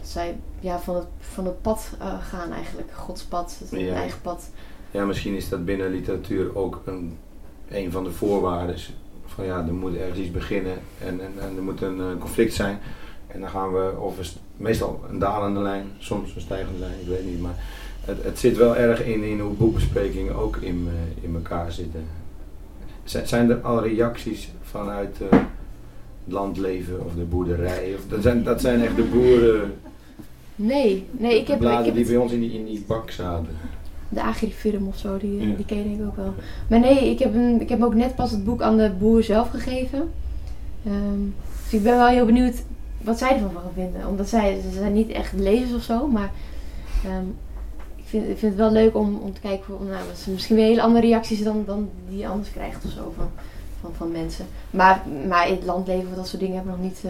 [0.03, 2.93] zij ja, van, het, van het pad uh, gaan eigenlijk.
[2.93, 3.95] Gods pad, het ja.
[3.95, 4.51] eigen pad.
[4.91, 7.19] Ja, misschien is dat binnen literatuur ook een,
[7.69, 8.77] een van de voorwaarden.
[9.27, 12.55] Van ja, er moet ergens iets beginnen en, en, en er moet een uh, conflict
[12.55, 12.79] zijn.
[13.29, 17.09] En dan gaan we, of is meestal een dalende lijn, soms een stijgende lijn, ik
[17.09, 17.41] weet niet.
[17.41, 17.55] Maar
[18.05, 22.05] het, het zit wel erg in, in hoe boekbesprekingen ook in, uh, in elkaar zitten.
[23.05, 25.41] Zijn er al reacties vanuit het
[26.25, 27.95] landleven of de boerderij?
[27.95, 29.73] Of, dat, zijn, dat zijn echt de boeren
[30.59, 31.59] Nee, nee, ik heb...
[31.59, 33.57] bladen ik heb die bij ons in die, in die bak zaten.
[34.09, 35.55] De agrifirm of zo, die, ja.
[35.57, 36.35] die ken ik ook wel.
[36.69, 39.23] Maar nee, ik heb, een, ik heb ook net pas het boek aan de boer
[39.23, 40.11] zelf gegeven.
[40.87, 42.63] Um, dus ik ben wel heel benieuwd
[43.01, 44.07] wat zij ervan gaan vinden.
[44.07, 46.31] Omdat zij, ze zijn niet echt lezers of zo, maar
[47.07, 47.37] um,
[47.97, 50.57] ik, vind, ik vind het wel leuk om, om te kijken, of, nou, ze misschien
[50.57, 53.31] weer hele andere reacties dan, dan die je anders krijgt of zo van,
[53.81, 54.47] van, van mensen.
[54.71, 57.03] Maar, maar in het landleven, dat soort dingen heb ik nog niet,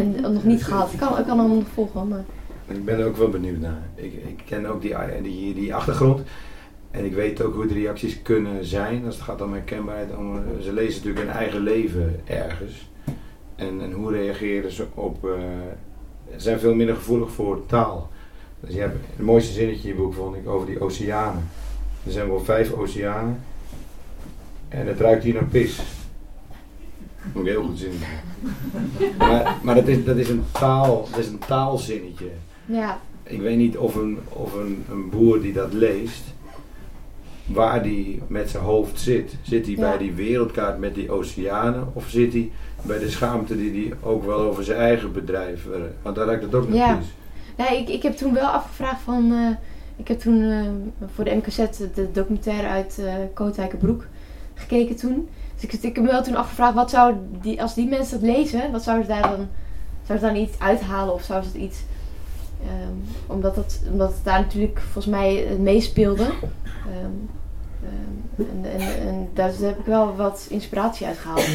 [0.00, 0.92] uh, nog niet gehad.
[0.92, 2.24] Ik kan, ik kan hem nog volgen, maar...
[2.66, 3.82] Ik ben er ook wel benieuwd naar.
[3.94, 6.20] Ik, ik ken ook die, die, die achtergrond.
[6.90, 10.08] En ik weet ook hoe de reacties kunnen zijn als het gaat om herkenbaarheid.
[10.62, 12.89] Ze lezen natuurlijk hun eigen leven ergens.
[13.60, 15.24] En, en hoe reageren ze op.
[15.24, 15.32] Uh,
[16.32, 18.10] ze zijn veel minder gevoelig voor taal.
[18.60, 21.48] Dus je hebt het mooiste zinnetje in je boek vond ik over die oceanen.
[22.06, 23.40] Er zijn wel vijf oceanen.
[24.68, 25.80] En het ruikt hier naar pis.
[27.32, 27.92] Moet ik heel goed zien.
[29.18, 32.30] Maar, maar dat, is, dat, is een taal, dat is een taalzinnetje.
[32.66, 33.00] Ja.
[33.22, 36.22] Ik weet niet of een, of een, een boer die dat leest,
[37.46, 39.34] waar die met zijn hoofd zit.
[39.42, 42.50] Zit hij bij die wereldkaart met die oceanen of zit hij
[42.82, 45.66] bij de schaamte die hij ook wel over zijn eigen bedrijf...
[45.66, 46.98] Uh, want daar lijkt het ook ja.
[47.56, 49.32] Ja, ik, ik heb toen wel afgevraagd van...
[49.32, 49.50] Uh,
[49.96, 50.66] ik heb toen uh,
[51.14, 51.56] voor de MKZ
[51.94, 54.06] de documentaire uit uh, Kootwijkenbroek
[54.54, 55.28] gekeken toen.
[55.54, 58.30] Dus ik, ik heb me wel toen afgevraagd, wat zou die, als die mensen dat
[58.30, 59.48] lezen, wat zouden ze daar dan,
[60.06, 61.82] zouden ze dan iets uithalen of zouden ze het iets...
[62.62, 66.22] Um, omdat, dat, omdat het daar natuurlijk volgens mij meespeelde.
[66.22, 67.28] Um,
[67.84, 71.48] um, en, en, en, daar heb ik wel wat inspiratie uit gehaald.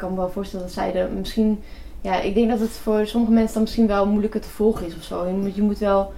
[0.00, 1.60] Ik kan me wel voorstellen dat zij er misschien...
[2.00, 4.96] Ja, ik denk dat het voor sommige mensen dan misschien wel moeilijker te volgen is
[4.96, 5.26] of zo.
[5.26, 6.12] Je moet, je moet wel...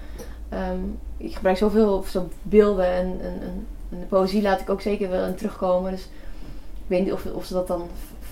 [1.17, 5.27] ik gebruik zoveel zo beelden en, en, en, de poëzie laat ik ook zeker wel
[5.27, 5.91] in terugkomen.
[5.91, 6.03] Dus
[6.75, 7.83] ik weet niet of, of ze dat dan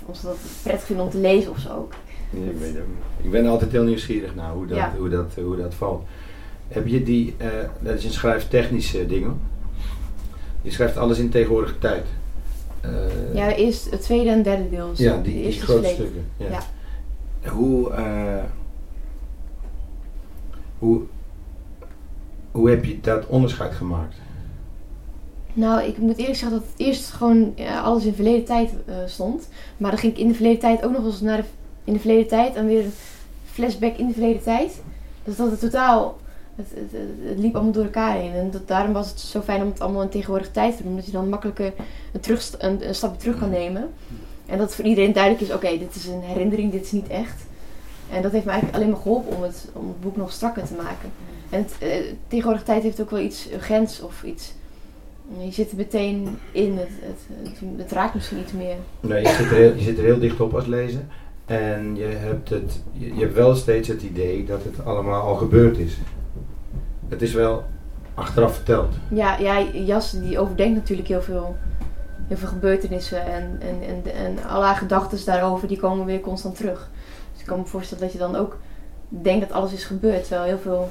[0.07, 1.89] of ze dat prettig vinden om te lezen of zo.
[2.31, 2.85] ik, weet het.
[3.23, 6.03] ik ben altijd heel nieuwsgierig naar hoe dat, hoe dat, hoe dat valt.
[6.69, 7.47] Heb je die, uh,
[7.81, 9.41] dat is een schrijftechnische dingen.
[10.63, 12.07] Je schrijft alles in tegenwoordige tijd.
[12.85, 14.91] Uh, ja, eerst het tweede en derde deel.
[14.95, 16.27] Ja, die, die grote stukken.
[16.37, 16.47] Ja.
[16.49, 16.63] ja.
[17.51, 18.45] Hoe, uh,
[20.79, 21.03] hoe,
[22.51, 24.15] hoe heb je dat onderscheid gemaakt?
[25.53, 28.95] Nou, ik moet eerlijk zeggen dat het eerst gewoon ja, alles in verleden tijd uh,
[29.07, 29.49] stond.
[29.77, 31.45] Maar dan ging ik in de verleden tijd ook nog eens naar de,
[31.85, 32.93] in de verleden tijd en weer een
[33.45, 34.83] flashback in de verleden tijd.
[35.25, 36.19] Dus dat het totaal,
[36.75, 38.33] het, liep allemaal door elkaar heen.
[38.33, 40.97] En dat, daarom was het zo fijn om het allemaal in tegenwoordige tijd te doen.
[40.97, 41.73] Dat je dan makkelijker
[42.13, 43.91] een, een, stapje terug kan nemen.
[44.47, 47.43] En dat voor iedereen duidelijk is, oké, dit is een herinnering, dit is niet echt.
[48.11, 50.65] En dat heeft me eigenlijk alleen maar geholpen om het, om het boek nog strakker
[50.65, 51.11] te maken.
[51.51, 51.95] En het, uh,
[52.29, 54.53] tegenwoordige tijd heeft ook wel iets urgents of iets
[55.39, 58.77] je zit er meteen in, het, het, het, raakt misschien iets meer.
[59.01, 61.01] Nee, je zit, er heel, je zit er heel dicht op als lezer.
[61.47, 65.79] En je hebt, het, je, hebt wel steeds het idee dat het allemaal al gebeurd
[65.79, 65.97] is.
[67.11, 67.65] Het is wel
[68.15, 68.95] achteraf verteld.
[69.09, 71.57] Ja, ja Jas die overdenkt natuurlijk heel veel,
[72.27, 73.27] heel veel gebeurtenissen.
[73.27, 76.91] En, en, en, en alle gedachten daarover die komen weer constant terug.
[77.33, 78.59] Dus ik kan me voorstellen dat je dan ook
[79.09, 80.21] denkt dat alles is gebeurd.
[80.21, 80.89] Terwijl heel veel,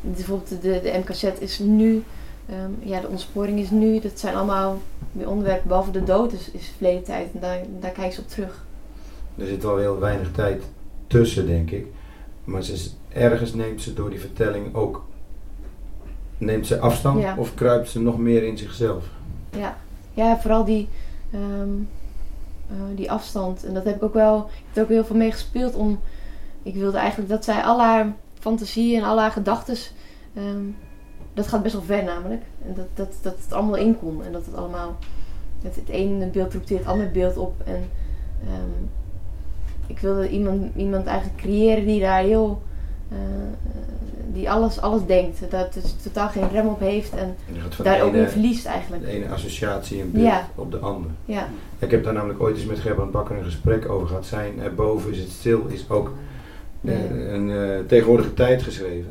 [0.00, 2.04] bijvoorbeeld de, de MKZ is nu
[2.50, 6.50] Um, ja, de ontsporing is nu, dat zijn allemaal weer onderwerpen, behalve de dood is,
[6.50, 7.28] is verleden tijd.
[7.32, 8.64] En daar, daar kijken ze op terug.
[9.36, 10.62] Er zit wel heel weinig tijd
[11.06, 11.86] tussen, denk ik.
[12.44, 15.06] Maar ze, ergens neemt ze door die vertelling ook
[16.38, 19.04] neemt ze afstand of kruipt ze nog meer in zichzelf?
[19.50, 19.76] Ja,
[20.14, 20.88] ja vooral die,
[21.34, 21.88] um,
[22.70, 23.64] uh, die afstand.
[23.64, 26.00] En dat heb ik ook wel, ik heb er ook heel veel mee gespeeld om.
[26.62, 29.76] Ik wilde eigenlijk dat zij al haar fantasie en al haar gedachten
[30.36, 30.76] um,
[31.38, 32.42] dat gaat best wel ver namelijk.
[32.66, 34.24] En dat, dat, dat het allemaal in kon.
[34.24, 34.96] En dat het allemaal.
[35.62, 37.54] Het, het ene beeld roept het andere beeld op.
[37.64, 37.90] En
[38.48, 38.90] um,
[39.86, 42.62] ik wilde iemand, iemand eigenlijk creëren die daar heel.
[43.12, 43.18] Uh,
[44.32, 45.50] die alles, alles denkt.
[45.50, 47.36] Dat dus totaal geen rem op heeft en
[47.82, 49.02] daar ook in verliest eigenlijk.
[49.02, 51.12] De ene associatie en beeld op de andere.
[51.24, 51.48] Ja.
[51.78, 54.26] Ik heb daar namelijk ooit eens met Gerbrand Bakker een gesprek over gehad.
[54.26, 56.12] Zijn erboven is het stil is ook
[56.80, 59.10] uh, een uh, tegenwoordige tijd geschreven.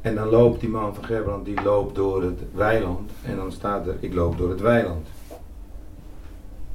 [0.00, 3.10] En dan loopt die man van Gerbrand, die loopt door het weiland.
[3.22, 5.06] En dan staat er, ik loop door het weiland.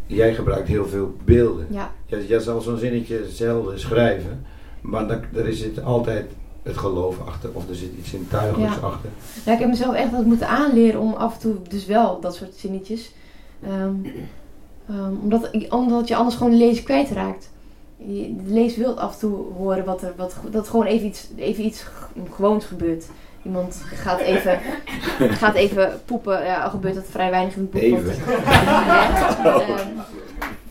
[0.06, 1.68] Jij gebruikt heel veel beelden.
[1.70, 1.92] Ja.
[2.06, 4.46] Jij, jij zal zo'n zinnetje zelden schrijven.
[4.82, 6.32] Maar dan, er zit altijd
[6.64, 7.50] het geloof achter.
[7.54, 8.82] Of er zit iets zintuigelijks ja.
[8.82, 9.10] achter.
[9.46, 12.36] Ja, ik heb mezelf echt wat moeten aanleren om af en toe dus wel dat
[12.36, 13.12] soort zinnetjes.
[13.64, 14.06] Um,
[14.90, 17.50] um, omdat, omdat je anders gewoon lezen kwijtraakt.
[17.98, 21.28] Je, de lees wil af en toe horen wat er, wat, dat gewoon even iets,
[21.36, 21.86] even iets
[22.32, 23.06] gewoons gebeurt.
[23.44, 24.60] Iemand gaat even,
[25.42, 26.44] gaat even poepen.
[26.46, 27.82] Ja, al gebeurt dat vrij weinig in het boek.
[27.82, 28.14] Even.
[29.44, 29.88] Ehm,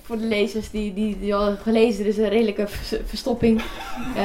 [0.08, 2.68] voor de lezers die, die, die al gelezen, is een redelijke
[3.04, 3.62] verstopping.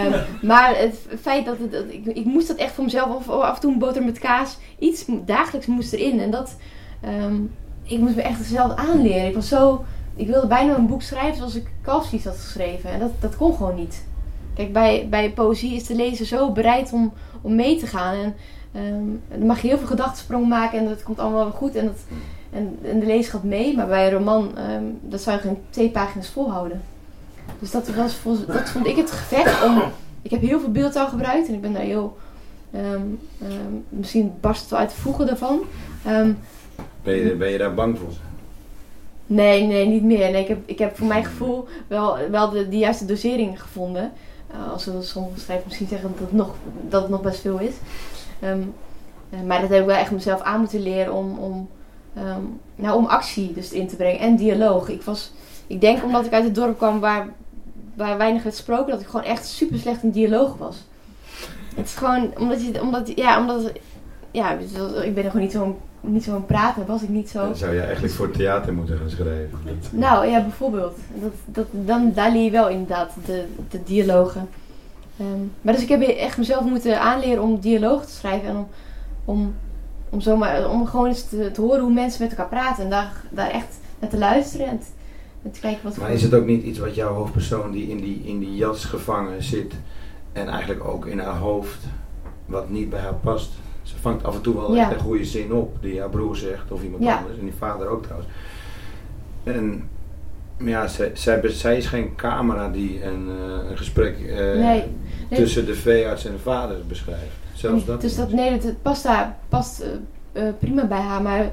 [0.06, 3.30] Um, maar het feit dat, het, dat ik, ik moest dat echt voor mezelf, of
[3.30, 6.20] af en toe een boter met kaas, iets dagelijks moest erin.
[6.20, 6.56] En dat,
[7.06, 7.52] um,
[7.84, 9.28] ik moest me echt zelf aanleren.
[9.28, 12.90] Ik was zo, ik wilde bijna een boek schrijven zoals ik Kalfslies had geschreven.
[12.90, 14.06] En dat, dat kon gewoon niet.
[14.56, 18.16] Kijk, bij, bij poëzie is de lezer zo bereid om, om mee te gaan.
[18.16, 18.36] En
[18.94, 21.76] um, dan mag je heel veel gedachtensprong maken en dat komt allemaal wel goed.
[21.76, 22.00] En, dat,
[22.54, 23.76] en, en de lezer gaat mee.
[23.76, 26.82] Maar bij een roman, um, dat zou je geen twee pagina's volhouden.
[27.60, 29.82] Dus dat, was, dat vond ik het gevecht om...
[30.22, 32.18] Ik heb heel veel beeldtaal gebruikt en ik ben daar heel...
[32.76, 33.20] Um,
[33.90, 35.62] misschien barst het wel uit de voegen daarvan.
[37.04, 38.14] ben, je, ben je daar bang voor?
[39.26, 40.32] Nee, nee, niet meer.
[40.32, 44.12] Nee, ik, heb, ik heb voor mijn gevoel wel, wel de, de juiste dosering gevonden.
[44.52, 46.56] Uh, als we sommige schrijvers misschien zeggen dat het nog,
[46.90, 47.74] dat het nog best veel is.
[48.44, 48.74] Um,
[49.46, 51.70] maar dat heb ik wel echt mezelf aan moeten leren om, om,
[52.18, 54.90] um, nou, om actie dus in te brengen en dialoog.
[54.90, 55.32] Ik, was,
[55.68, 57.28] ik denk omdat ik uit het dorp kwam waar,
[57.94, 60.84] waar weinig werd gesproken, dat ik gewoon echt super slecht in dialoog was.
[61.76, 63.72] Het is gewoon omdat je, omdat, ja, omdat,
[64.32, 64.52] ja,
[65.04, 67.40] ik ben er gewoon niet zo'n niet zo'n prater, was ik niet zo.
[67.40, 69.60] Dan zou je eigenlijk voor theater moeten gaan schrijven.
[69.92, 70.98] nou ja, bijvoorbeeld.
[71.14, 74.50] Dat, dat, dan, daar leer je wel inderdaad de, de dialogen.
[75.20, 78.68] Um, maar dus ik heb echt mezelf moeten aanleren om dialoog te schrijven en om,
[79.26, 79.56] om,
[80.14, 82.84] om, zomaar, om gewoon eens te, te horen hoe mensen met elkaar praten.
[82.84, 84.80] En daar, daar echt naar te luisteren en
[85.52, 88.22] te, kijken wat Maar is het ook niet iets wat jouw hoofdpersoon die in die,
[88.26, 89.74] in die jas gevangen zit
[90.34, 91.80] en eigenlijk ook in haar hoofd
[92.46, 93.52] wat niet bij haar past?
[93.84, 96.72] Ze vangt af en toe wel echt een goede zin op die haar broer zegt
[96.72, 98.30] of iemand anders en die vader ook trouwens.
[99.44, 99.90] En
[100.58, 104.82] ja, zij, zij, zij is geen camera die een, uh, een gesprek uh,
[105.30, 107.43] tussen de veearts en de vader beschrijft.
[107.70, 108.02] Zelfs dat.
[108.02, 109.84] Dus dat, nee, het past, daar, past
[110.34, 111.52] uh, prima bij haar, maar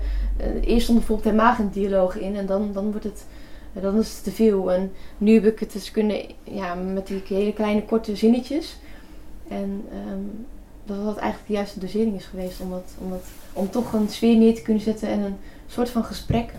[0.60, 3.24] eerst stond bijvoorbeeld haar maag een dialoog in en dan, dan wordt het.
[3.72, 4.72] Dan is het te veel.
[4.72, 8.76] En nu heb ik het dus kunnen, ja, met die hele kleine korte zinnetjes.
[9.48, 10.46] En um,
[10.84, 14.08] dat dat eigenlijk de juiste dosering is geweest om, dat, om, dat, om toch een
[14.08, 15.36] sfeer neer te kunnen zetten en een
[15.66, 16.52] soort van gesprek.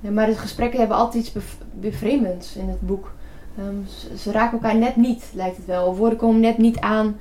[0.00, 3.12] Ja, maar de gesprekken hebben altijd iets bevreemdends in het boek.
[3.58, 3.74] Ehm,
[4.16, 5.86] ze, raken elkaar net niet, lijkt het wel.
[5.86, 7.16] Of woorden komen net niet aan.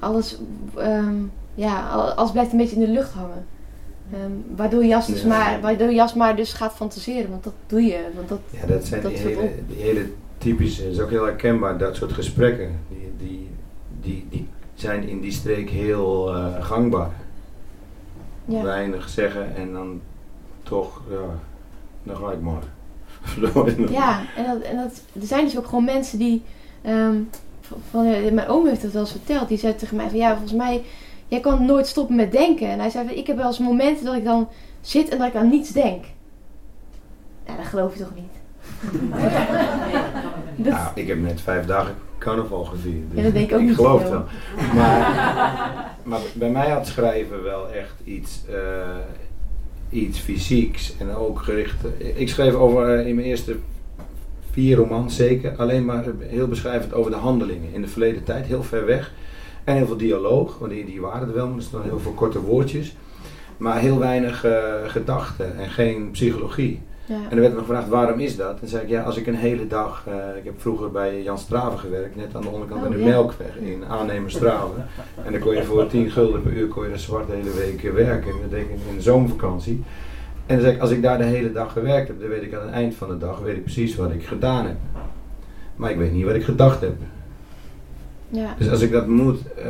[0.00, 0.38] Alles,
[0.78, 3.46] um, ja, alles blijft een beetje in de lucht hangen.
[4.14, 8.08] Um, waardoor, Jas dus maar, waardoor Jas maar dus gaat fantaseren, want dat doe je.
[8.14, 10.06] Want dat, ja, dat zijn die, hele, die hele
[10.38, 12.80] typische, het is ook heel herkenbaar, dat soort gesprekken.
[12.88, 13.48] Die, die,
[14.00, 17.10] die, die zijn in die streek heel uh, gangbaar.
[18.44, 18.62] Ja.
[18.62, 20.00] Weinig zeggen en dan
[20.62, 21.38] toch, ja,
[22.02, 22.62] dan ga ik maar.
[23.90, 26.42] ja, en, dat, en dat, er zijn dus ook gewoon mensen die,
[26.86, 27.28] um,
[27.90, 30.52] van, mijn oom heeft het wel eens verteld, die zei tegen mij van ja, volgens
[30.52, 30.82] mij,
[31.28, 32.68] jij kan nooit stoppen met denken.
[32.68, 34.48] En hij zei van, ik heb wel eens momenten dat ik dan
[34.80, 36.04] zit en dat ik aan niets denk.
[37.46, 38.40] Ja, dat geloof je toch niet?
[40.56, 43.10] Nou, ik heb net vijf dagen carnaval gevierd.
[43.10, 43.76] Dus ja, dat denk ik ook ik niet.
[43.76, 44.24] geloof wel.
[44.74, 48.56] Maar, maar bij mij had schrijven wel echt iets, uh,
[49.90, 51.76] iets fysieks en ook gericht.
[52.14, 53.56] Ik schreef over eh, in mijn eerste
[54.52, 58.62] vier romans zeker alleen maar heel beschrijvend over de handelingen in de verleden tijd, heel
[58.62, 59.12] ver weg.
[59.64, 62.12] En heel veel dialoog, want die, die waren er wel, maar er staan heel veel
[62.12, 62.96] korte woordjes.
[63.56, 64.52] Maar heel weinig uh,
[64.86, 66.80] gedachten en geen psychologie.
[67.04, 67.14] Ja.
[67.14, 68.60] En er werd me gevraagd waarom is dat?
[68.60, 71.38] En zei ik ja, als ik een hele dag, uh, ik heb vroeger bij Jan
[71.38, 74.86] Straven gewerkt, net aan de onderkant oh, de Melkweg in aannemer Straven.
[75.24, 77.52] En dan kon je voor 10 gulden per uur kon je de zwart de hele
[77.54, 78.32] week werken.
[78.40, 79.84] Dat deed ik in de zomervakantie.
[80.52, 82.66] En dan ik, als ik daar de hele dag gewerkt heb, dan weet ik aan
[82.66, 84.76] het eind van de dag weet ik precies wat ik gedaan heb.
[85.76, 86.94] Maar ik weet niet wat ik gedacht heb.
[88.28, 88.54] Ja.
[88.58, 89.64] Dus als ik dat moet, uh,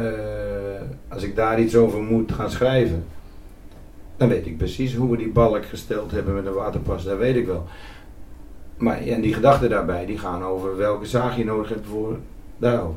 [1.09, 3.05] als ik daar iets over moet gaan schrijven,
[4.16, 7.37] dan weet ik precies hoe we die balk gesteld hebben met een waterpas, dat weet
[7.37, 7.66] ik wel.
[8.76, 12.16] Maar en die gedachten daarbij, die gaan over welke zaag je nodig hebt voor
[12.59, 12.97] daarover.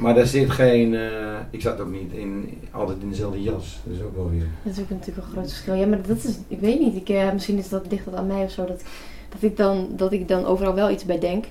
[0.00, 3.80] Maar daar zit geen, uh, ik zat ook niet in, altijd in dezelfde jas.
[3.84, 4.46] Dat is ook wel weer.
[4.62, 5.74] Dat is ook natuurlijk een groot verschil.
[5.74, 8.44] Ja, maar dat is, ik weet niet, ik, uh, misschien is dat, dat aan mij
[8.44, 8.82] of zo, dat,
[9.28, 11.44] dat, ik dan, dat ik dan overal wel iets bij denk.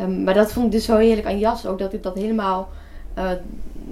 [0.00, 2.68] Um, maar dat vond ik dus zo heerlijk aan jas ook, dat ik dat helemaal
[3.18, 3.30] uh,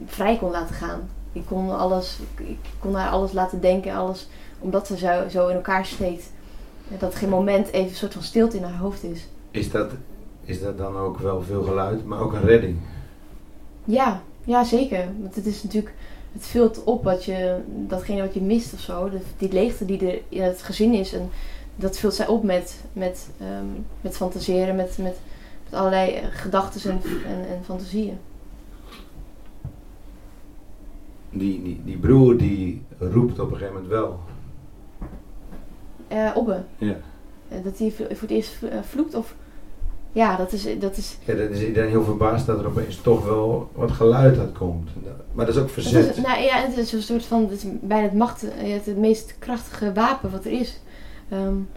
[0.06, 1.00] vrij kon laten gaan.
[1.32, 4.28] Ik kon alles, ik kon haar alles laten denken, alles,
[4.58, 6.30] omdat ze zo, zo in elkaar steekt.
[6.98, 9.28] Dat geen moment even een soort van stilte in haar hoofd is.
[9.50, 9.90] Is dat,
[10.44, 12.76] is dat dan ook wel veel geluid, maar ook een redding?
[13.84, 15.08] Ja, ja zeker.
[15.20, 15.94] Want het is natuurlijk,
[16.32, 19.10] het vult op wat je, datgene wat je mist of zo.
[19.38, 21.12] die leegte die er in het gezin is.
[21.12, 21.30] En
[21.76, 25.16] dat vult zij op met, met, um, met fantaseren, met, met,
[25.64, 28.18] met allerlei gedachten en, en, en fantasieën.
[31.30, 34.20] die, die, die broer die roept op een gegeven moment wel.
[36.12, 36.62] Uh, Obbe?
[36.78, 36.96] Ja.
[37.52, 39.34] Uh, dat hij voor het eerst eh, vloekt of...
[40.12, 41.16] Ja, dat is, dat is...
[41.24, 44.90] Ja, dan is iedereen heel verbaasd dat er opeens toch wel wat geluid uitkomt.
[45.32, 46.16] Maar dat is ook verzet.
[46.16, 48.96] is, nou ja, het is een soort van, het is bijna het macht, het, het
[48.96, 50.80] meest krachtige wapen wat er is.
[51.32, 51.68] Um,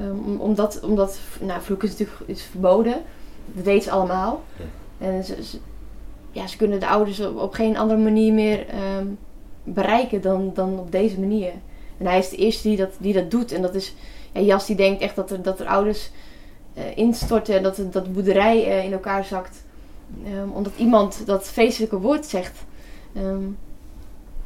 [0.00, 3.02] um, omdat, omdat, nou, vloeken is natuurlijk is verboden.
[3.46, 4.42] Dat weten ze allemaal.
[4.56, 5.06] Ja.
[5.06, 5.36] En ze,
[6.30, 9.06] ja, ze kunnen de ouders op, geen andere manier meer ehm,
[9.64, 11.52] bereiken dan, dan op deze manier.
[11.98, 13.52] En hij is de eerste die dat, die dat doet.
[13.52, 13.94] En dat is,
[14.32, 16.10] ja, Jas die denkt echt dat er, dat er ouders
[16.94, 19.64] instorten en dat, dat de boerderij uh, in elkaar zakt.
[20.26, 22.58] Um, omdat iemand dat vreselijke woord zegt.
[23.16, 23.58] Um,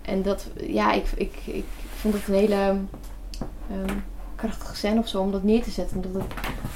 [0.03, 1.65] en dat, ja, ik, ik, ik
[1.95, 2.77] vond het een hele
[4.35, 5.97] krachtige scène of zo om dat neer te zetten.
[5.97, 6.33] Omdat het,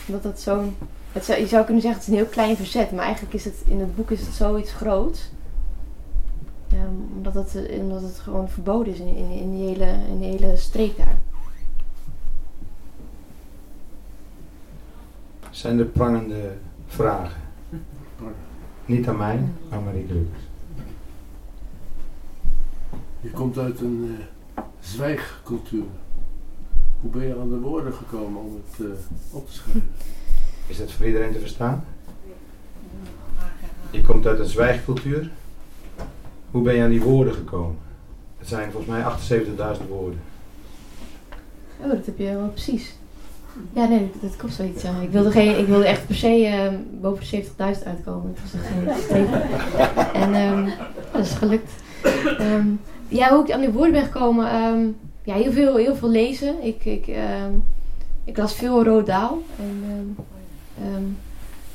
[0.06, 0.76] omdat het zo'n
[1.12, 3.80] je zou kunnen zeggen, het is een heel klein verzet, maar eigenlijk is het in
[3.80, 5.30] het boek is het zoiets groots.
[7.16, 10.56] Omdat, het, omdat het gewoon verboden is in, in, in, die hele, in die hele
[10.56, 11.18] streek daar.
[15.58, 16.52] Zijn er prangende
[16.86, 17.40] vragen?
[18.86, 19.40] Niet aan mij,
[19.70, 20.40] aan Marie Druks.
[23.20, 25.84] Je komt uit een uh, zwijgcultuur.
[27.00, 28.92] Hoe ben je aan de woorden gekomen om het uh,
[29.30, 29.90] op te schrijven?
[30.66, 31.84] Is dat voor iedereen te verstaan?
[33.90, 35.30] Je komt uit een zwijgcultuur.
[36.50, 37.78] Hoe ben je aan die woorden gekomen?
[38.38, 39.02] Het zijn volgens mij
[39.78, 40.20] 78.000 woorden.
[41.80, 42.96] Oh, dat heb je wel precies.
[43.72, 44.82] Ja, nee, dat kost zoiets.
[44.82, 44.90] Ja.
[45.00, 48.34] Ik, wilde geen, ik wilde echt per se uh, boven de 70.000 uitkomen.
[48.34, 49.42] Het was geen streven.
[50.12, 50.72] En um,
[51.12, 51.72] dat is gelukt.
[52.40, 54.54] Um, ja, hoe ik aan die woorden ben gekomen.
[54.54, 56.64] Um, ja, heel veel, heel veel lezen.
[56.64, 57.06] Ik, ik,
[58.24, 59.38] ik las veel Rodaal.
[59.58, 61.16] En,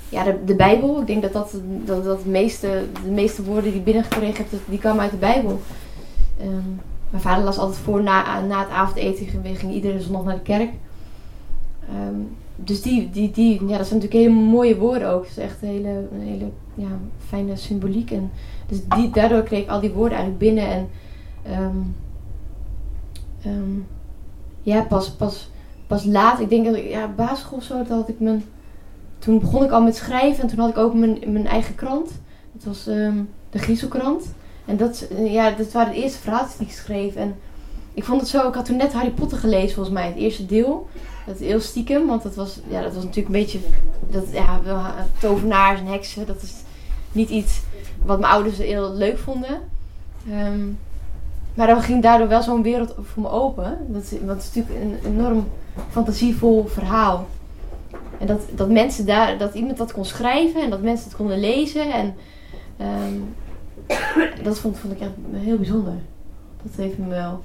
[0.10, 1.02] ja, de, de Bijbel.
[1.02, 1.52] Ik denk dat dat,
[1.86, 5.18] dat, dat de, meeste, de meeste woorden die ik binnengekregen heb, die kwamen uit de
[5.18, 5.62] Bijbel.
[7.10, 9.42] mijn vader las altijd voor na, na het avondeten.
[9.42, 10.70] We gingen iedere zondag naar de kerk.
[11.94, 15.26] Um, dus die, die, die, ja, dat zijn natuurlijk hele mooie woorden ook.
[15.26, 18.12] Is echt een hele, hele ja, fijne symboliek.
[18.12, 18.32] En
[18.68, 20.68] dus die, daardoor kreeg ik al die woorden eigenlijk binnen.
[20.68, 20.90] En
[21.60, 21.96] um,
[23.46, 23.88] um,
[24.62, 25.50] ja, pas, pas,
[25.88, 28.44] pas laat, ik denk dat ik, ja, basisschool zo, dat had ik mijn,
[29.20, 32.12] toen begon ik al met schrijven en toen had ik ook mijn, mijn eigen krant.
[32.52, 34.34] Dat was de Griezelkrant.
[34.66, 37.16] En dat, ja, dat waren de eerste verhalen die ik schreef.
[37.16, 37.36] En
[37.94, 40.46] ik vond het zo, ik had toen net Harry Potter gelezen volgens mij, het eerste
[40.46, 40.88] deel.
[41.26, 43.60] Dat heel stiekem, want dat was, ja, dat was natuurlijk een beetje,
[44.10, 44.60] dat, ja,
[45.20, 46.54] tovenaars en heksen, dat is
[47.12, 47.62] niet iets
[48.06, 49.60] wat mijn ouders heel leuk vonden.
[50.30, 50.78] Um,
[51.54, 53.78] maar dan ging daardoor wel zo'n wereld voor me open.
[53.88, 55.48] Dat, want het is natuurlijk een enorm
[55.90, 57.28] fantasievol verhaal.
[58.18, 61.40] En dat, dat mensen daar, dat iemand dat kon schrijven en dat mensen het konden
[61.40, 61.92] lezen.
[61.92, 62.16] En
[62.82, 63.36] um,
[64.44, 65.94] dat vond, vond ik echt heel bijzonder.
[66.64, 67.42] Dat heeft me wel,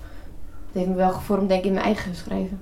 [0.73, 2.61] dat heeft me wel gevormd, denk ik, in mijn eigen schrijven.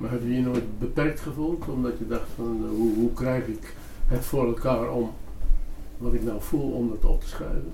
[0.00, 1.68] Maar heb je je nooit beperkt gevoeld?
[1.68, 3.74] Omdat je dacht van uh, hoe, hoe krijg ik
[4.06, 5.10] het voor elkaar om
[5.98, 7.72] wat ik nou voel om dat op te schrijven?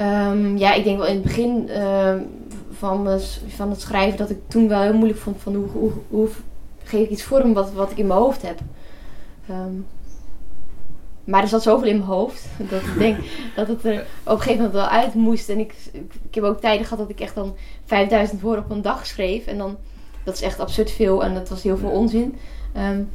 [0.00, 2.14] Um, ja, ik denk wel in het begin uh,
[2.70, 6.28] van, van het schrijven dat ik toen wel heel moeilijk vond van hoe, hoe, hoe
[6.82, 8.58] geef ik iets vorm wat, wat ik in mijn hoofd heb.
[9.50, 9.86] Um,
[11.24, 13.18] maar er zat zoveel in mijn hoofd dat ik denk
[13.56, 15.48] dat het er op een gegeven moment wel uit moest.
[15.48, 15.74] En ik,
[16.28, 19.46] ik heb ook tijden gehad dat ik echt dan 5000 woorden op een dag schreef.
[19.46, 19.76] En dan
[20.26, 22.34] dat is echt absurd veel en dat was heel veel onzin.
[22.76, 23.08] Um,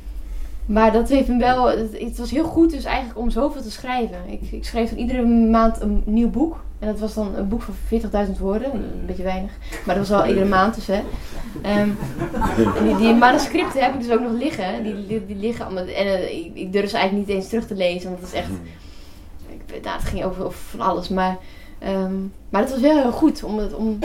[0.66, 1.68] maar dat heeft hem wel.
[1.68, 4.18] Het, was heel goed, dus eigenlijk om zoveel te schrijven.
[4.28, 6.64] Ik, ik schreef dan iedere maand een nieuw boek.
[6.80, 7.74] En dat was dan een boek van
[8.28, 8.74] 40.000 woorden.
[8.74, 9.52] Een beetje weinig.
[9.86, 11.02] Maar dat was wel iedere maand dus, hè.
[11.82, 11.98] Um,
[12.84, 14.84] die, die, manuscripten heb ik dus ook nog liggen.
[14.84, 15.86] Die, die, die liggen allemaal.
[15.86, 18.10] En uh, ik, ik, durf ze eigenlijk niet eens terug te lezen.
[18.10, 18.50] Want het is echt.
[19.48, 21.10] Ik, nou, het ging over, over van alles.
[21.10, 21.38] Maar,
[21.88, 23.74] um, maar het was wel heel goed om het.
[23.74, 24.00] Om,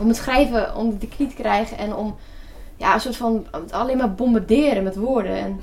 [0.00, 2.16] om het schrijven om de knie te krijgen en om
[2.76, 5.36] ja, een soort van alleen maar bombarderen met woorden.
[5.36, 5.60] En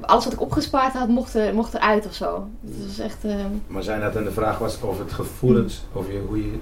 [0.00, 2.48] alles wat ik opgespaard had, mocht, er, mocht eruit of zo.
[2.64, 3.34] Het was echt, uh...
[3.66, 6.58] Maar zijn dat dan de vraag was of het gevoelens, of je, hoe je,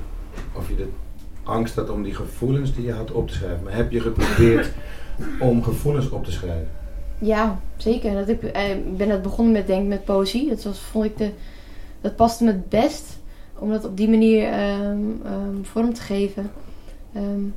[0.56, 0.88] of je de
[1.42, 3.62] angst had om die gevoelens die je had op te schrijven.
[3.62, 4.70] Maar heb je geprobeerd
[5.40, 6.68] om gevoelens op te schrijven?
[7.18, 8.14] Ja, zeker.
[8.14, 8.62] Dat ik, eh,
[8.96, 10.48] ben het begonnen met denk met poëzie.
[10.48, 11.30] Dat was, vond ik de,
[12.00, 13.18] dat paste me het best
[13.60, 16.50] om dat op die manier um, um, vorm te geven.
[17.16, 17.54] Um,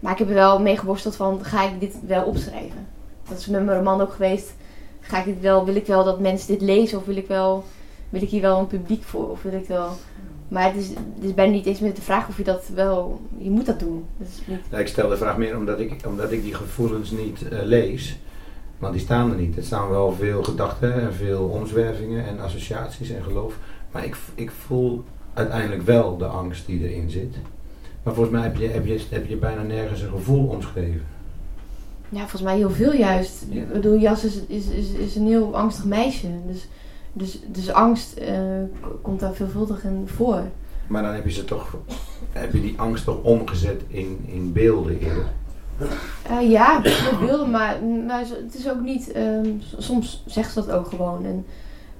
[0.00, 2.86] maar ik heb er wel mee geworsteld van, ga ik dit wel opschrijven?
[3.28, 4.54] Dat is met mijn roman ook geweest.
[5.00, 6.98] Ga ik dit wel, wil ik wel dat mensen dit lezen?
[6.98, 7.64] Of wil ik, wel,
[8.08, 9.30] wil ik hier wel een publiek voor?
[9.30, 9.88] Of wil ik wel...
[10.48, 13.20] Maar het is, het is niet eens met de vraag of je dat wel...
[13.38, 14.04] Je moet dat doen.
[14.70, 18.18] ja, ik stel de vraag meer omdat ik, omdat ik die gevoelens niet uh, lees.
[18.78, 19.56] Want die staan er niet.
[19.56, 23.58] Er staan wel veel gedachten en veel omzwervingen en associaties en geloof.
[23.90, 25.04] Maar ik, ik voel
[25.34, 27.34] uiteindelijk wel de angst die erin zit.
[28.02, 31.02] Maar volgens mij heb je, heb je, heb je bijna nergens een gevoel omschreven.
[32.08, 33.44] Ja, volgens mij heel veel juist.
[33.50, 36.28] Ik bedoel, Jas is, is, is, is een heel angstig meisje.
[36.46, 36.68] Dus,
[37.12, 38.38] dus, dus angst uh,
[39.02, 40.42] komt daar veelvuldig in voor.
[40.86, 41.76] Maar dan heb je ze toch,
[42.32, 45.32] heb je die angst toch omgezet in, in beelden eerder?
[46.30, 46.82] Uh, ja,
[47.20, 47.76] beelden, maar,
[48.06, 49.16] maar het is ook niet.
[49.16, 51.24] Um, soms zegt ze dat ook gewoon.
[51.24, 51.44] En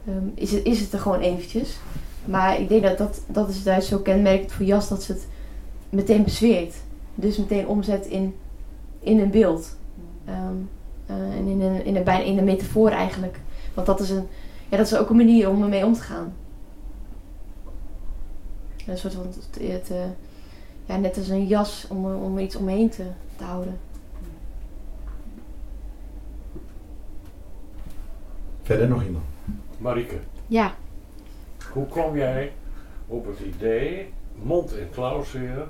[0.09, 1.77] um, is, het, is het er gewoon eventjes.
[2.25, 5.27] Maar ik denk dat dat, dat is juist zo kenmerkend voor Jas dat ze het
[5.89, 6.75] meteen bezweert.
[7.15, 8.35] Dus meteen omzet in,
[9.01, 9.77] in een beeld.
[10.29, 10.69] Um,
[11.11, 13.39] uh, en in een, in, een, in een metafoor eigenlijk.
[13.75, 14.27] Want dat is, een,
[14.69, 16.33] ja, dat is ook een manier om ermee om te gaan.
[18.87, 19.97] Een soort van, het, het, uh,
[20.87, 23.05] ja, net als een jas om, om iets omheen te,
[23.37, 23.79] te houden.
[28.63, 29.25] Verder nog iemand?
[29.79, 30.19] Marike.
[30.47, 30.75] Ja.
[31.73, 32.53] Hoe kwam jij
[33.07, 34.13] op het idee
[34.43, 35.69] mond- en klauwzeer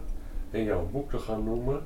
[0.50, 1.80] in jouw boek te gaan noemen?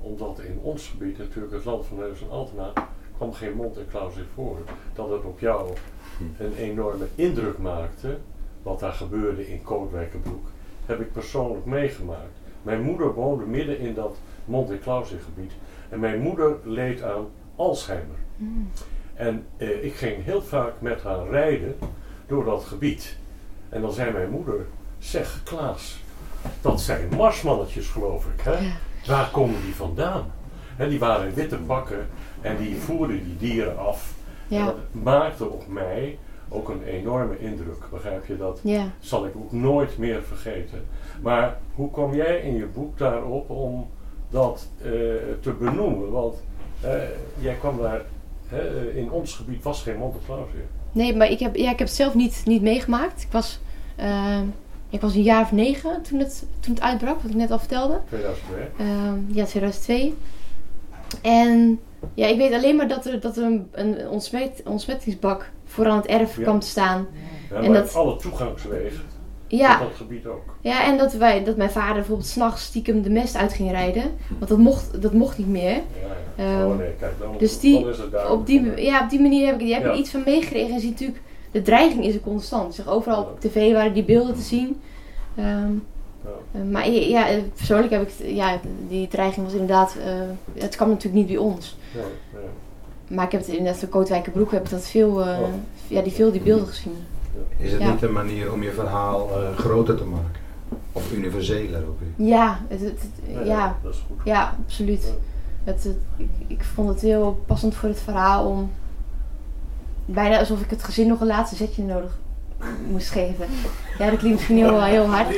[0.00, 2.72] Omdat in ons gebied, natuurlijk het land van Neus en Altena,
[3.16, 4.58] kwam geen mond- en klauwzeer voor.
[4.94, 5.70] Dat het op jou
[6.38, 8.18] een enorme indruk maakte,
[8.62, 10.46] wat daar gebeurde in Kootwijkenbroek,
[10.86, 12.38] heb ik persoonlijk meegemaakt.
[12.62, 15.52] Mijn moeder woonde midden in dat mond- en klauwzeergebied
[15.88, 18.16] en mijn moeder leed aan Alzheimer.
[18.36, 18.70] Mm.
[19.14, 21.76] En eh, ik ging heel vaak met haar rijden
[22.26, 23.16] door dat gebied.
[23.74, 24.66] En dan zei mijn moeder,
[24.98, 26.02] zeg Klaas,
[26.60, 28.40] dat zijn marsmannetjes geloof ik.
[28.44, 28.72] Hè?
[29.06, 30.32] Waar komen die vandaan?
[30.76, 32.06] hè, die waren witte bakken
[32.40, 34.14] en die voerden die dieren af.
[34.48, 34.58] Ja.
[34.58, 36.18] En dat maakte op mij
[36.48, 37.88] ook een enorme indruk.
[37.90, 38.60] Begrijp je dat?
[38.62, 38.84] Ja.
[39.00, 40.84] Zal ik ook nooit meer vergeten.
[41.22, 43.88] Maar hoe kom jij in je boek daarop om
[44.30, 44.90] dat eh,
[45.40, 46.10] te benoemen?
[46.10, 46.34] Want
[46.80, 46.90] eh,
[47.38, 48.00] jij kwam daar,
[48.94, 50.60] in ons gebied was geen Monte Clausia.
[50.92, 53.22] Nee, maar ik heb, ja, ik heb het zelf niet, niet meegemaakt.
[53.22, 53.60] Ik was,
[53.96, 54.40] eh,
[54.90, 57.58] ik was een jaar of negen toen het, toen het uitbrak, wat ik net al
[57.58, 58.00] vertelde.
[58.08, 58.58] 2002.
[58.86, 60.14] Ehm, ja, 2002.
[61.22, 61.80] En
[62.14, 65.96] ja, ik weet alleen maar dat er, dat er een, een ontsmet, ontsmettingsbak voor aan
[65.96, 66.42] het erf Ja.
[66.42, 67.06] kwam te staan.
[67.50, 69.02] Ja, En dat- alle toegangswegen
[69.46, 70.56] Ja, tot dat gebied ook.
[70.60, 74.02] ja en dat, wij, dat mijn vader bijvoorbeeld s'nachts stiekem de mest uit ging rijden.
[74.38, 75.70] Want dat mocht, dat mocht niet meer.
[75.70, 75.80] Ja,
[76.36, 76.44] ja.
[76.60, 79.10] Ehm, oh nee, kijk, dan, dus die- dan is het duidelijk Op die, ja, op
[79.10, 79.90] die manier heb ik, heb Ja.
[79.92, 80.68] ik iets van meegekregen.
[80.68, 81.20] En je ziet natuurlijk,
[81.54, 82.74] de dreiging is er constant.
[82.74, 84.80] Zeg, overal op tv waren die beelden te zien.
[85.34, 85.46] Ehm,
[86.24, 86.30] Ja.
[86.52, 90.88] eh, maar ja, eh, persoonlijk heb ik, ja, die dreiging was inderdaad, eh, het kwam
[90.88, 91.76] natuurlijk niet bij ons.
[91.92, 92.00] Ja,
[92.32, 92.38] ja.
[93.14, 95.38] Maar ik heb het inderdaad voor Kootwijkenbroek heb ik dat veel, Oh.
[95.88, 96.92] ja, die veel die beelden gezien.
[97.56, 97.90] Is het Ja.
[97.90, 100.30] niet een manier om je verhaal eh, groter te maken?
[100.92, 102.26] Of universeler ook weer?
[102.28, 104.16] Ja, het, het, het- Nee, ja, dat is goed.
[104.24, 105.02] ja, absoluut.
[105.02, 105.12] Ja.
[105.72, 108.70] Het, het- ik, ik vond het heel passend voor het verhaal om
[110.04, 112.18] bijna alsof ik het gezin nog een laatste zetje nodig
[112.90, 113.46] moest geven.
[113.98, 115.36] Ja, dat klinkt misschien heel, heel hard.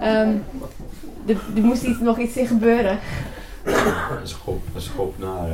[0.00, 0.34] Ehm,
[1.26, 2.98] er, moest iets, nog iets in gebeuren.
[4.20, 5.48] Een schop, een schop naar.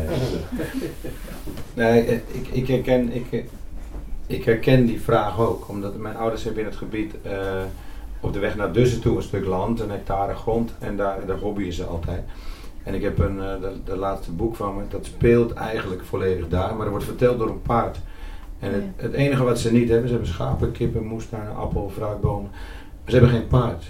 [1.74, 3.44] Nee, eh, ik, ik, herken, ik, eh,
[4.26, 5.68] ik herken die vraag ook.
[5.68, 7.62] Omdat mijn ouders hebben in het gebied eh,
[8.20, 10.72] op de weg naar Dussen toe een stuk land, een hectare grond.
[10.78, 12.22] En daar, daar hobbyen ze altijd.
[12.82, 16.48] En ik heb een, eh, de, de laatste boek van me, dat speelt eigenlijk volledig
[16.48, 16.74] daar.
[16.74, 17.98] Maar er wordt verteld door een paard.
[18.58, 22.50] En het, het enige wat ze niet hebben, ze hebben schapen, kippen, moestuinen, appel, fruitbomen.
[22.50, 23.84] Maar ze hebben geen paard.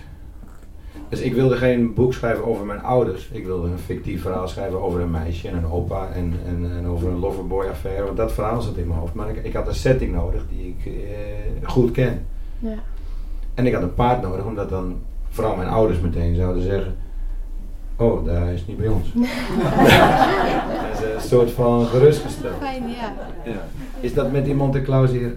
[1.08, 3.28] Dus ik wilde geen boek schrijven over mijn ouders.
[3.28, 6.86] Ik wilde een fictief verhaal schrijven over een meisje en een opa en, en, en
[6.86, 8.04] over een loverboy affaire.
[8.04, 9.14] Want dat verhaal zat in mijn hoofd.
[9.14, 12.26] Maar ik, ik had een setting nodig die ik eh, goed ken.
[12.58, 12.74] Ja.
[13.54, 16.96] En ik had een paard nodig, omdat dan vooral mijn ouders meteen zouden zeggen...
[17.96, 19.12] Oh, daar is niet bij ons.
[19.14, 22.54] dat is een soort van gerustgesteld.
[22.60, 23.12] Fijn, ja.
[23.44, 23.64] Ja.
[24.00, 25.34] Is dat met die Monte Clausier,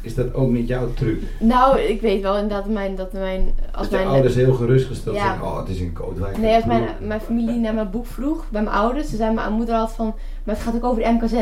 [0.00, 1.22] is dat ook niet jouw truc?
[1.38, 3.54] Nou, ik weet wel inderdaad mijn, dat mijn...
[3.72, 5.24] Als mijn ouders heel gerustgesteld Ja.
[5.26, 6.38] zijn, oh het is in Kootwijk.
[6.38, 9.52] Nee, als mijn, mijn familie naar mijn boek vroeg, bij mijn ouders, toen zei mijn
[9.52, 11.34] moeder altijd van, maar het gaat ook over de MKZ.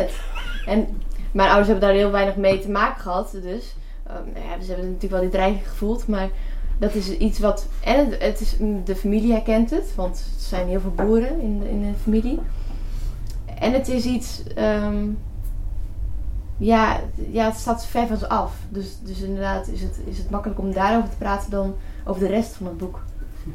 [0.66, 0.86] En
[1.32, 3.74] mijn ouders hebben daar heel weinig mee te maken gehad, dus
[4.06, 6.28] ehm, ja, ze hebben natuurlijk wel die dreiging gevoeld, maar
[6.78, 10.80] dat is iets wat, en het, is, de familie herkent het, want er zijn heel
[10.80, 12.38] veel boeren in de, in de familie.
[13.58, 15.06] En het is iets, ehm,
[16.56, 17.00] ja,
[17.30, 18.56] ja, het staat ver van ze af.
[18.68, 21.74] Dus, dus inderdaad is het, is het makkelijk om daarover te praten dan
[22.04, 23.02] over de rest van het boek.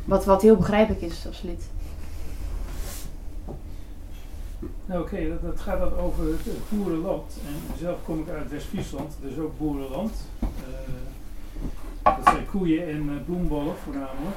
[0.06, 1.64] Wat, wat heel begrijpelijk is, absoluut.
[4.86, 7.38] Nou, Oké, dat, gaat dan over het, boerenland.
[7.48, 10.12] En zelf kom ik uit West-Friesland, dus ook boerenland.
[10.40, 10.48] Eh,
[12.04, 14.36] dat zijn koeien en eh, bloembollen voornamelijk.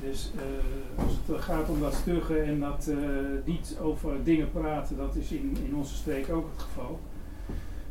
[0.00, 2.96] Dus eh, als het gaat om dat stuggen en dat eh,
[3.44, 7.00] niet over dingen praten, dat is in, in onze streek ook het geval.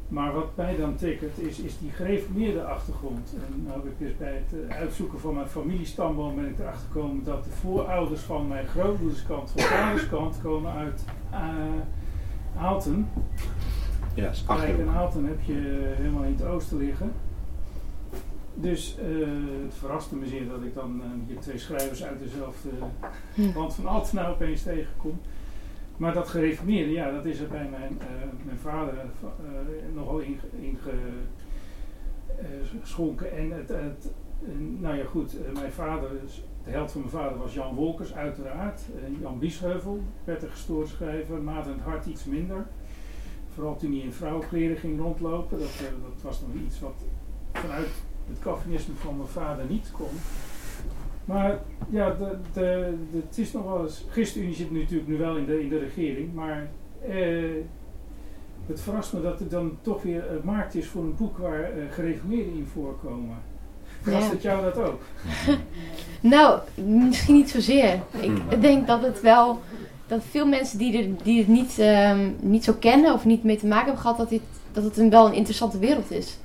[0.09, 3.35] Maar wat mij dan tikkert is, is die gereformeerde achtergrond.
[3.47, 6.87] En nou heb ik dus bij het eh, uitzoeken van mijn familiestamboom ben ik erachter
[6.91, 11.03] gekomen dat de voorouders van mijn grootmoederskant, van vaderskant, komen uit
[12.57, 13.09] Aalten.
[14.13, 17.11] Ja, is Kijk, en Aalten heb je eh, helemaal in het oosten liggen.
[18.61, 19.05] Dus eh,
[19.63, 22.69] het verraste me zeer dat ik dan hier twee schrijvers uit dezelfde
[23.33, 23.57] Hm.
[23.57, 25.19] land van Altena opeens tegenkom.
[25.97, 28.07] Maar dat gereformeerde, ja, dat is er bij mijn, eh,
[28.45, 28.93] mijn vader
[29.93, 30.21] nogal
[32.69, 33.31] ingeschonken.
[33.37, 34.11] en het, het,
[34.79, 36.09] nou ja goed, mijn vader,
[36.63, 38.81] de held van mijn vader was Jan Wolkers uiteraard.
[39.21, 42.65] Jan Biesheuvel, werd er gestoord schrijver, Maarten het Hart iets minder.
[43.53, 45.59] Vooral toen hij in vrouwenkleren ging rondlopen.
[45.59, 47.05] Dat, dat was nog iets wat
[47.53, 47.89] vanuit
[48.29, 50.07] het Calvinisme van mijn vader niet kon.
[51.25, 51.59] Maar
[51.89, 54.05] ja, de, de, de, het is nog wel eens.
[54.11, 56.69] ChristenUnie zit natuurlijk nu wel in de, in de regering, maar
[57.07, 57.63] eh,
[58.67, 61.61] het verrast me dat er dan toch weer een markt is voor een boek waar
[61.63, 63.37] eh, gereformeerden in voorkomen.
[64.01, 64.31] Verrast Ja.
[64.31, 65.01] het jou dat ook?
[66.21, 67.99] Nou, misschien niet zozeer.
[68.49, 69.59] Ik denk dat het wel,
[70.07, 73.57] dat veel mensen die, er, die het niet, ehm, niet zo kennen of niet mee
[73.57, 76.37] te maken hebben gehad, dat, dit, dat het een, wel een interessante wereld is.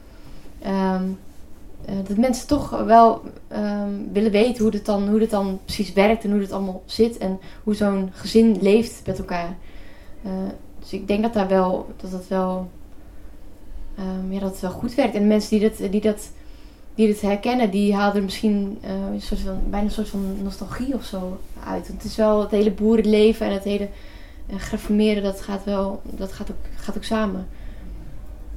[0.63, 1.05] Ehm,
[1.87, 6.25] eh, dat mensen toch wel ehm, willen weten hoe het, dan, hoe dan precies werkt
[6.25, 9.57] en hoe het allemaal zit en hoe zo'n gezin leeft met elkaar.
[10.23, 10.31] Eh,
[10.81, 12.71] dus ik denk dat daar wel, dat het wel,
[13.97, 15.15] ehm, ja, dat het wel goed werkt.
[15.15, 16.31] En mensen die dat, die dat
[16.95, 20.37] die het herkennen, die halen er misschien uh, een soort van, bijna een soort van
[20.43, 21.89] nostalgie of zo uit.
[21.89, 23.89] Want het is wel het hele boerenleven en het hele
[24.57, 27.47] gereformeerde, dat gaat wel, dat gaat ook, gaat ook samen.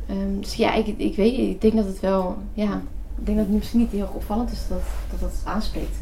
[0.09, 2.81] Um, dus ja, ik, ik weet ik denk dat het wel, ja,
[3.19, 5.95] ik denk dat het misschien niet heel opvallend is dat dat, dat aanspreekt.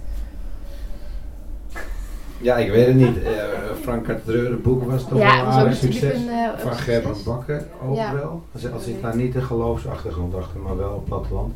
[2.42, 3.18] Ja, ik weet het niet.
[3.18, 3.32] Uh,
[3.82, 6.14] Frank Dreuren boeken was toch ja, wel een aardig succes.
[6.14, 8.14] Een, uh, Van Gerben Bakker ook ja.
[8.14, 8.44] wel.
[8.54, 11.54] Als, als ik daar niet de geloofsachtergrond achter, maar wel op platteland.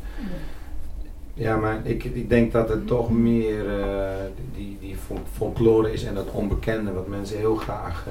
[1.34, 4.08] Ja, maar ik, ik denk dat het toch meer uh,
[4.56, 4.96] die, die
[5.32, 8.06] folklore is en dat onbekende wat mensen heel graag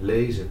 [0.00, 0.50] lezen.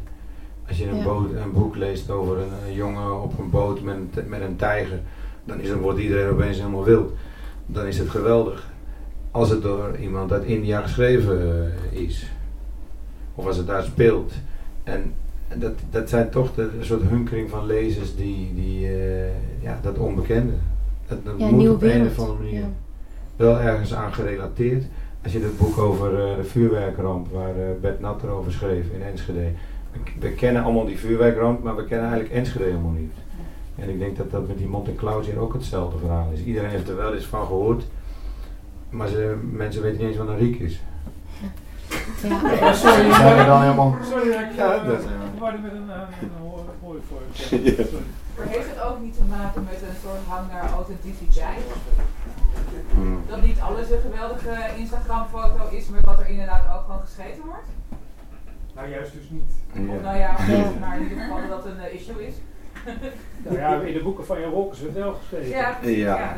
[0.68, 1.04] Als je een, ja.
[1.04, 5.00] boot, een boek leest over een, een, jongen op een boot met, met een tijger,
[5.44, 7.12] dan, is, dan wordt iedereen opeens helemaal wild.
[7.66, 8.70] Dan is het geweldig
[9.32, 12.32] als het door iemand uit India geschreven eh, is.
[13.36, 14.34] Of als het daar speelt.
[14.84, 15.14] En
[15.56, 19.26] dat, dat zijn toch de een soort hunkering van lezers die, die uh,
[19.62, 20.54] ja, dat onbekende.
[21.08, 22.70] Dat, dat ja, moet op een of andere manier ja.
[23.36, 24.84] wel ergens aan gerelateerd.
[25.24, 29.04] Als je het boek over uh, de vuurwerkramp, waar uh, Bert Natter over schreef in
[29.04, 29.48] Enschede.
[29.92, 33.12] We, we, kennen allemaal die vuurwerkramp, maar we kennen eigenlijk Enschede helemaal niet.
[33.82, 36.44] En ik denk dat dat met die Monte Claus hier ook hetzelfde verhaal is.
[36.44, 37.84] Iedereen heeft er wel eens van gehoord.
[38.90, 40.82] Maar ze, mensen weten niet eens wat een riek is.
[41.42, 42.40] Ja.
[42.60, 43.96] Ja, sorry, Zijn we dan helemaal...
[44.12, 45.04] sorry dat ik Ja, dat-
[45.40, 46.30] waarde met een, uh, een
[46.82, 47.84] hooi voor Ja.
[48.38, 51.64] Maar heeft het ook niet te maken met een soort hang naar authenticiteit?
[52.94, 53.22] Hmm.
[53.28, 57.70] Dat niet alles een geweldige Instagram-foto is, maar wat er inderdaad ook gewoon geschreven wordt?
[58.76, 59.52] Nou, juist dus niet.
[59.90, 60.32] Of nou ja,
[60.80, 62.34] maar in ieder geval dat dat een eh, issue is.
[63.44, 65.50] Nou ja, in de boeken van Jan Wolkers werd wel geschreven.
[65.50, 66.36] Ja, Ja.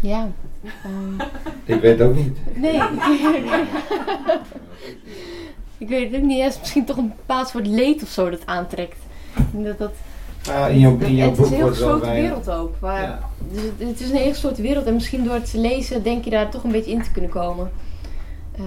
[0.00, 0.28] Ja.
[1.64, 2.38] Ik weet het ook niet.
[2.56, 2.74] nee.
[5.78, 6.36] ik weet het ook niet.
[6.38, 8.96] Ja, het is misschien toch een bepaald soort leed of zo dat aantrekt.
[9.36, 9.92] Ik denk Dat, dat,
[10.54, 12.76] Ah, in jouw, in jouw het is boek een heel gesloten wereld ook.
[12.78, 13.28] Waar, Ja.
[13.52, 16.24] dus het, het is een heel gesloten wereld en misschien door het te lezen denk
[16.24, 17.70] je daar toch een beetje in te kunnen komen.
[18.56, 18.64] Ehm,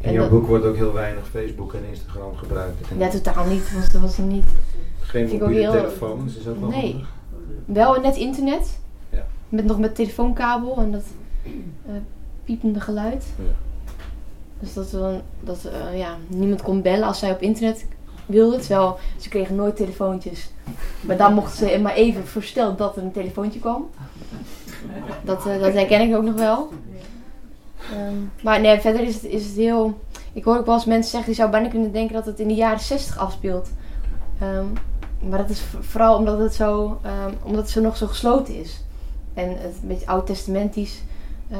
[0.00, 2.86] En jouw boek wordt ook heel weinig Facebook en Instagram gebruikt.
[2.98, 3.62] Ja, totaal niet.
[3.72, 4.44] Dat was, dat was er niet.
[5.00, 6.90] geen mobiele heel- telefoons is ook wel Nee.
[6.90, 7.08] handig.
[7.64, 8.78] Wel net internet.
[9.10, 9.26] Ja.
[9.48, 11.04] Met, nog met telefoonkabel en dat
[11.86, 11.92] eh,
[12.44, 13.24] piepende geluid.
[13.38, 13.44] Ja.
[14.60, 17.86] Dus dat, we, dat eh, ja, niemand kon bellen als zij op internet
[18.26, 18.60] wilden.
[18.60, 20.50] Terwijl ze kregen nooit telefoontjes.
[21.00, 23.88] Maar dan mochten ze maar even voorstellen dat er een telefoontje kwam.
[25.24, 26.68] Dat, eh, dat herken ik ook nog wel.
[27.92, 30.00] Ehm, maar nee, verder is het, is het heel...
[30.32, 32.48] Ik hoor ook wel eens mensen zeggen, die zou bijna kunnen denken dat het in
[32.48, 33.68] de jaren 60 afspeelt.
[34.38, 34.66] Ehm,
[35.28, 38.84] maar dat is vooral omdat het, zo, ehm, omdat het zo nog zo gesloten is.
[39.34, 41.02] En het een beetje oud-testamentisch
[41.48, 41.58] eh,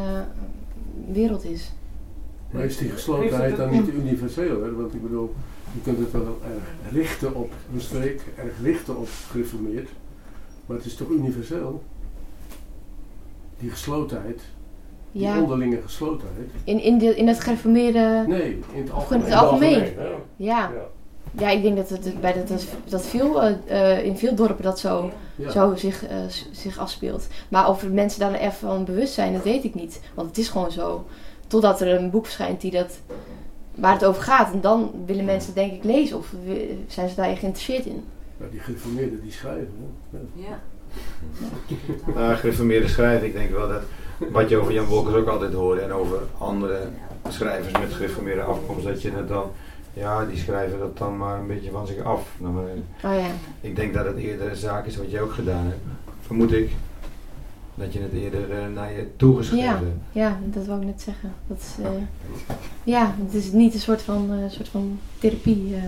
[1.12, 1.72] wereld is.
[2.50, 4.76] Maar is die geslotenheid dan niet universeel?
[4.76, 5.34] Want ik bedoel,
[5.74, 9.88] je kunt het wel erg richten op een streek, erg richten op gereformeerd.
[10.66, 11.82] Maar het is toch universeel?
[13.58, 14.40] Die geslotenheid,
[15.18, 16.50] die Ja, onderlinge geslotenheid.
[16.64, 18.24] in, in, de, in het gereformeerde...
[18.26, 19.74] Nee, in het Of in het algemeen.
[19.74, 19.94] algemeen.
[20.36, 20.70] Ja, Ja.
[21.38, 23.52] ja ik denk dat, het, bij dat, dat, dat veel, eh,
[23.96, 25.50] eh, in veel dorpen dat zo, Ja.
[25.50, 26.16] zo zich, eh,
[26.50, 27.26] zich afspeelt.
[27.48, 30.00] Maar of mensen daar echt van bewust zijn, dat weet ik niet.
[30.14, 31.06] Want het is gewoon zo.
[31.46, 33.00] Totdat er een boek verschijnt die dat,
[33.74, 34.52] waar het over gaat.
[34.52, 36.16] En dan willen mensen denk ik lezen.
[36.18, 36.32] Of
[36.86, 38.04] zijn ze daar geïnteresseerd in.
[38.36, 39.72] Maar die gereformeerden die schrijven.
[40.10, 40.18] Hè?
[40.34, 40.48] Ja.
[40.48, 40.58] Ja.
[42.14, 43.82] Nou, gereformeerde schrijven, ik denk wel dat
[44.32, 46.88] wat je over Jan Wolkers ook altijd hoorde en over andere
[47.28, 49.50] schrijvers met gereformeerde afkomst, dat je het dan,
[49.92, 52.28] ja, die schrijven dat dan maar een beetje van zich af.
[52.38, 52.64] Nou, maar,
[53.12, 53.26] Oh ja.
[53.60, 55.80] ik denk dat het eerder een zaak is wat jij ook gedaan hebt,
[56.20, 56.70] vermoed ik.
[57.74, 59.72] Dat je het eerder eh, naar je toegeschreven Ja.
[59.74, 59.86] hebt.
[60.12, 61.32] Ja, dat wou ik net zeggen.
[61.46, 61.90] Dat is, eh,
[62.84, 65.74] ja, het is niet een soort van, eh, soort van therapie.
[65.74, 65.82] eh,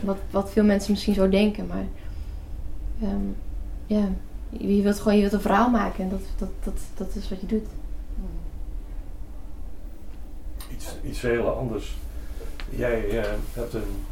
[0.00, 1.66] wat, wat veel mensen misschien zo denken.
[1.66, 1.86] Maar
[3.02, 3.20] ehm,
[3.86, 4.08] ja,
[4.58, 6.04] je wilt gewoon je wilt een verhaal maken.
[6.04, 7.66] En dat, dat, dat, dat is wat je doet.
[10.72, 11.96] Iets, iets heel anders.
[12.70, 14.04] Jij eh, hebt een,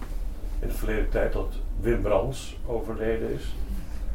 [0.61, 3.55] in de verleden tijd dat Wim Brands overleden is.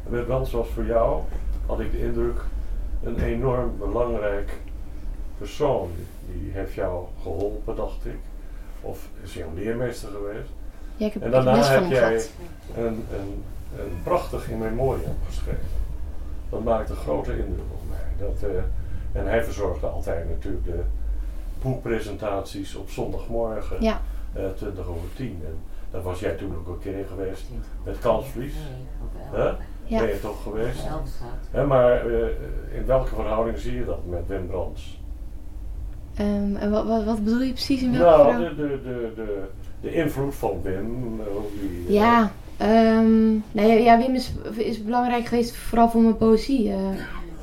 [0.06, 1.22] En Wim Brands was voor jou,
[1.66, 2.40] had ik de indruk,
[3.02, 4.60] een enorm belangrijk
[5.38, 5.90] persoon.
[6.32, 8.18] Die heeft jou geholpen, dacht ik.
[8.80, 10.50] Of is jouw leermeester geweest.
[10.96, 12.22] Ja, ik heb, En ik heb daarna heb jij
[12.76, 13.42] een, een,
[13.78, 15.79] een prachtig in memoriam geschreven.
[16.50, 18.26] Dat maakte een grote indruk op mij.
[18.28, 20.80] Dat, eh, en hij verzorgde altijd natuurlijk de
[21.62, 24.00] boekpresentaties op zondagmorgen, Ja,
[24.32, 25.40] eh 20 over 10.
[25.44, 25.56] En
[25.90, 27.44] daar was jij toen ook een keer geweest
[27.84, 28.54] met Kansvlies.
[29.16, 29.42] Hè?
[29.84, 29.98] ja.
[29.98, 30.86] Ben je toch geweest?
[31.50, 32.26] Hè, maar eh,
[32.76, 35.00] in welke verhouding zie je dat met Wim Brands?
[36.14, 38.40] Ehm, en wat, wat, wat bedoel je precies in welke Nou, verhaal?
[38.40, 39.42] de, de, de, de,
[39.80, 41.20] de invloed van Wim.
[41.20, 46.16] eh, hoe die, eh, Ja, Um, ja, Wim is, is belangrijk geweest vooral voor mijn
[46.16, 46.68] poëzie.
[46.68, 46.76] Uh,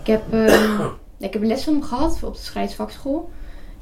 [0.01, 0.79] ik, heb, um,
[1.27, 3.29] ik heb les van hem gehad op de schrijfsvakschool.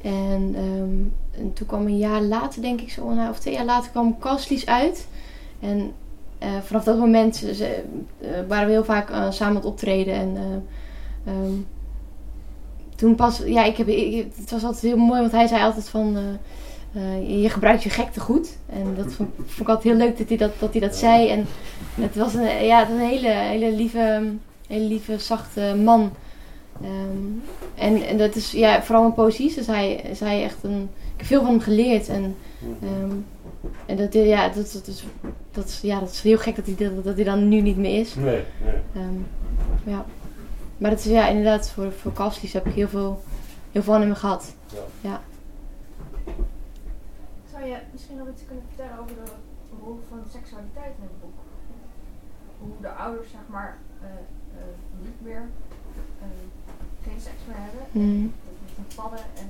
[0.01, 3.65] En, um, en, toen kwam een jaar later, denk ik zo, nou, of twee jaar
[3.65, 5.07] later, kwam Kastlies uit.
[5.59, 5.91] En
[6.43, 7.83] uh, vanaf dat moment ze,
[8.21, 10.13] uh, waren we heel vaak samen aan het optreden.
[10.13, 10.67] En
[12.95, 13.87] toen pas, ja, ik heb,
[14.37, 16.17] het was altijd heel mooi, want hij zei altijd van,
[17.41, 18.57] je gebruikt je gekte goed.
[18.69, 21.29] En dat vond, vond, ik altijd heel leuk dat hij dat, dat, hij dat zei.
[21.29, 21.45] En
[22.01, 24.33] het was een, ja, een hele, hele, lieve,
[24.67, 26.11] hele lieve, zachte man.
[26.83, 27.43] Um,
[27.75, 30.89] en, en dat is ja, vooral in poëzie is hij, is hij echt een.
[31.13, 32.09] Ik heb veel van hem geleerd.
[32.09, 32.35] En,
[32.83, 33.25] um,
[33.85, 35.03] en dat, ja, dat, dat, is,
[35.51, 37.77] dat, is, ja, dat is heel gek dat hij, dat, dat hij dan nu niet
[37.77, 38.15] meer is.
[38.15, 39.03] Nee, nee.
[39.03, 39.27] Um,
[39.85, 40.05] ja.
[40.77, 43.23] Maar dat is ja, inderdaad, voor, voor Kastlies heb ik heel veel,
[43.71, 44.55] heel veel van hem gehad.
[44.73, 45.09] Ja.
[45.09, 45.21] ja.
[47.65, 49.31] Zou je misschien nog iets kunnen vertellen over de
[49.83, 51.39] rol van seksualiteit in het boek?
[52.59, 54.07] Hoe de ouders, zeg maar, uh,
[54.57, 55.49] uh, niet meer
[57.03, 57.85] geen seks meer hebben.
[57.91, 58.33] Mm.
[58.75, 59.49] Met padden en...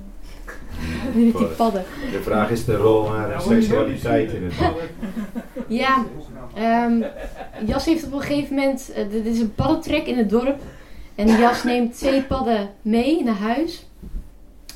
[1.14, 1.84] Die padden.
[2.10, 4.80] De vraag is de rol naar seksualiteit in het boek.
[5.66, 6.04] Ja,
[6.84, 7.04] um,
[7.66, 10.60] Jas heeft op een gegeven moment, uh, dit is een paddentrek in het dorp.
[11.14, 13.85] En Jas neemt twee padden mee naar huis.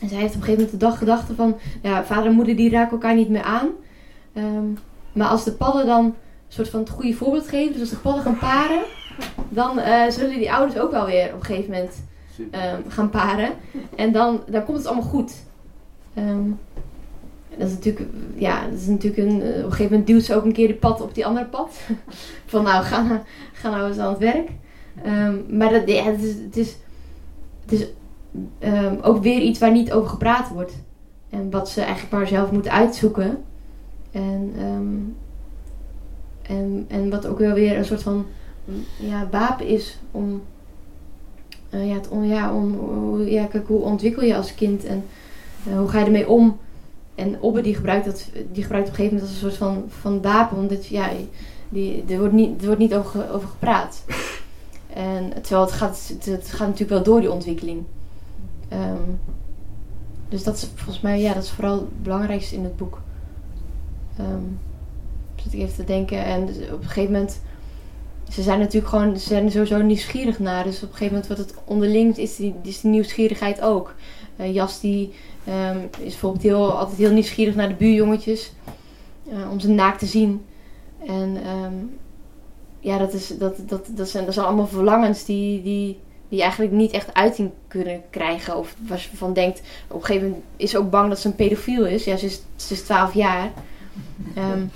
[0.01, 2.57] En zij heeft op een gegeven moment de dag gedachte van, ja, vader en moeder
[2.57, 3.69] die raken elkaar niet meer aan.
[4.35, 4.79] Um,
[5.13, 6.15] maar als de padden dan een
[6.49, 8.83] soort van het goede voorbeeld geven, dus als de padden gaan paren,
[9.49, 12.03] dan uh, zullen die ouders ook wel weer op een gegeven moment
[12.39, 13.51] um, gaan paren.
[13.97, 15.33] En dan, dan komt het allemaal goed.
[16.19, 16.59] Um,
[17.57, 20.35] dat is natuurlijk, ja, dat is natuurlijk een, uh, op een gegeven moment duwt ze
[20.35, 21.81] ook een keer de pad op die andere pad.
[22.47, 23.23] Van nou, ga,
[23.53, 24.49] ga nou eens aan het werk.
[25.49, 26.77] Maar dat, ja, het is, het is,
[27.63, 27.87] het is
[29.03, 30.73] ook weer iets waar niet over gepraat wordt.
[31.31, 33.43] En wat ze eigenlijk maar zelf moeten uitzoeken.
[34.11, 34.53] En,
[36.43, 38.27] en, en wat ook wel weer een soort van
[38.99, 40.43] ja, wapen is om
[41.71, 45.05] uh, ja, het on, ja, om, ja, kijk, hoe ontwikkel je als kind en
[45.69, 46.59] uh, hoe ga je ermee om?
[47.15, 49.85] En Obbe die gebruikt, dat, die gebruikt op een gegeven moment als een soort van,
[49.89, 51.11] van wapen, omdat ja,
[51.69, 54.03] die, er, wordt niet, er wordt niet over, over gepraat.
[54.95, 57.83] En terwijl het gaat, het gaat natuurlijk wel door die ontwikkeling.
[58.73, 59.21] Um,
[60.29, 63.01] dus dat is volgens mij, ja, dat is vooral het belangrijkste in het boek.
[64.21, 64.59] Um,
[65.37, 66.25] zit ik even te denken.
[66.25, 67.41] En dus op een gegeven moment
[68.31, 70.65] ze zijn natuurlijk gewoon, ze zijn sowieso nieuwsgierig naar.
[70.65, 73.95] Dus op een gegeven moment wordt het onderling, is die, is die nieuwsgierigheid ook.
[74.37, 75.13] Uh, Jas die
[75.49, 78.53] um, is bijvoorbeeld heel, altijd heel nieuwsgierig naar de buurjongetjes.
[79.33, 80.45] Uh, om ze naakt te zien.
[81.07, 81.39] En
[82.81, 85.99] ja, dat, is, dat, dat, dat, zijn, dat zijn allemaal verlangens die, die,
[86.31, 88.57] die eigenlijk niet echt uiting kunnen krijgen.
[88.57, 91.29] Of waar ze van denkt, op een gegeven moment is ze ook bang dat ze
[91.29, 92.05] een pedofiel is.
[92.05, 93.51] Ja, ze is, ze is 12 jaar.
[94.39, 94.71] Um,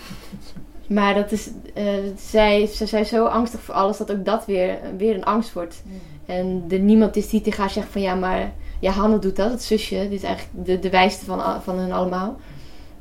[0.86, 1.84] maar dat is, uh,
[2.18, 5.82] zij, zij zijn zo angstig voor alles dat ook dat weer, weer een angst wordt.
[6.26, 9.50] En er niemand is die tegen haar zegt van ja, maar ja, Hanne doet dat,
[9.50, 9.96] het zusje.
[9.96, 12.36] Dit is eigenlijk de, de wijste van, van hen allemaal.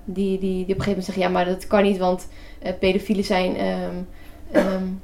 [0.05, 2.27] Die, die, die op een gegeven moment zeggen ja, maar dat kan niet, want
[2.63, 4.07] uh, pedofielen zijn, um,
[4.55, 5.01] um,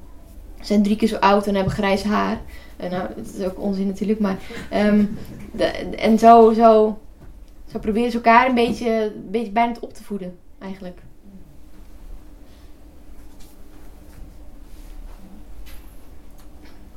[0.62, 2.42] zijn drie keer zo oud en hebben grijs haar.
[2.82, 4.38] Uh, nou, dat is ook onzin natuurlijk, maar.
[4.74, 5.18] Um,
[5.52, 7.00] de, en zo, zo,
[7.72, 11.00] zo proberen ze elkaar een beetje, een beetje bijna op te voeden, eigenlijk.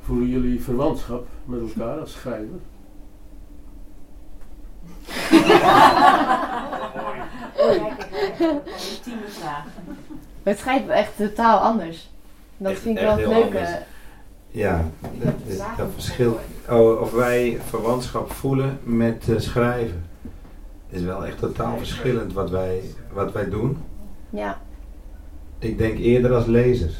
[0.01, 2.59] Voelen jullie verwantschap met elkaar als schrijver?
[8.39, 9.65] Ultieme vraag.
[10.43, 12.09] Het schrijven echt totaal anders.
[12.57, 13.83] Dat echt, vind ik wel het leuke.
[14.53, 14.89] Ja,
[15.23, 16.39] dat, dat, dat verschil.
[16.69, 20.05] Oh, of wij verwantschap voelen met uh, schrijven.
[20.89, 22.81] Is wel echt totaal verschillend wat wij,
[23.13, 23.77] wat wij doen.
[24.29, 24.61] Ja.
[25.59, 26.95] Ik denk eerder als lezers.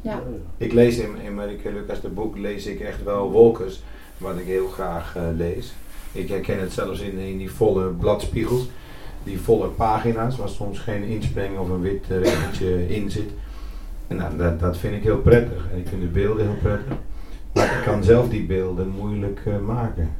[0.00, 0.22] Ja.
[0.56, 3.82] Ik lees in, in Marike Lucas de boek, lees ik echt wel Wolkers,
[4.18, 5.72] wat ik heel graag uh, lees.
[6.12, 8.68] Ik herken het zelfs in, in die volle bladspiegels,
[9.22, 13.30] die volle pagina's, waar soms geen inspreng of een wit uh, regeltje in zit.
[14.08, 15.66] En nou, dat, dat vind ik heel prettig.
[15.72, 16.96] En ik vind de beelden heel prettig.
[17.52, 20.10] Maar ik kan zelf die beelden moeilijk uh, maken.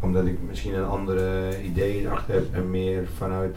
[0.00, 3.56] Omdat ik misschien een andere idee achter heb en meer vanuit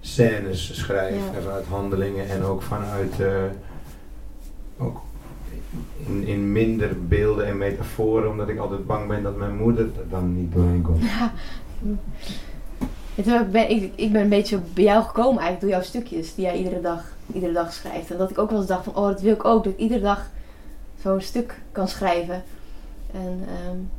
[0.00, 1.36] scènes schrijf ja.
[1.36, 3.14] en vanuit handelingen en ook vanuit
[4.78, 5.00] ook
[6.06, 10.08] in, in minder beelden en metaforen, omdat ik altijd bang ben dat mijn moeder er
[10.08, 11.02] dan niet doorheen komt.
[11.02, 11.32] Ja.
[13.14, 16.44] Ik ben, ik, ik ben een beetje bij jou gekomen eigenlijk door jouw stukjes die
[16.44, 17.04] jij iedere dag,
[17.34, 18.10] iedere dag schrijft.
[18.10, 19.78] En dat ik ook wel eens dacht van, oh dat wil ik ook, dat ik
[19.78, 20.30] iedere dag
[21.02, 22.42] zo'n stuk kan schrijven.
[23.12, 23.90] En um,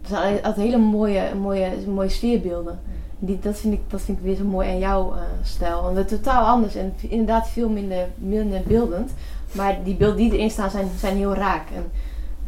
[0.00, 2.80] het zijn hele mooie, mooie, mooie sfeerbeelden.
[3.18, 5.82] Die, dat, vind ik, dat vind ik weer zo mooi aan jouw uh, stijl.
[5.82, 9.12] Want het totaal anders en inderdaad veel minder, minder beeldend.
[9.52, 11.70] Maar die beelden die erin staan zijn, zijn heel raak.
[11.70, 11.90] En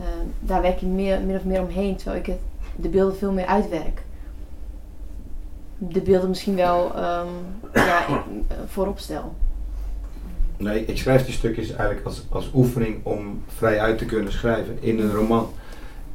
[0.01, 0.07] uh,
[0.41, 2.33] daar werk je meer, min of meer omheen, terwijl ik
[2.77, 4.03] de beelden veel meer uitwerk.
[5.79, 7.29] De beelden misschien wel um,
[7.75, 8.25] ja,
[8.73, 9.33] voorop stel.
[10.61, 14.79] Nee, ik schrijf die stukjes eigenlijk als, als oefening om vrij uit te kunnen schrijven
[14.81, 15.49] in een roman.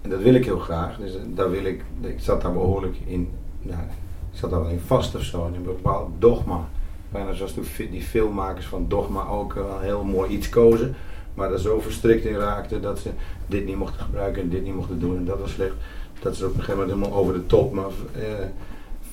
[0.02, 0.98] En dat wil ik heel graag.
[0.98, 3.32] Dus daar wil ik, ik zat daar behoorlijk in,
[3.62, 3.80] nou,
[4.32, 6.68] ik zat daar wel in vast of zo, in een bepaald dogma.
[7.10, 10.96] Bijna zoals die filmmakers van Dogma ook wel heel mooi iets kozen.
[11.34, 13.10] Maar er zo verstrikt in raakten dat ze
[13.48, 15.76] dit niet mochten gebruiken en dit niet mochten doen en dat was slecht.
[16.20, 18.46] Dat ze op een gegeven moment helemaal over de top maar eh,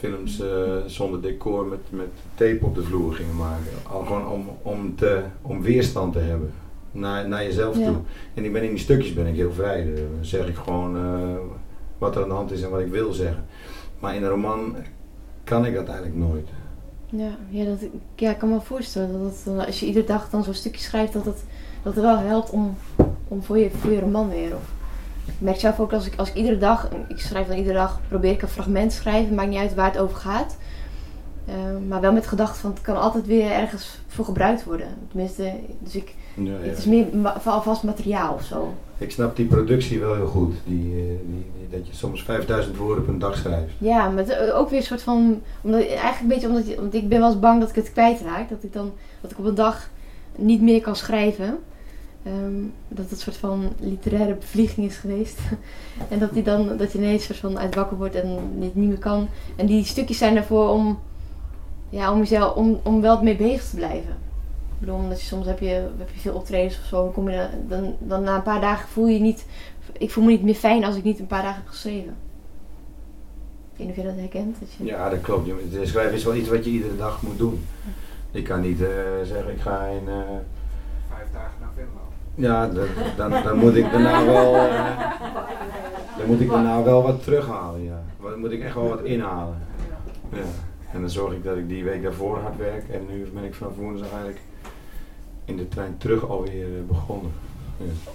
[0.03, 0.47] films uh,
[0.87, 3.73] zonder decor met, met tape op de vloer gingen maken.
[3.91, 6.53] Al gewoon om, om, te, om weerstand te hebben
[6.93, 7.97] naar, naar jezelf toe.
[8.35, 9.85] En ik ben in die stukjes ben ik heel vrij.
[9.85, 11.37] Dan zeg ik gewoon uh,
[11.99, 13.45] wat er aan de hand is en wat ik wil zeggen.
[13.99, 14.77] Maar in een roman
[15.45, 16.49] kan ik dat eigenlijk nooit.
[17.07, 17.79] Ja, ja, dat,
[18.17, 21.13] ja ik kan me voorstellen dat het, als je iedere dag dan zo'n stukje schrijft,
[21.13, 21.45] dat het,
[21.83, 22.77] dat het wel helpt om,
[23.29, 24.55] om voor, je, voor je roman weer.
[24.55, 24.73] Of,
[25.27, 28.01] ik merk zelf ook als ik, als ik iedere dag, ik schrijf dan iedere dag,
[28.09, 30.57] probeer ik een fragment te schrijven, maakt niet uit waar het over gaat.
[31.49, 31.55] Uh,
[31.89, 34.87] maar wel met gedachte van het kan altijd weer ergens voor gebruikt worden.
[35.09, 36.69] Tenminste, dus ik, ja, ja.
[36.69, 37.07] het is meer
[37.45, 38.75] alvast materiaal of zo.
[38.99, 40.55] Ik snap die productie wel heel goed.
[40.65, 43.73] Die, eh, die, die, dat je soms 5000 woorden op een dag schrijft.
[43.79, 45.43] Ja, maar ook weer een soort van.
[45.61, 48.49] Omdat, eigenlijk een beetje omdat, omdat ik ben wel eens bang dat ik het kwijtraak.
[48.49, 49.91] Dat ik dan dat ik op een dag
[50.37, 51.59] niet meer kan schrijven.
[52.27, 55.39] Um, dat het een soort van literaire bevlieging is geweest.
[56.11, 58.89] en dat, die dan, dat je ineens soort van uit wakker wordt en dit niet
[58.89, 59.29] meer kan.
[59.57, 60.99] En die stukjes zijn ervoor om,
[61.89, 64.11] ja, om, jezelf, om, om wel mee bezig te blijven.
[64.75, 67.05] Ik bedoel, omdat je soms heb je, heb je veel optredens of zo.
[67.05, 69.47] Dan, kom je, dan, dan na een paar dagen voel je niet...
[69.93, 72.17] Ik voel me niet meer fijn als ik niet een paar dagen heb geschreven.
[73.73, 74.57] Ik weet niet of je dat herkent.
[74.61, 74.85] Dat je...
[74.85, 75.51] Ja, dat klopt.
[75.83, 77.65] Schrijven is wel iets wat je iedere dag moet doen.
[78.31, 78.89] Ik kan niet uh,
[79.25, 80.05] zeggen, ik ga in...
[80.07, 80.15] Uh,
[81.09, 82.12] Vijf dagen naar Venlo.
[82.35, 82.69] Ja,
[83.17, 84.55] dan, dan moet ik daarna wel...
[84.55, 85.11] Uh,
[86.19, 88.03] dan moet ik daarna wel wat terughalen, ja.
[88.23, 89.57] Dan moet ik echt wel wat inhalen.
[90.33, 90.43] Ja.
[90.93, 92.89] En dan zorg ik dat ik die week daarvoor hard werk.
[92.89, 94.41] En nu ben ik vanaf woensdag eigenlijk
[95.45, 97.33] in de trein terug alweer begonnen.
[97.77, 98.11] Ja.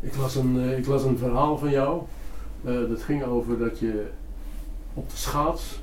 [0.00, 2.02] Ik, las een, ik las een verhaal van jou.
[2.64, 4.06] Uh, dat ging over dat je
[4.94, 5.80] op de schaats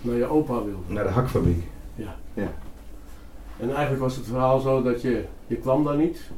[0.00, 0.92] naar je opa wilde.
[0.92, 1.66] Naar de hakfabriek.
[1.94, 2.14] Ja.
[2.34, 2.52] ja.
[3.58, 6.30] En eigenlijk was het verhaal zo dat je, je kwam daar niet.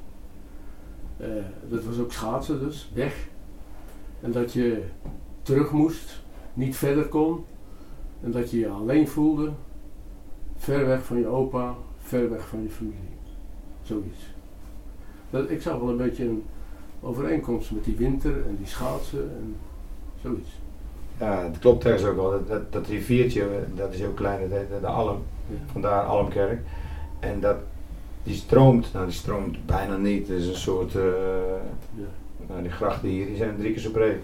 [1.20, 1.26] Uh,
[1.68, 3.28] dat was ook schaatsen dus, weg.
[4.20, 4.82] En dat je
[5.42, 6.22] terug moest,
[6.54, 7.44] niet verder kon.
[8.22, 9.50] En dat je je alleen voelde,
[10.56, 13.18] ver weg van je opa, ver weg van je familie.
[13.82, 14.18] Zoiets.
[15.30, 16.44] Dat, ik zag wel een beetje een
[17.00, 19.56] overeenkomst met die winter en die schaatsen en
[20.22, 20.50] zoiets.
[21.18, 22.30] Ja, het klopt ergens ook wel.
[22.30, 25.22] Dat, dat, dat, riviertje, dat is heel klein, dat heet de Alm.
[25.46, 25.56] Ja.
[25.72, 26.60] Vandaar Almkerk.
[27.20, 27.56] En dat,
[28.22, 30.28] die stroomt, nou die stroomt bijna niet.
[30.28, 31.02] Het is een soort, uh,
[31.94, 32.04] ja.
[32.48, 34.18] nou die grachten hier, die zijn drie keer zo breed.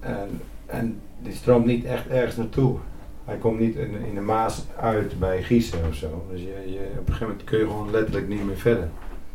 [0.00, 2.76] En, en die stroomt niet echt ergens naartoe.
[3.24, 6.24] Hij komt niet in, in de Maas uit bij Gießen of zo.
[6.30, 8.88] Dus je, je, op een gegeven moment kun je gewoon letterlijk niet meer verder.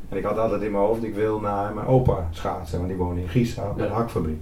[0.09, 2.97] En ik had altijd in mijn hoofd, ik wil naar mijn opa schaatsen, want die
[2.97, 3.85] woonde in Gießen op ja.
[3.85, 4.41] een hakfabriek.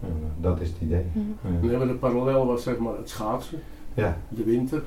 [0.00, 0.08] Ja,
[0.40, 1.04] dat is het idee.
[1.12, 1.70] Mm.
[1.70, 1.84] Ja.
[1.84, 3.58] de parallel was zeg maar het schaatsen,
[3.94, 4.18] ja.
[4.28, 4.82] de winter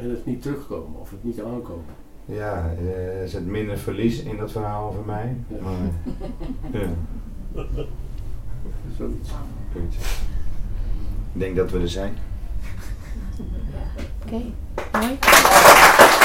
[0.00, 1.84] en het niet terugkomen of het niet aankomen.
[2.24, 2.74] Ja,
[3.20, 5.36] er zit minder verlies in dat verhaal over mij.
[5.48, 5.60] Ja.
[5.60, 5.72] Maar,
[6.80, 6.88] ja.
[8.96, 9.30] Zoiets.
[11.32, 12.14] Ik denk dat we er zijn.
[14.24, 14.52] Oké, okay.
[14.92, 16.18] mooi.